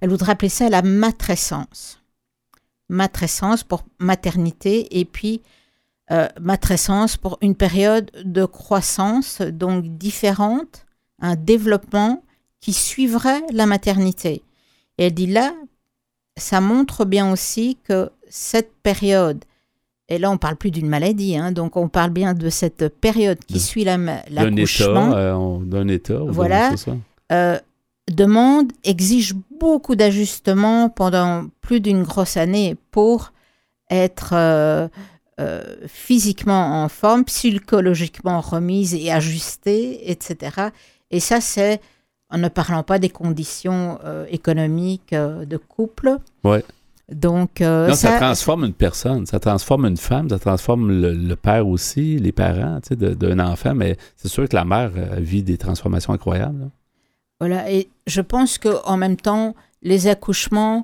Elle 0.00 0.10
voudrait 0.10 0.32
appeler 0.32 0.48
ça 0.48 0.68
la 0.68 0.82
matrescence 0.82 2.00
matrescence 2.88 3.64
pour 3.64 3.84
maternité 3.98 4.98
et 4.98 5.04
puis 5.04 5.42
euh, 6.10 6.28
matrescence 6.40 7.16
pour 7.16 7.38
une 7.40 7.56
période 7.56 8.10
de 8.24 8.44
croissance 8.44 9.40
donc 9.40 9.84
différente, 9.98 10.86
un 11.20 11.34
développement 11.34 12.22
qui 12.60 12.72
suivrait 12.72 13.42
la 13.52 13.66
maternité. 13.66 14.42
Et 14.98 15.06
elle 15.06 15.14
dit 15.14 15.26
là, 15.26 15.52
ça 16.36 16.60
montre 16.60 17.04
bien 17.04 17.30
aussi 17.30 17.78
que 17.84 18.10
cette 18.28 18.72
période, 18.82 19.44
et 20.08 20.18
là 20.18 20.30
on 20.30 20.38
parle 20.38 20.56
plus 20.56 20.70
d'une 20.70 20.88
maladie, 20.88 21.36
hein, 21.36 21.52
donc 21.52 21.76
on 21.76 21.88
parle 21.88 22.10
bien 22.10 22.34
de 22.34 22.48
cette 22.50 22.88
période 22.88 23.38
qui 23.46 23.60
suit 23.60 23.84
l'accouchement. 23.84 25.12
Euh, 25.14 25.58
d'un 25.60 25.88
état, 25.88 26.18
voilà, 26.26 26.72
euh, 27.32 27.58
demande, 28.10 28.72
exige 28.84 29.34
beaucoup 29.58 29.96
d'ajustements 29.96 30.88
pendant 30.88 31.46
plus 31.60 31.80
d'une 31.80 32.02
grosse 32.02 32.36
année 32.36 32.76
pour 32.90 33.32
être 33.90 34.30
euh, 34.32 34.88
euh, 35.40 35.62
physiquement 35.86 36.84
en 36.84 36.88
forme, 36.88 37.24
psychologiquement 37.24 38.40
remise 38.40 38.94
et 38.94 39.10
ajustée, 39.10 40.10
etc. 40.10 40.68
Et 41.10 41.20
ça, 41.20 41.40
c'est 41.40 41.80
en 42.30 42.38
ne 42.38 42.48
parlant 42.48 42.82
pas 42.82 42.98
des 42.98 43.08
conditions 43.08 43.98
euh, 44.04 44.26
économiques 44.30 45.14
de 45.14 45.56
couple. 45.56 46.16
Ouais. 46.42 46.64
Donc, 47.12 47.58
ça, 47.58 47.94
ça, 47.94 48.16
transforme 48.18 48.64
une 48.64 48.72
personne, 48.72 49.26
ça 49.26 49.38
transforme 49.38 49.86
une 49.86 49.96
femme, 49.96 50.28
ça 50.28 50.40
transforme 50.40 50.90
le, 50.90 51.36
père 51.36 51.68
aussi, 51.68 52.18
les 52.18 52.32
parents 52.32 52.80
d'un 52.90 53.38
enfant, 53.38 53.74
mais 53.76 53.96
c'est 54.16 54.26
sûr 54.26 54.48
que 54.48 54.56
la 54.56 54.64
mère 54.64 54.90
vit 55.18 55.44
des 55.44 55.56
transformations 55.56 56.12
incroyables. 56.12 56.68
Voilà, 57.38 57.70
et 57.70 57.88
je 58.06 58.20
pense 58.20 58.58
qu'en 58.58 58.96
même 58.96 59.16
temps, 59.16 59.54
les 59.82 60.08
accouchements 60.08 60.82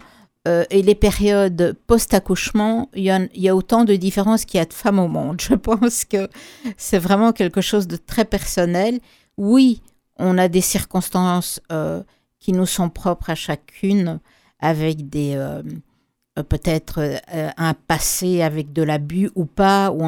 euh, 0.48 0.64
et 0.70 0.82
les 0.82 0.96
périodes 0.96 1.76
post-accouchement, 1.86 2.90
il 2.94 3.04
y, 3.34 3.48
a 3.48 3.56
autant 3.56 3.84
de 3.84 3.94
différences 3.94 4.44
qu'il 4.44 4.58
y 4.58 4.60
a 4.60 4.66
de 4.66 4.72
femmes 4.72 4.98
au 4.98 5.06
monde. 5.06 5.40
Je 5.48 5.54
pense 5.54 6.04
que 6.04 6.28
c'est 6.76 6.98
vraiment 6.98 7.32
quelque 7.32 7.60
chose 7.60 7.86
de 7.86 7.96
très 7.96 8.24
personnel. 8.24 8.98
Oui, 9.36 9.82
on 10.18 10.36
a 10.38 10.48
des 10.48 10.60
circonstances 10.60 11.60
euh, 11.70 12.02
qui 12.40 12.52
nous 12.52 12.66
sont 12.66 12.90
propres 12.90 13.30
à 13.30 13.34
chacune, 13.36 14.18
avec 14.58 15.08
des 15.08 15.34
euh, 15.36 15.62
peut-être 16.34 17.20
un 17.56 17.74
passé 17.74 18.42
avec 18.42 18.72
de 18.72 18.82
l'abus 18.82 19.30
ou 19.34 19.44
pas, 19.44 19.90
ou 19.90 20.02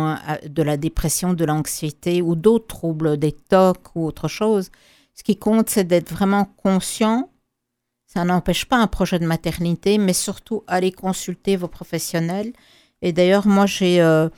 de 0.49 0.63
la 0.63 0.77
dépression, 0.77 1.35
de 1.35 1.45
l'anxiété, 1.45 2.23
ou 2.23 2.35
d'autres 2.35 2.67
troubles, 2.67 3.19
des 3.19 3.33
tocs 3.33 3.95
ou 3.95 4.07
autre 4.07 4.29
chose. 4.29 4.71
Ce 5.15 5.23
qui 5.23 5.37
compte, 5.37 5.71
c'est 5.71 5.85
d'être 5.85 6.11
vraiment 6.11 6.45
conscient. 6.45 7.31
Ça 8.07 8.25
n'empêche 8.25 8.65
pas 8.65 8.77
un 8.77 8.87
projet 8.87 9.19
de 9.19 9.27
maternité, 9.27 9.99
mais 9.99 10.13
surtout 10.13 10.63
aller 10.67 10.93
consulter 10.93 11.57
vos 11.57 11.69
professionnels. 11.69 12.53
Et 13.03 13.13
d'ailleurs, 13.13 13.47
moi, 13.47 13.67
j'ai, 13.67 14.01
euh, 14.01 14.29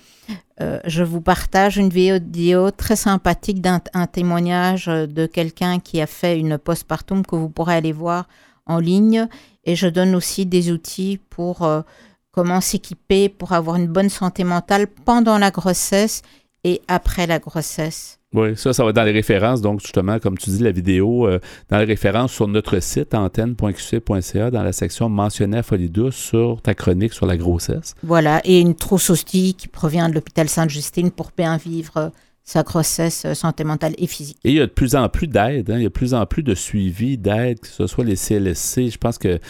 euh, 0.60 0.80
je 0.86 1.04
vous 1.04 1.20
partage 1.20 1.76
une 1.76 1.88
vidéo 1.88 2.70
très 2.70 2.96
sympathique 2.96 3.60
d'un 3.60 3.78
témoignage 4.10 4.86
de 4.86 5.26
quelqu'un 5.26 5.78
qui 5.78 6.00
a 6.00 6.06
fait 6.06 6.38
une 6.38 6.58
postpartum 6.58 7.24
que 7.24 7.36
vous 7.36 7.48
pourrez 7.48 7.74
aller 7.74 7.92
voir 7.92 8.26
en 8.66 8.78
ligne. 8.78 9.28
Et 9.64 9.76
je 9.76 9.88
donne 9.88 10.14
aussi 10.14 10.46
des 10.46 10.70
outils 10.70 11.18
pour 11.30 11.62
euh, 11.62 11.82
comment 12.30 12.60
s'équiper 12.60 13.28
pour 13.28 13.52
avoir 13.52 13.76
une 13.76 13.88
bonne 13.88 14.10
santé 14.10 14.44
mentale 14.44 14.86
pendant 15.04 15.38
la 15.38 15.50
grossesse 15.50 16.22
et 16.64 16.82
après 16.88 17.26
la 17.26 17.38
grossesse. 17.38 18.18
Oui, 18.34 18.56
ça, 18.56 18.72
ça 18.72 18.84
va 18.84 18.92
dans 18.92 19.04
les 19.04 19.12
références. 19.12 19.62
Donc, 19.62 19.80
justement, 19.80 20.18
comme 20.18 20.36
tu 20.36 20.50
dis, 20.50 20.62
la 20.62 20.72
vidéo, 20.72 21.26
euh, 21.26 21.38
dans 21.70 21.78
les 21.78 21.84
références 21.84 22.32
sur 22.32 22.48
notre 22.48 22.80
site 22.80 23.14
antenne.qc.ca, 23.14 24.50
dans 24.50 24.62
la 24.62 24.72
section 24.72 25.08
mentionner 25.08 25.62
folie 25.62 25.88
douce 25.88 26.16
sur 26.16 26.60
ta 26.60 26.74
chronique 26.74 27.12
sur 27.12 27.24
la 27.24 27.36
grossesse. 27.36 27.94
Voilà, 28.02 28.40
et 28.44 28.60
une 28.60 28.74
trousse 28.74 29.10
aussi 29.10 29.54
qui 29.54 29.68
provient 29.68 30.08
de 30.08 30.14
l'hôpital 30.14 30.48
Sainte-Justine 30.48 31.10
pour 31.12 31.30
bien 31.36 31.56
vivre 31.56 32.10
sa 32.46 32.62
grossesse 32.62 33.24
euh, 33.26 33.34
santé 33.34 33.64
mentale 33.64 33.94
et 33.98 34.06
physique. 34.06 34.38
Et 34.44 34.50
il 34.50 34.56
y 34.56 34.60
a 34.60 34.66
de 34.66 34.70
plus 34.70 34.94
en 34.94 35.08
plus 35.08 35.26
d'aide, 35.26 35.68
hein. 35.68 35.74
il 35.78 35.82
y 35.82 35.86
a 35.86 35.88
de 35.88 35.92
plus 35.92 36.14
en 36.14 36.24
plus 36.26 36.44
de 36.44 36.54
suivi, 36.54 37.18
d'aide, 37.18 37.58
que 37.58 37.66
ce 37.66 37.88
soit 37.88 38.04
les 38.04 38.14
CLSC. 38.14 38.88
Je 38.88 38.98
pense 38.98 39.18
que 39.18 39.40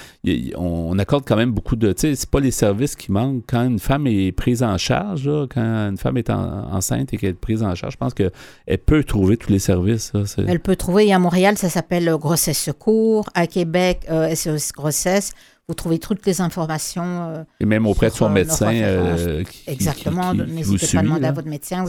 on 0.57 0.99
accorde 0.99 1.25
quand 1.27 1.37
même 1.37 1.53
beaucoup 1.53 1.77
de. 1.77 1.93
Tu 1.93 2.01
sais, 2.01 2.15
c'est 2.15 2.31
pas 2.31 2.41
les 2.41 2.51
services 2.51 2.97
qui 2.97 3.13
manquent. 3.13 3.45
Quand 3.47 3.67
une 3.67 3.79
femme 3.79 4.07
est 4.07 4.33
prise 4.33 4.63
en 4.63 4.79
charge, 4.79 5.31
quand 5.55 5.61
une 5.61 5.99
femme 5.99 6.17
est 6.17 6.31
enceinte 6.31 7.13
et 7.13 7.19
qu'elle 7.19 7.31
est 7.31 7.35
prise 7.35 7.63
en 7.63 7.75
charge, 7.75 7.93
je 7.93 7.99
pense 7.99 8.15
qu'elle 8.15 8.79
peut 8.87 9.05
trouver 9.05 9.37
tous 9.37 9.53
les 9.53 9.59
services. 9.59 10.13
Elle 10.39 10.61
peut 10.61 10.77
trouver. 10.77 11.09
Et 11.09 11.13
à 11.13 11.19
Montréal, 11.19 11.59
ça 11.59 11.69
s'appelle 11.69 12.09
euh, 12.09 12.17
Grossesse 12.17 12.59
Secours. 12.59 13.29
À 13.35 13.47
Québec, 13.47 14.07
euh, 14.11 14.35
SOS 14.35 14.73
Grossesse 14.73 15.33
vous 15.69 15.75
trouvez 15.75 15.99
toutes 15.99 16.25
les 16.27 16.41
informations. 16.41 17.03
Euh, 17.05 17.45
et 17.59 17.65
même 17.65 17.87
auprès 17.87 18.09
de 18.09 18.15
son 18.15 18.29
médecin. 18.29 18.73
Euh, 18.73 19.43
Exactement. 19.67 20.33
N'hésitez 20.33 20.87
pas 20.93 21.01
à 21.01 21.03
demander 21.03 21.27
à 21.27 21.33
votre 21.33 21.49
médecin 21.49 21.85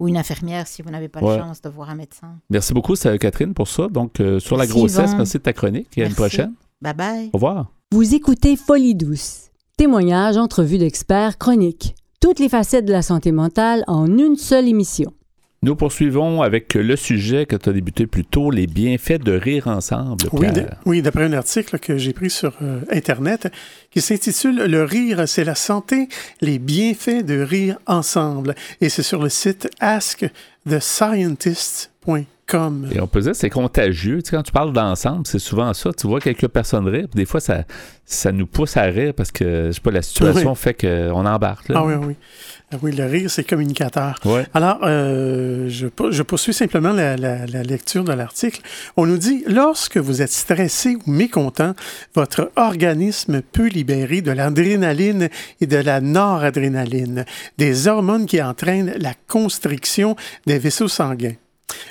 ou, 0.00 0.08
une 0.08 0.16
infirmière 0.16 0.66
si 0.66 0.80
vous 0.82 0.90
n'avez 0.90 1.08
pas 1.08 1.20
la 1.20 1.38
chance 1.38 1.60
de 1.60 1.68
voir 1.68 1.90
un 1.90 1.94
médecin. 1.94 2.36
Merci 2.48 2.72
beaucoup, 2.72 2.94
Catherine, 2.94 3.52
pour 3.52 3.68
ça. 3.68 3.88
Donc, 3.88 4.20
euh, 4.20 4.38
sur 4.40 4.56
la 4.56 4.66
grossesse, 4.66 5.14
merci 5.14 5.34
de 5.34 5.42
ta 5.42 5.52
chronique. 5.52 5.88
Et 5.96 6.04
à 6.04 6.06
une 6.06 6.14
prochaine. 6.14 6.54
Bye 6.80 6.94
bye. 6.94 7.30
Au 7.32 7.36
revoir. 7.36 7.66
Vous 7.92 8.14
écoutez 8.14 8.56
Folie 8.56 8.94
douce. 8.94 9.50
Témoignages, 9.76 10.36
entrevues 10.36 10.78
d'experts, 10.78 11.38
chroniques. 11.38 11.94
Toutes 12.20 12.40
les 12.40 12.48
facettes 12.48 12.84
de 12.84 12.92
la 12.92 13.02
santé 13.02 13.30
mentale 13.30 13.84
en 13.86 14.06
une 14.06 14.36
seule 14.36 14.68
émission. 14.68 15.12
Nous 15.62 15.74
poursuivons 15.74 16.42
avec 16.42 16.74
le 16.74 16.94
sujet 16.94 17.44
que 17.44 17.56
tu 17.56 17.68
as 17.68 17.72
débuté 17.72 18.06
plus 18.06 18.24
tôt, 18.24 18.52
les 18.52 18.68
bienfaits 18.68 19.20
de 19.20 19.32
rire 19.32 19.66
ensemble. 19.66 20.26
Oui, 20.86 21.02
d'après 21.02 21.24
un 21.24 21.32
article 21.32 21.80
que 21.80 21.98
j'ai 21.98 22.12
pris 22.12 22.30
sur 22.30 22.52
euh, 22.62 22.82
Internet 22.92 23.52
qui 23.90 24.00
s'intitule 24.00 24.66
Le 24.66 24.84
rire, 24.84 25.24
c'est 25.26 25.42
la 25.42 25.56
santé, 25.56 26.08
les 26.40 26.60
bienfaits 26.60 27.24
de 27.24 27.40
rire 27.40 27.80
ensemble. 27.86 28.54
Et 28.80 28.88
c'est 28.88 29.02
sur 29.02 29.20
le 29.20 29.28
site 29.28 29.68
askthe.scientist.com. 29.80 32.38
Et 32.92 33.00
on 33.00 33.06
peut 33.06 33.20
dire 33.20 33.32
que 33.32 33.36
c'est 33.36 33.50
contagieux. 33.50 34.22
Tu 34.22 34.30
sais, 34.30 34.36
quand 34.36 34.42
tu 34.42 34.52
parles 34.52 34.72
d'ensemble, 34.72 35.26
c'est 35.26 35.38
souvent 35.38 35.72
ça. 35.74 35.90
Tu 35.92 36.06
vois 36.06 36.20
quelques 36.20 36.48
personnes 36.48 36.88
rire, 36.88 37.06
des 37.14 37.26
fois, 37.26 37.40
ça, 37.40 37.64
ça 38.06 38.32
nous 38.32 38.46
pousse 38.46 38.76
à 38.76 38.84
rire 38.84 39.12
parce 39.14 39.30
que, 39.30 39.66
je 39.66 39.72
sais 39.72 39.80
pas, 39.80 39.90
la 39.90 40.02
situation 40.02 40.54
fait 40.54 40.74
qu'on 40.74 41.26
embarque. 41.26 41.70
Ah 41.74 41.84
oui, 41.84 41.94
oui. 41.94 42.16
Ah 42.70 42.76
oui, 42.82 42.92
le 42.92 43.06
rire, 43.06 43.30
c'est 43.30 43.44
communicateur. 43.44 44.20
Alors, 44.52 44.80
euh, 44.82 45.70
je, 45.70 45.86
je, 46.10 46.22
poursuis 46.22 46.52
simplement 46.52 46.92
la, 46.92 47.16
lecture 47.62 48.04
de 48.04 48.12
l'article. 48.12 48.60
On 48.98 49.06
nous 49.06 49.16
dit, 49.16 49.42
lorsque 49.46 49.96
vous 49.96 50.20
êtes 50.20 50.32
stressé 50.32 50.96
ou 50.96 51.10
mécontent, 51.10 51.74
votre 52.14 52.52
organisme 52.56 53.40
peut 53.40 53.68
libérer 53.68 54.20
de 54.20 54.32
l'adrénaline 54.32 55.30
et 55.62 55.66
de 55.66 55.78
la 55.78 56.02
noradrénaline, 56.02 57.24
des 57.56 57.88
hormones 57.88 58.26
qui 58.26 58.42
entraînent 58.42 58.92
la 58.98 59.14
constriction 59.28 60.14
des 60.46 60.58
vaisseaux 60.58 60.88
sanguins. 60.88 61.36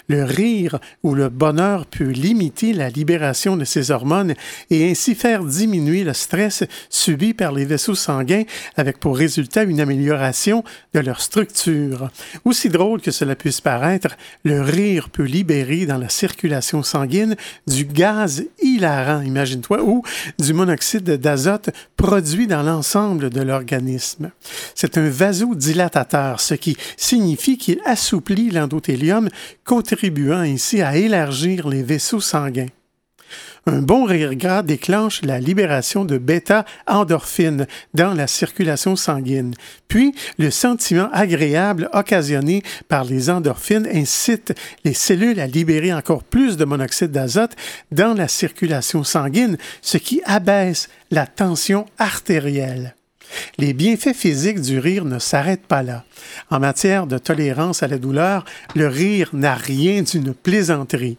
Le 0.07 0.23
rire 0.23 0.79
ou 1.03 1.13
le 1.13 1.29
bonheur 1.29 1.85
peut 1.85 2.09
limiter 2.09 2.73
la 2.73 2.89
libération 2.89 3.57
de 3.57 3.65
ces 3.65 3.91
hormones 3.91 4.33
et 4.69 4.89
ainsi 4.89 5.15
faire 5.15 5.43
diminuer 5.43 6.03
le 6.03 6.13
stress 6.13 6.63
subi 6.89 7.33
par 7.33 7.51
les 7.51 7.65
vaisseaux 7.65 7.95
sanguins 7.95 8.43
avec 8.75 8.99
pour 8.99 9.17
résultat 9.17 9.63
une 9.63 9.79
amélioration 9.79 10.63
de 10.93 10.99
leur 10.99 11.21
structure. 11.21 12.09
Aussi 12.45 12.69
drôle 12.69 13.01
que 13.01 13.11
cela 13.11 13.35
puisse 13.35 13.61
paraître, 13.61 14.17
le 14.43 14.61
rire 14.61 15.09
peut 15.09 15.23
libérer 15.23 15.85
dans 15.85 15.97
la 15.97 16.09
circulation 16.09 16.83
sanguine 16.83 17.35
du 17.67 17.85
gaz 17.85 18.43
hilarant, 18.61 19.21
imagine-toi, 19.21 19.83
ou 19.83 20.03
du 20.39 20.53
monoxyde 20.53 21.03
d'azote 21.03 21.69
produit 21.95 22.47
dans 22.47 22.63
l'ensemble 22.63 23.29
de 23.29 23.41
l'organisme. 23.41 24.31
C'est 24.75 24.97
un 24.97 25.09
vasodilatateur, 25.09 26.39
ce 26.39 26.53
qui 26.53 26.77
signifie 26.95 27.57
qu'il 27.57 27.79
assouplit 27.85 28.51
l'endothélium 28.51 29.29
contribuant 29.67 30.39
ainsi 30.39 30.81
à 30.81 30.95
élargir 30.95 31.67
les 31.67 31.83
vaisseaux 31.83 32.21
sanguins. 32.21 32.69
Un 33.69 33.81
bon 33.81 34.05
rire 34.05 34.33
gras 34.35 34.63
déclenche 34.63 35.21
la 35.23 35.41
libération 35.41 36.05
de 36.05 36.17
bêta-endorphines 36.17 37.67
dans 37.93 38.13
la 38.13 38.25
circulation 38.25 38.95
sanguine. 38.95 39.53
Puis, 39.89 40.15
le 40.37 40.51
sentiment 40.51 41.09
agréable 41.11 41.89
occasionné 41.91 42.63
par 42.87 43.03
les 43.03 43.29
endorphines 43.29 43.87
incite 43.93 44.53
les 44.85 44.93
cellules 44.93 45.41
à 45.41 45.47
libérer 45.47 45.93
encore 45.93 46.23
plus 46.23 46.55
de 46.55 46.63
monoxyde 46.63 47.11
d'azote 47.11 47.57
dans 47.91 48.13
la 48.13 48.29
circulation 48.29 49.03
sanguine, 49.03 49.57
ce 49.81 49.97
qui 49.97 50.21
abaisse 50.23 50.87
la 51.11 51.27
tension 51.27 51.85
artérielle. 51.99 52.96
Les 53.57 53.73
bienfaits 53.73 54.15
physiques 54.15 54.61
du 54.61 54.79
rire 54.79 55.05
ne 55.05 55.19
s'arrêtent 55.19 55.65
pas 55.67 55.83
là. 55.83 56.03
En 56.49 56.59
matière 56.59 57.07
de 57.07 57.17
tolérance 57.17 57.83
à 57.83 57.87
la 57.87 57.97
douleur, 57.97 58.45
le 58.75 58.87
rire 58.87 59.29
n'a 59.33 59.55
rien 59.55 60.01
d'une 60.01 60.33
plaisanterie. 60.33 61.17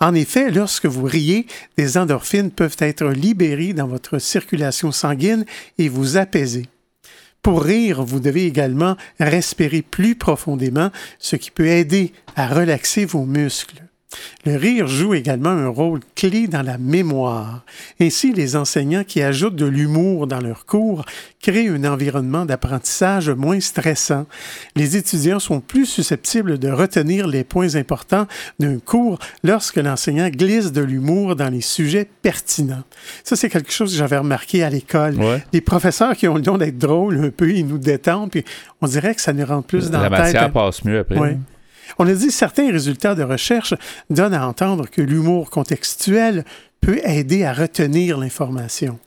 En 0.00 0.14
effet, 0.14 0.50
lorsque 0.50 0.86
vous 0.86 1.04
riez, 1.04 1.46
des 1.76 1.96
endorphines 1.96 2.50
peuvent 2.50 2.76
être 2.80 3.06
libérées 3.06 3.72
dans 3.72 3.86
votre 3.86 4.18
circulation 4.18 4.92
sanguine 4.92 5.46
et 5.78 5.88
vous 5.88 6.16
apaiser. 6.16 6.66
Pour 7.42 7.62
rire, 7.62 8.02
vous 8.02 8.20
devez 8.20 8.44
également 8.44 8.96
respirer 9.20 9.82
plus 9.82 10.16
profondément, 10.16 10.90
ce 11.18 11.36
qui 11.36 11.50
peut 11.50 11.68
aider 11.68 12.12
à 12.34 12.48
relaxer 12.48 13.04
vos 13.04 13.24
muscles. 13.24 13.85
Le 14.44 14.56
rire 14.56 14.86
joue 14.86 15.14
également 15.14 15.50
un 15.50 15.68
rôle 15.68 16.00
clé 16.14 16.46
dans 16.46 16.62
la 16.62 16.78
mémoire. 16.78 17.64
Ainsi, 18.00 18.32
les 18.32 18.56
enseignants 18.56 19.04
qui 19.04 19.22
ajoutent 19.22 19.56
de 19.56 19.66
l'humour 19.66 20.26
dans 20.26 20.40
leurs 20.40 20.66
cours 20.66 21.04
créent 21.40 21.68
un 21.68 21.84
environnement 21.84 22.44
d'apprentissage 22.44 23.30
moins 23.30 23.60
stressant. 23.60 24.26
Les 24.74 24.96
étudiants 24.96 25.38
sont 25.38 25.60
plus 25.60 25.86
susceptibles 25.86 26.58
de 26.58 26.68
retenir 26.68 27.26
les 27.26 27.44
points 27.44 27.74
importants 27.76 28.26
d'un 28.58 28.78
cours 28.78 29.18
lorsque 29.44 29.76
l'enseignant 29.76 30.28
glisse 30.28 30.72
de 30.72 30.82
l'humour 30.82 31.36
dans 31.36 31.48
les 31.48 31.60
sujets 31.60 32.08
pertinents. 32.22 32.82
Ça, 33.24 33.36
c'est 33.36 33.48
quelque 33.48 33.72
chose 33.72 33.92
que 33.92 33.98
j'avais 33.98 34.18
remarqué 34.18 34.62
à 34.62 34.70
l'école. 34.70 35.16
Les 35.52 35.60
professeurs 35.60 36.16
qui 36.16 36.28
ont 36.28 36.34
le 36.34 36.42
don 36.42 36.58
d'être 36.58 36.78
drôles 36.78 37.24
un 37.24 37.30
peu, 37.30 37.50
ils 37.52 37.66
nous 37.66 37.78
détendent, 37.78 38.30
puis 38.30 38.44
on 38.80 38.86
dirait 38.86 39.14
que 39.14 39.20
ça 39.20 39.32
nous 39.32 39.46
rend 39.46 39.62
plus 39.62 39.90
dans 39.90 40.00
la, 40.00 40.08
la 40.08 40.18
matière 40.18 40.52
passe 40.52 40.84
mieux 40.84 40.98
après. 41.00 41.38
On 41.98 42.06
a 42.06 42.14
dit 42.14 42.30
certains 42.30 42.70
résultats 42.70 43.14
de 43.14 43.22
recherche 43.22 43.74
donnent 44.10 44.34
à 44.34 44.46
entendre 44.46 44.88
que 44.88 45.02
l'humour 45.02 45.50
contextuel 45.50 46.44
peut 46.80 47.00
aider 47.04 47.42
à 47.42 47.52
retenir 47.52 48.16
l'information. 48.16 49.00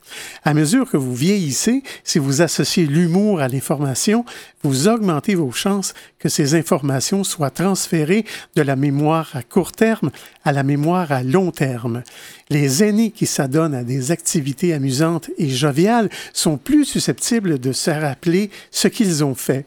À 0.44 0.52
mesure 0.52 0.90
que 0.90 0.98
vous 0.98 1.14
vieillissez, 1.14 1.82
si 2.04 2.18
vous 2.18 2.42
associez 2.42 2.84
l'humour 2.84 3.40
à 3.40 3.48
l'information, 3.48 4.24
vous 4.62 4.86
augmentez 4.86 5.34
vos 5.34 5.52
chances 5.52 5.94
que 6.18 6.28
ces 6.28 6.54
informations 6.54 7.24
soient 7.24 7.50
transférées 7.50 8.26
de 8.54 8.60
la 8.60 8.76
mémoire 8.76 9.30
à 9.32 9.42
court 9.42 9.72
terme 9.72 10.10
à 10.44 10.52
la 10.52 10.62
mémoire 10.62 11.10
à 11.10 11.22
long 11.22 11.52
terme. 11.52 12.02
Les 12.50 12.84
aînés 12.84 13.12
qui 13.12 13.24
s'adonnent 13.26 13.74
à 13.74 13.84
des 13.84 14.10
activités 14.10 14.74
amusantes 14.74 15.30
et 15.38 15.48
joviales 15.48 16.10
sont 16.34 16.58
plus 16.58 16.84
susceptibles 16.84 17.58
de 17.58 17.72
se 17.72 17.90
rappeler 17.90 18.50
ce 18.70 18.88
qu'ils 18.88 19.24
ont 19.24 19.34
fait. 19.34 19.64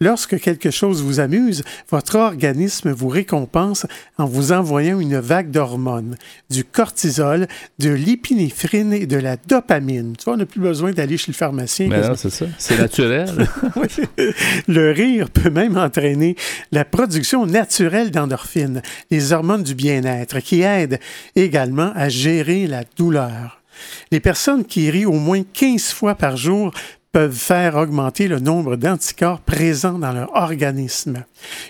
Lorsque 0.00 0.38
quelque 0.38 0.70
chose 0.70 1.02
vous 1.02 1.20
amuse, 1.20 1.62
votre 1.90 2.16
organisme 2.16 2.90
vous 2.90 3.08
récompense 3.08 3.86
en 4.18 4.26
vous 4.26 4.52
envoyant 4.52 4.98
une 4.98 5.18
vague 5.18 5.50
d'hormones, 5.50 6.16
du 6.50 6.64
cortisol, 6.64 7.46
de 7.78 7.90
l'épinéphrine 7.90 8.92
et 8.92 9.06
de 9.06 9.16
la 9.16 9.36
dopamine. 9.36 10.14
Tu 10.16 10.24
vois, 10.24 10.34
on 10.34 10.38
n'a 10.38 10.46
plus 10.46 10.60
besoin 10.60 10.92
d'aller 10.92 11.16
chez 11.16 11.30
le 11.30 11.36
pharmacien. 11.36 11.88
C'est 12.16 12.30
ça. 12.30 12.46
C'est 12.58 12.78
naturel. 12.78 13.48
le 14.68 14.90
rire 14.90 15.30
peut 15.30 15.50
même 15.50 15.76
entraîner 15.76 16.36
la 16.72 16.84
production 16.84 17.46
naturelle 17.46 18.10
d'endorphines, 18.10 18.82
les 19.10 19.32
hormones 19.32 19.62
du 19.62 19.74
bien-être, 19.74 20.40
qui 20.40 20.62
aident 20.62 20.98
également 21.36 21.92
à 21.94 22.08
gérer 22.08 22.66
la 22.66 22.82
douleur. 22.96 23.62
Les 24.10 24.20
personnes 24.20 24.64
qui 24.64 24.90
rient 24.90 25.06
au 25.06 25.12
moins 25.12 25.42
15 25.52 25.92
fois 25.92 26.14
par 26.14 26.36
jour 26.36 26.72
peuvent 27.12 27.36
faire 27.36 27.76
augmenter 27.76 28.26
le 28.26 28.40
nombre 28.40 28.76
d'anticorps 28.76 29.40
présents 29.40 29.98
dans 29.98 30.12
leur 30.12 30.34
organisme. 30.34 31.24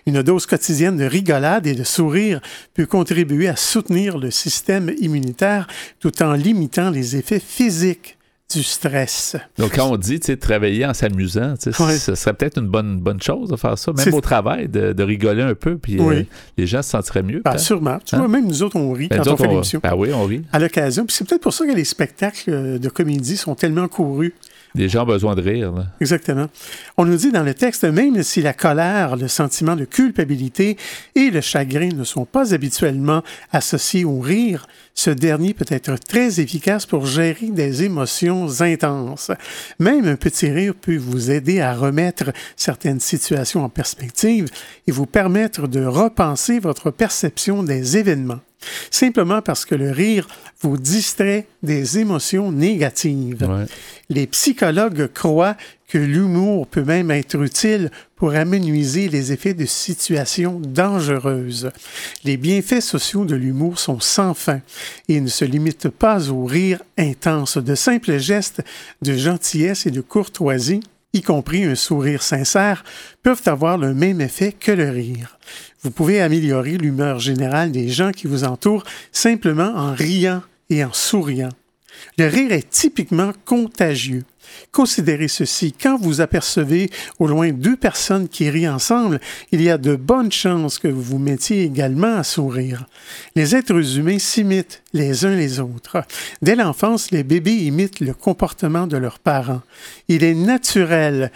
Une 0.07 0.22
dose 0.22 0.47
quotidienne 0.47 0.97
de 0.97 1.05
rigolade 1.05 1.66
et 1.66 1.74
de 1.74 1.82
sourire 1.82 2.40
peut 2.74 2.86
contribuer 2.86 3.49
à 3.49 3.57
soutenir 3.57 4.18
le 4.18 4.30
système 4.30 4.93
immunitaire 5.01 5.66
tout 5.99 6.22
en 6.22 6.34
limitant 6.34 6.90
les 6.90 7.16
effets 7.16 7.40
physiques 7.40 8.16
du 8.55 8.62
stress. 8.62 9.36
Donc, 9.59 9.74
quand 9.74 9.90
on 9.90 9.97
dit 9.97 10.20
travailler 10.20 10.84
en 10.86 10.95
s'amusant, 10.95 11.55
ce 11.59 11.72
serait 11.72 12.34
peut-être 12.34 12.59
une 12.59 12.68
bonne, 12.68 13.01
bonne 13.01 13.20
chose 13.20 13.49
de 13.49 13.57
faire 13.57 13.78
ça, 13.78 13.93
même 13.93 14.14
au 14.14 14.20
travail, 14.20 14.68
de, 14.68 15.03
rigoler 15.03 15.43
un 15.43 15.55
peu, 15.55 15.76
puis 15.78 15.99
euh, 15.99 16.22
les 16.57 16.66
gens 16.66 16.82
se 16.82 16.90
sentiraient 16.90 17.22
mieux. 17.22 17.40
Ben, 17.45 17.59
sûrement. 17.59 17.99
Tu 18.05 18.14
vois, 18.14 18.26
hein? 18.26 18.28
même 18.28 18.47
nous 18.47 18.62
autres, 18.62 18.76
on 18.76 18.93
rit 18.93 19.09
ben, 19.09 19.22
quand 19.22 19.32
on 19.32 19.36
fait 19.36 19.49
l'émission. 19.49 19.80
Ben 19.82 19.95
oui, 19.97 20.11
on 20.12 20.24
rit. 20.24 20.43
À 20.53 20.59
l'occasion. 20.59 21.05
Puis 21.07 21.16
c'est 21.16 21.26
peut-être 21.26 21.43
pour 21.43 21.55
ça 21.55 21.66
que 21.66 21.72
les 21.72 21.84
spectacles 21.84 22.78
de 22.78 22.88
comédie 22.88 23.36
sont 23.36 23.55
tellement 23.55 23.88
courus 23.88 24.34
Les 24.74 24.88
gens 24.88 25.02
ont 25.02 25.06
besoin 25.06 25.34
de 25.34 25.42
rire. 25.42 25.72
Exactement. 26.00 26.46
On 26.96 27.04
nous 27.04 27.16
dit 27.16 27.30
dans 27.30 27.42
le 27.42 27.54
texte, 27.54 27.84
même 27.84 28.22
si 28.22 28.40
la 28.40 28.54
colère, 28.54 29.16
le 29.16 29.28
sentiment 29.28 29.76
de 29.76 29.84
culpabilité 29.84 30.76
et 31.14 31.30
le 31.30 31.40
chagrin 31.40 31.90
ne 31.94 32.04
sont 32.04 32.24
pas 32.24 32.54
habituellement 32.54 33.22
associés 33.52 34.04
au 34.04 34.20
rire, 34.20 34.66
ce 34.95 35.11
dernier 35.11 35.55
peut 35.55 35.66
être 35.68 35.97
très 35.97 36.40
efficace 36.40 36.86
pour 36.86 37.07
gérer 37.07 37.49
des 37.49 37.82
émotions 37.84 38.61
intenses. 38.61 39.30
Même 39.78 40.07
un 40.07 40.16
petit 40.16 40.51
rire 40.51 40.74
peut 40.74 40.97
vous 40.97 41.30
aider 41.30 41.61
à 41.61 41.74
remettre 41.74 42.32
certaines 42.57 43.01
situations 43.01 43.64
en 43.64 43.68
perspective 43.68 44.49
et 44.86 44.93
vous 44.93 45.07
permettre 45.07 45.66
de 45.66 45.84
repenser 45.84 46.59
votre 46.59 46.90
perception 46.90 47.62
des 47.62 47.97
événements 47.97 48.40
simplement 48.90 49.43
parce 49.43 49.64
que 49.64 49.74
le 49.74 49.90
rire 49.90 50.26
vous 50.61 50.76
distrait 50.76 51.47
des 51.62 51.99
émotions 51.99 52.53
négatives. 52.53 53.66
Les 54.09 54.26
psychologues 54.26 55.11
croient 55.12 55.57
que 55.93 55.99
l'humour 55.99 56.66
peut 56.66 56.84
même 56.84 57.11
être 57.11 57.38
utile 57.43 57.90
pour 58.16 58.32
amenuiser 58.32 59.11
les 59.11 59.30
effets 59.30 59.53
de 59.53 59.66
situations 59.66 60.59
dangereuses. 60.59 61.70
Les 62.24 62.38
bienfaits 62.38 62.80
sociaux 62.80 63.26
de 63.26 63.36
l'humour 63.36 63.78
sont 63.78 64.01
sans 64.01 64.32
fin 64.32 64.62
et 65.11 65.20
ne 65.20 65.28
se 65.28 65.45
limitent 65.45 65.90
pas 65.90 66.30
au 66.30 66.47
rire 66.47 66.80
intense. 66.97 67.59
De 67.59 67.74
simples 67.74 68.16
gestes 68.16 68.62
de 69.03 69.12
gentillesse 69.12 69.84
et 69.84 69.90
de 69.90 70.01
courtoisie 70.01 70.80
y 71.12 71.20
compris 71.20 71.64
un 71.64 71.74
sourire 71.74 72.22
sincère, 72.22 72.84
peuvent 73.22 73.43
avoir 73.45 73.76
le 73.76 73.93
même 73.93 74.22
effet 74.22 74.53
que 74.59 74.72
le 74.72 74.88
rire. 74.88 75.38
Vous 75.82 75.90
pouvez 75.90 76.22
améliorer 76.22 76.78
l'humeur 76.78 77.18
générale 77.18 77.70
des 77.70 77.90
gens 77.90 78.12
qui 78.12 78.26
vous 78.26 78.45
entourent 78.45 78.84
simplement 79.12 79.74
en 79.76 79.93
riant 79.93 80.40
et 80.70 80.82
en 80.82 80.93
souriant. 80.95 81.53
Le 82.16 82.28
rire 82.28 82.53
est 82.53 82.70
typiquement 82.70 83.32
contagieux. 83.45 84.24
Considérez 84.70 85.28
ceci, 85.28 85.72
quand 85.72 85.99
vous 85.99 86.20
apercevez 86.20 86.90
au 87.18 87.26
loin 87.26 87.51
deux 87.51 87.76
personnes 87.76 88.28
qui 88.28 88.51
rient 88.51 88.68
ensemble, 88.68 89.20
il 89.51 89.62
y 89.62 89.70
a 89.70 89.78
de 89.78 89.97
bonnes 89.97 90.32
chances 90.32 90.78
que 90.78 90.88
vous 90.88 91.03
vous 91.03 91.18
mettiez 91.18 91.64
également 91.64 92.16
à 92.16 92.24
sourire. 92.24 92.86
Les 93.34 93.55
êtres 93.55 93.99
humains 93.99 94.18
s'imitent 94.18 94.82
les 94.93 95.24
uns 95.24 95.34
les 95.34 95.61
autres. 95.61 96.03
Dès 96.40 96.57
l'enfance, 96.57 97.11
les 97.11 97.22
bébés 97.22 97.57
imitent 97.57 98.01
le 98.01 98.14
comportement 98.14 98.86
de 98.86 98.97
leurs 98.97 99.18
parents. 99.18 99.62
Il 100.09 100.24
est 100.24 100.34
naturel 100.34 101.30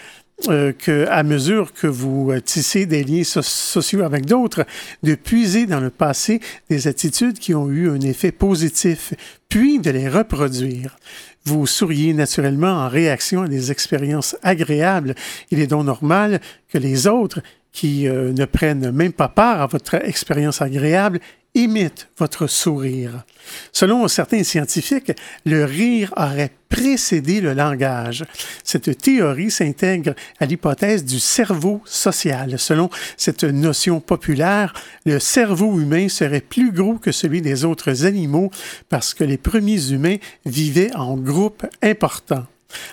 euh, 0.48 0.72
que, 0.72 1.06
à 1.08 1.22
mesure 1.22 1.72
que 1.72 1.86
vous 1.86 2.30
euh, 2.30 2.42
tissez 2.42 2.84
des 2.84 3.02
liens 3.04 3.24
sociaux 3.24 4.02
avec 4.02 4.26
d'autres, 4.26 4.66
de 5.02 5.14
puiser 5.14 5.64
dans 5.64 5.80
le 5.80 5.88
passé 5.88 6.40
des 6.68 6.88
attitudes 6.88 7.38
qui 7.38 7.54
ont 7.54 7.70
eu 7.70 7.88
un 7.88 8.00
effet 8.02 8.32
positif, 8.32 9.14
puis 9.48 9.78
de 9.78 9.90
les 9.90 10.10
reproduire. 10.10 10.98
Vous 11.46 11.64
souriez 11.68 12.12
naturellement 12.12 12.72
en 12.72 12.88
réaction 12.88 13.42
à 13.42 13.48
des 13.48 13.70
expériences 13.70 14.36
agréables. 14.42 15.14
Il 15.52 15.60
est 15.60 15.68
donc 15.68 15.84
normal 15.84 16.40
que 16.68 16.76
les 16.76 17.06
autres 17.06 17.40
qui 17.70 18.08
euh, 18.08 18.32
ne 18.32 18.44
prennent 18.46 18.90
même 18.90 19.12
pas 19.12 19.28
part 19.28 19.62
à 19.62 19.66
votre 19.68 19.94
expérience 19.94 20.60
agréable 20.60 21.20
imite 21.56 22.08
votre 22.18 22.46
sourire. 22.46 23.24
Selon 23.72 24.06
certains 24.08 24.44
scientifiques, 24.44 25.12
le 25.44 25.64
rire 25.64 26.12
aurait 26.16 26.52
précédé 26.68 27.40
le 27.40 27.54
langage. 27.54 28.24
Cette 28.62 28.98
théorie 28.98 29.50
s'intègre 29.50 30.14
à 30.38 30.46
l'hypothèse 30.46 31.04
du 31.04 31.18
cerveau 31.18 31.80
social. 31.84 32.58
Selon 32.58 32.90
cette 33.16 33.44
notion 33.44 34.00
populaire, 34.00 34.74
le 35.06 35.18
cerveau 35.18 35.80
humain 35.80 36.08
serait 36.08 36.40
plus 36.40 36.72
gros 36.72 36.98
que 36.98 37.12
celui 37.12 37.40
des 37.40 37.64
autres 37.64 38.04
animaux 38.04 38.50
parce 38.88 39.14
que 39.14 39.24
les 39.24 39.38
premiers 39.38 39.90
humains 39.90 40.16
vivaient 40.44 40.94
en 40.94 41.16
groupes 41.16 41.66
importants. 41.82 42.46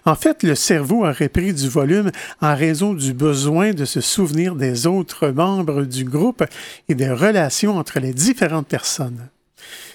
En 0.05 0.15
fait, 0.15 0.43
le 0.43 0.55
cerveau 0.55 1.05
aurait 1.05 1.29
pris 1.29 1.53
du 1.53 1.67
volume 1.67 2.11
en 2.41 2.55
raison 2.55 2.93
du 2.93 3.13
besoin 3.13 3.73
de 3.73 3.85
se 3.85 4.01
souvenir 4.01 4.55
des 4.55 4.87
autres 4.87 5.29
membres 5.29 5.83
du 5.83 6.03
groupe 6.03 6.43
et 6.89 6.95
des 6.95 7.09
relations 7.09 7.77
entre 7.77 7.99
les 7.99 8.13
différentes 8.13 8.67
personnes. 8.67 9.29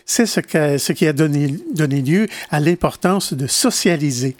C'est 0.04 0.26
ce, 0.26 0.40
qui 0.40 1.06
a 1.06 1.12
donné 1.12 2.00
lieu 2.00 2.28
à 2.50 2.60
l'importance 2.60 3.34
de 3.34 3.46
socialiser. 3.46 4.36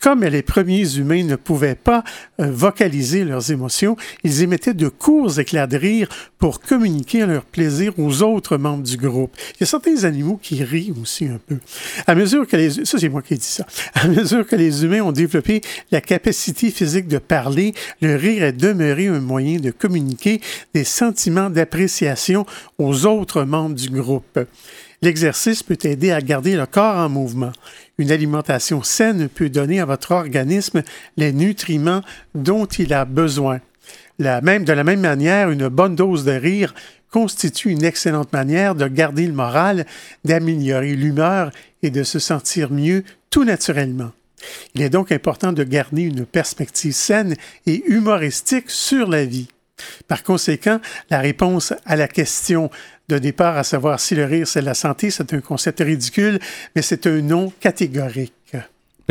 Comme 0.00 0.24
les 0.24 0.42
premiers 0.42 0.96
humains 0.96 1.24
ne 1.24 1.36
pouvaient 1.36 1.74
pas 1.74 2.02
euh, 2.40 2.50
vocaliser 2.50 3.22
leurs 3.22 3.52
émotions, 3.52 3.96
ils 4.24 4.42
émettaient 4.42 4.72
de 4.72 4.88
courts 4.88 5.38
éclats 5.38 5.66
de 5.66 5.76
rire 5.76 6.08
pour 6.38 6.60
communiquer 6.60 7.26
leur 7.26 7.44
plaisir 7.44 7.92
aux 7.98 8.22
autres 8.22 8.56
membres 8.56 8.82
du 8.82 8.96
groupe. 8.96 9.36
Il 9.56 9.60
y 9.60 9.64
a 9.64 9.66
certains 9.66 10.04
animaux 10.04 10.38
qui 10.42 10.64
rient 10.64 10.94
aussi 11.00 11.26
un 11.26 11.38
peu. 11.46 11.58
À 12.06 12.14
mesure 12.14 12.46
que 12.46 12.56
les... 12.56 12.70
Ça, 12.86 12.98
c'est 12.98 13.10
moi 13.10 13.20
qui 13.20 13.34
ai 13.34 13.36
dit 13.36 13.44
ça. 13.44 13.66
À 13.92 14.08
mesure 14.08 14.46
que 14.46 14.56
les 14.56 14.84
humains 14.84 15.02
ont 15.02 15.12
développé 15.12 15.60
la 15.90 16.00
capacité 16.00 16.70
physique 16.70 17.06
de 17.06 17.18
parler, 17.18 17.74
le 18.00 18.16
rire 18.16 18.44
est 18.44 18.52
demeuré 18.52 19.08
un 19.08 19.20
moyen 19.20 19.58
de 19.60 19.70
communiquer 19.70 20.40
des 20.72 20.84
sentiments 20.84 21.50
d'appréciation 21.50 22.46
aux 22.78 23.04
autres 23.04 23.44
membres 23.44 23.74
du 23.74 23.90
groupe. 23.90 24.38
L'exercice 25.02 25.62
peut 25.62 25.78
aider 25.84 26.10
à 26.10 26.20
garder 26.20 26.56
le 26.56 26.66
corps 26.66 26.96
en 26.96 27.08
mouvement. 27.08 27.52
Une 28.00 28.12
alimentation 28.12 28.82
saine 28.82 29.28
peut 29.28 29.50
donner 29.50 29.78
à 29.78 29.84
votre 29.84 30.12
organisme 30.12 30.82
les 31.18 31.34
nutriments 31.34 32.00
dont 32.34 32.64
il 32.64 32.94
a 32.94 33.04
besoin. 33.04 33.60
même, 34.18 34.64
de 34.64 34.72
la 34.72 34.84
même 34.84 35.02
manière, 35.02 35.50
une 35.50 35.68
bonne 35.68 35.96
dose 35.96 36.24
de 36.24 36.32
rire 36.32 36.74
constitue 37.10 37.68
une 37.68 37.84
excellente 37.84 38.32
manière 38.32 38.74
de 38.74 38.88
garder 38.88 39.26
le 39.26 39.34
moral, 39.34 39.84
d'améliorer 40.24 40.94
l'humeur 40.94 41.50
et 41.82 41.90
de 41.90 42.02
se 42.02 42.18
sentir 42.18 42.72
mieux 42.72 43.04
tout 43.28 43.44
naturellement. 43.44 44.12
Il 44.74 44.80
est 44.80 44.88
donc 44.88 45.12
important 45.12 45.52
de 45.52 45.62
garder 45.62 46.04
une 46.04 46.24
perspective 46.24 46.94
saine 46.94 47.36
et 47.66 47.84
humoristique 47.86 48.70
sur 48.70 49.10
la 49.10 49.26
vie. 49.26 49.48
Par 50.08 50.22
conséquent, 50.22 50.80
la 51.10 51.20
réponse 51.20 51.72
à 51.84 51.96
la 51.96 52.08
question 52.08 52.70
de 53.08 53.18
départ, 53.18 53.56
à 53.56 53.64
savoir 53.64 54.00
si 54.00 54.14
le 54.14 54.24
rire 54.24 54.46
c'est 54.46 54.62
la 54.62 54.74
santé, 54.74 55.10
c'est 55.10 55.32
un 55.34 55.40
concept 55.40 55.80
ridicule, 55.80 56.38
mais 56.76 56.82
c'est 56.82 57.06
un 57.06 57.20
nom 57.20 57.52
catégorique. 57.60 58.32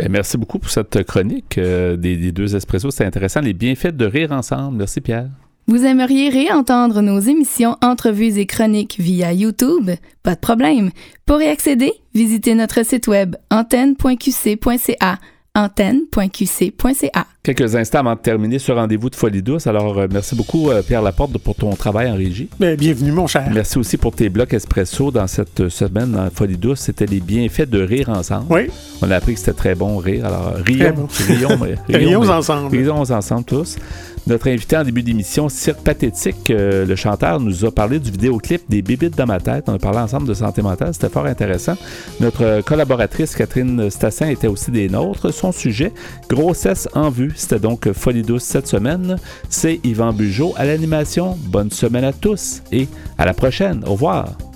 Ben, 0.00 0.10
merci 0.10 0.38
beaucoup 0.38 0.58
pour 0.58 0.70
cette 0.70 1.02
chronique 1.04 1.58
euh, 1.58 1.94
des, 1.94 2.32
deux 2.32 2.56
espressos. 2.56 2.90
C'est 2.90 3.04
intéressant. 3.04 3.40
Les 3.40 3.52
bienfaits 3.52 3.88
de 3.88 4.06
rire 4.06 4.32
ensemble. 4.32 4.78
Merci, 4.78 5.02
Pierre. 5.02 5.28
Vous 5.66 5.84
aimeriez 5.84 6.30
réentendre 6.30 7.02
nos 7.02 7.20
émissions, 7.20 7.76
entrevues 7.82 8.38
et 8.38 8.46
chroniques 8.46 8.96
via 8.98 9.34
YouTube? 9.34 9.90
Pas 10.22 10.34
de 10.34 10.40
problème. 10.40 10.90
Pour 11.26 11.42
y 11.42 11.48
accéder, 11.48 11.92
visitez 12.14 12.54
notre 12.54 12.82
site 12.82 13.08
web 13.08 13.36
antenne.qc.ca 13.50 15.18
antenne.qc.ca. 15.60 17.26
Quelques 17.42 17.74
instants 17.74 18.00
avant 18.00 18.14
de 18.14 18.20
terminer 18.20 18.58
ce 18.58 18.72
rendez-vous 18.72 19.10
de 19.10 19.16
Folie 19.16 19.42
douce. 19.42 19.66
Alors, 19.66 19.98
euh, 19.98 20.06
merci 20.10 20.34
beaucoup, 20.34 20.70
euh, 20.70 20.82
Pierre 20.82 21.02
Laporte, 21.02 21.36
pour 21.38 21.54
ton 21.54 21.70
travail 21.74 22.10
en 22.10 22.14
régie. 22.14 22.48
Bien, 22.58 22.74
bienvenue, 22.74 23.12
mon 23.12 23.26
cher. 23.26 23.48
Merci 23.52 23.78
aussi 23.78 23.96
pour 23.96 24.14
tes 24.14 24.28
blocs 24.28 24.52
espresso 24.52 25.10
dans 25.10 25.26
cette 25.26 25.68
semaine 25.68 26.12
dans 26.12 26.28
Folie 26.30 26.56
douce. 26.56 26.80
C'était 26.80 27.06
les 27.06 27.20
bienfaits 27.20 27.68
de 27.68 27.82
rire 27.82 28.08
ensemble. 28.08 28.46
Oui. 28.50 28.68
On 29.02 29.10
a 29.10 29.16
appris 29.16 29.34
que 29.34 29.40
c'était 29.40 29.52
très 29.52 29.74
bon 29.74 29.98
rire. 29.98 30.26
Alors, 30.26 30.54
rions, 30.64 31.08
rions, 31.28 31.58
rions, 31.88 32.28
ensemble. 32.28 32.76
Rions 32.76 33.10
ensemble 33.10 33.44
tous. 33.44 33.76
Notre 34.26 34.48
invité 34.48 34.76
en 34.76 34.84
début 34.84 35.02
d'émission, 35.02 35.48
Cirque 35.48 35.80
Pathétique, 35.80 36.50
euh, 36.50 36.84
le 36.84 36.96
chanteur, 36.96 37.40
nous 37.40 37.64
a 37.64 37.70
parlé 37.70 37.98
du 37.98 38.10
vidéoclip 38.10 38.62
des 38.68 38.82
Bibites 38.82 39.16
dans 39.16 39.26
ma 39.26 39.40
tête. 39.40 39.64
On 39.68 39.74
a 39.74 39.78
parlé 39.78 39.98
ensemble 39.98 40.28
de 40.28 40.34
santé 40.34 40.62
mentale. 40.62 40.94
C'était 40.94 41.08
fort 41.08 41.26
intéressant. 41.26 41.74
Notre 42.20 42.62
collaboratrice, 42.62 43.34
Catherine 43.34 43.90
Stassin, 43.90 44.28
était 44.28 44.46
aussi 44.46 44.70
des 44.70 44.88
nôtres. 44.88 45.32
Son 45.32 45.52
sujet, 45.52 45.92
grossesse 46.28 46.88
en 46.94 47.10
vue. 47.10 47.32
C'était 47.34 47.58
donc 47.58 47.90
Folie 47.92 48.22
douce 48.22 48.44
cette 48.44 48.66
semaine. 48.66 49.16
C'est 49.48 49.80
Yvan 49.84 50.12
Bugeaud 50.12 50.54
à 50.56 50.64
l'animation. 50.64 51.36
Bonne 51.46 51.70
semaine 51.70 52.04
à 52.04 52.12
tous 52.12 52.62
et 52.72 52.88
à 53.18 53.24
la 53.24 53.34
prochaine. 53.34 53.82
Au 53.86 53.92
revoir. 53.92 54.49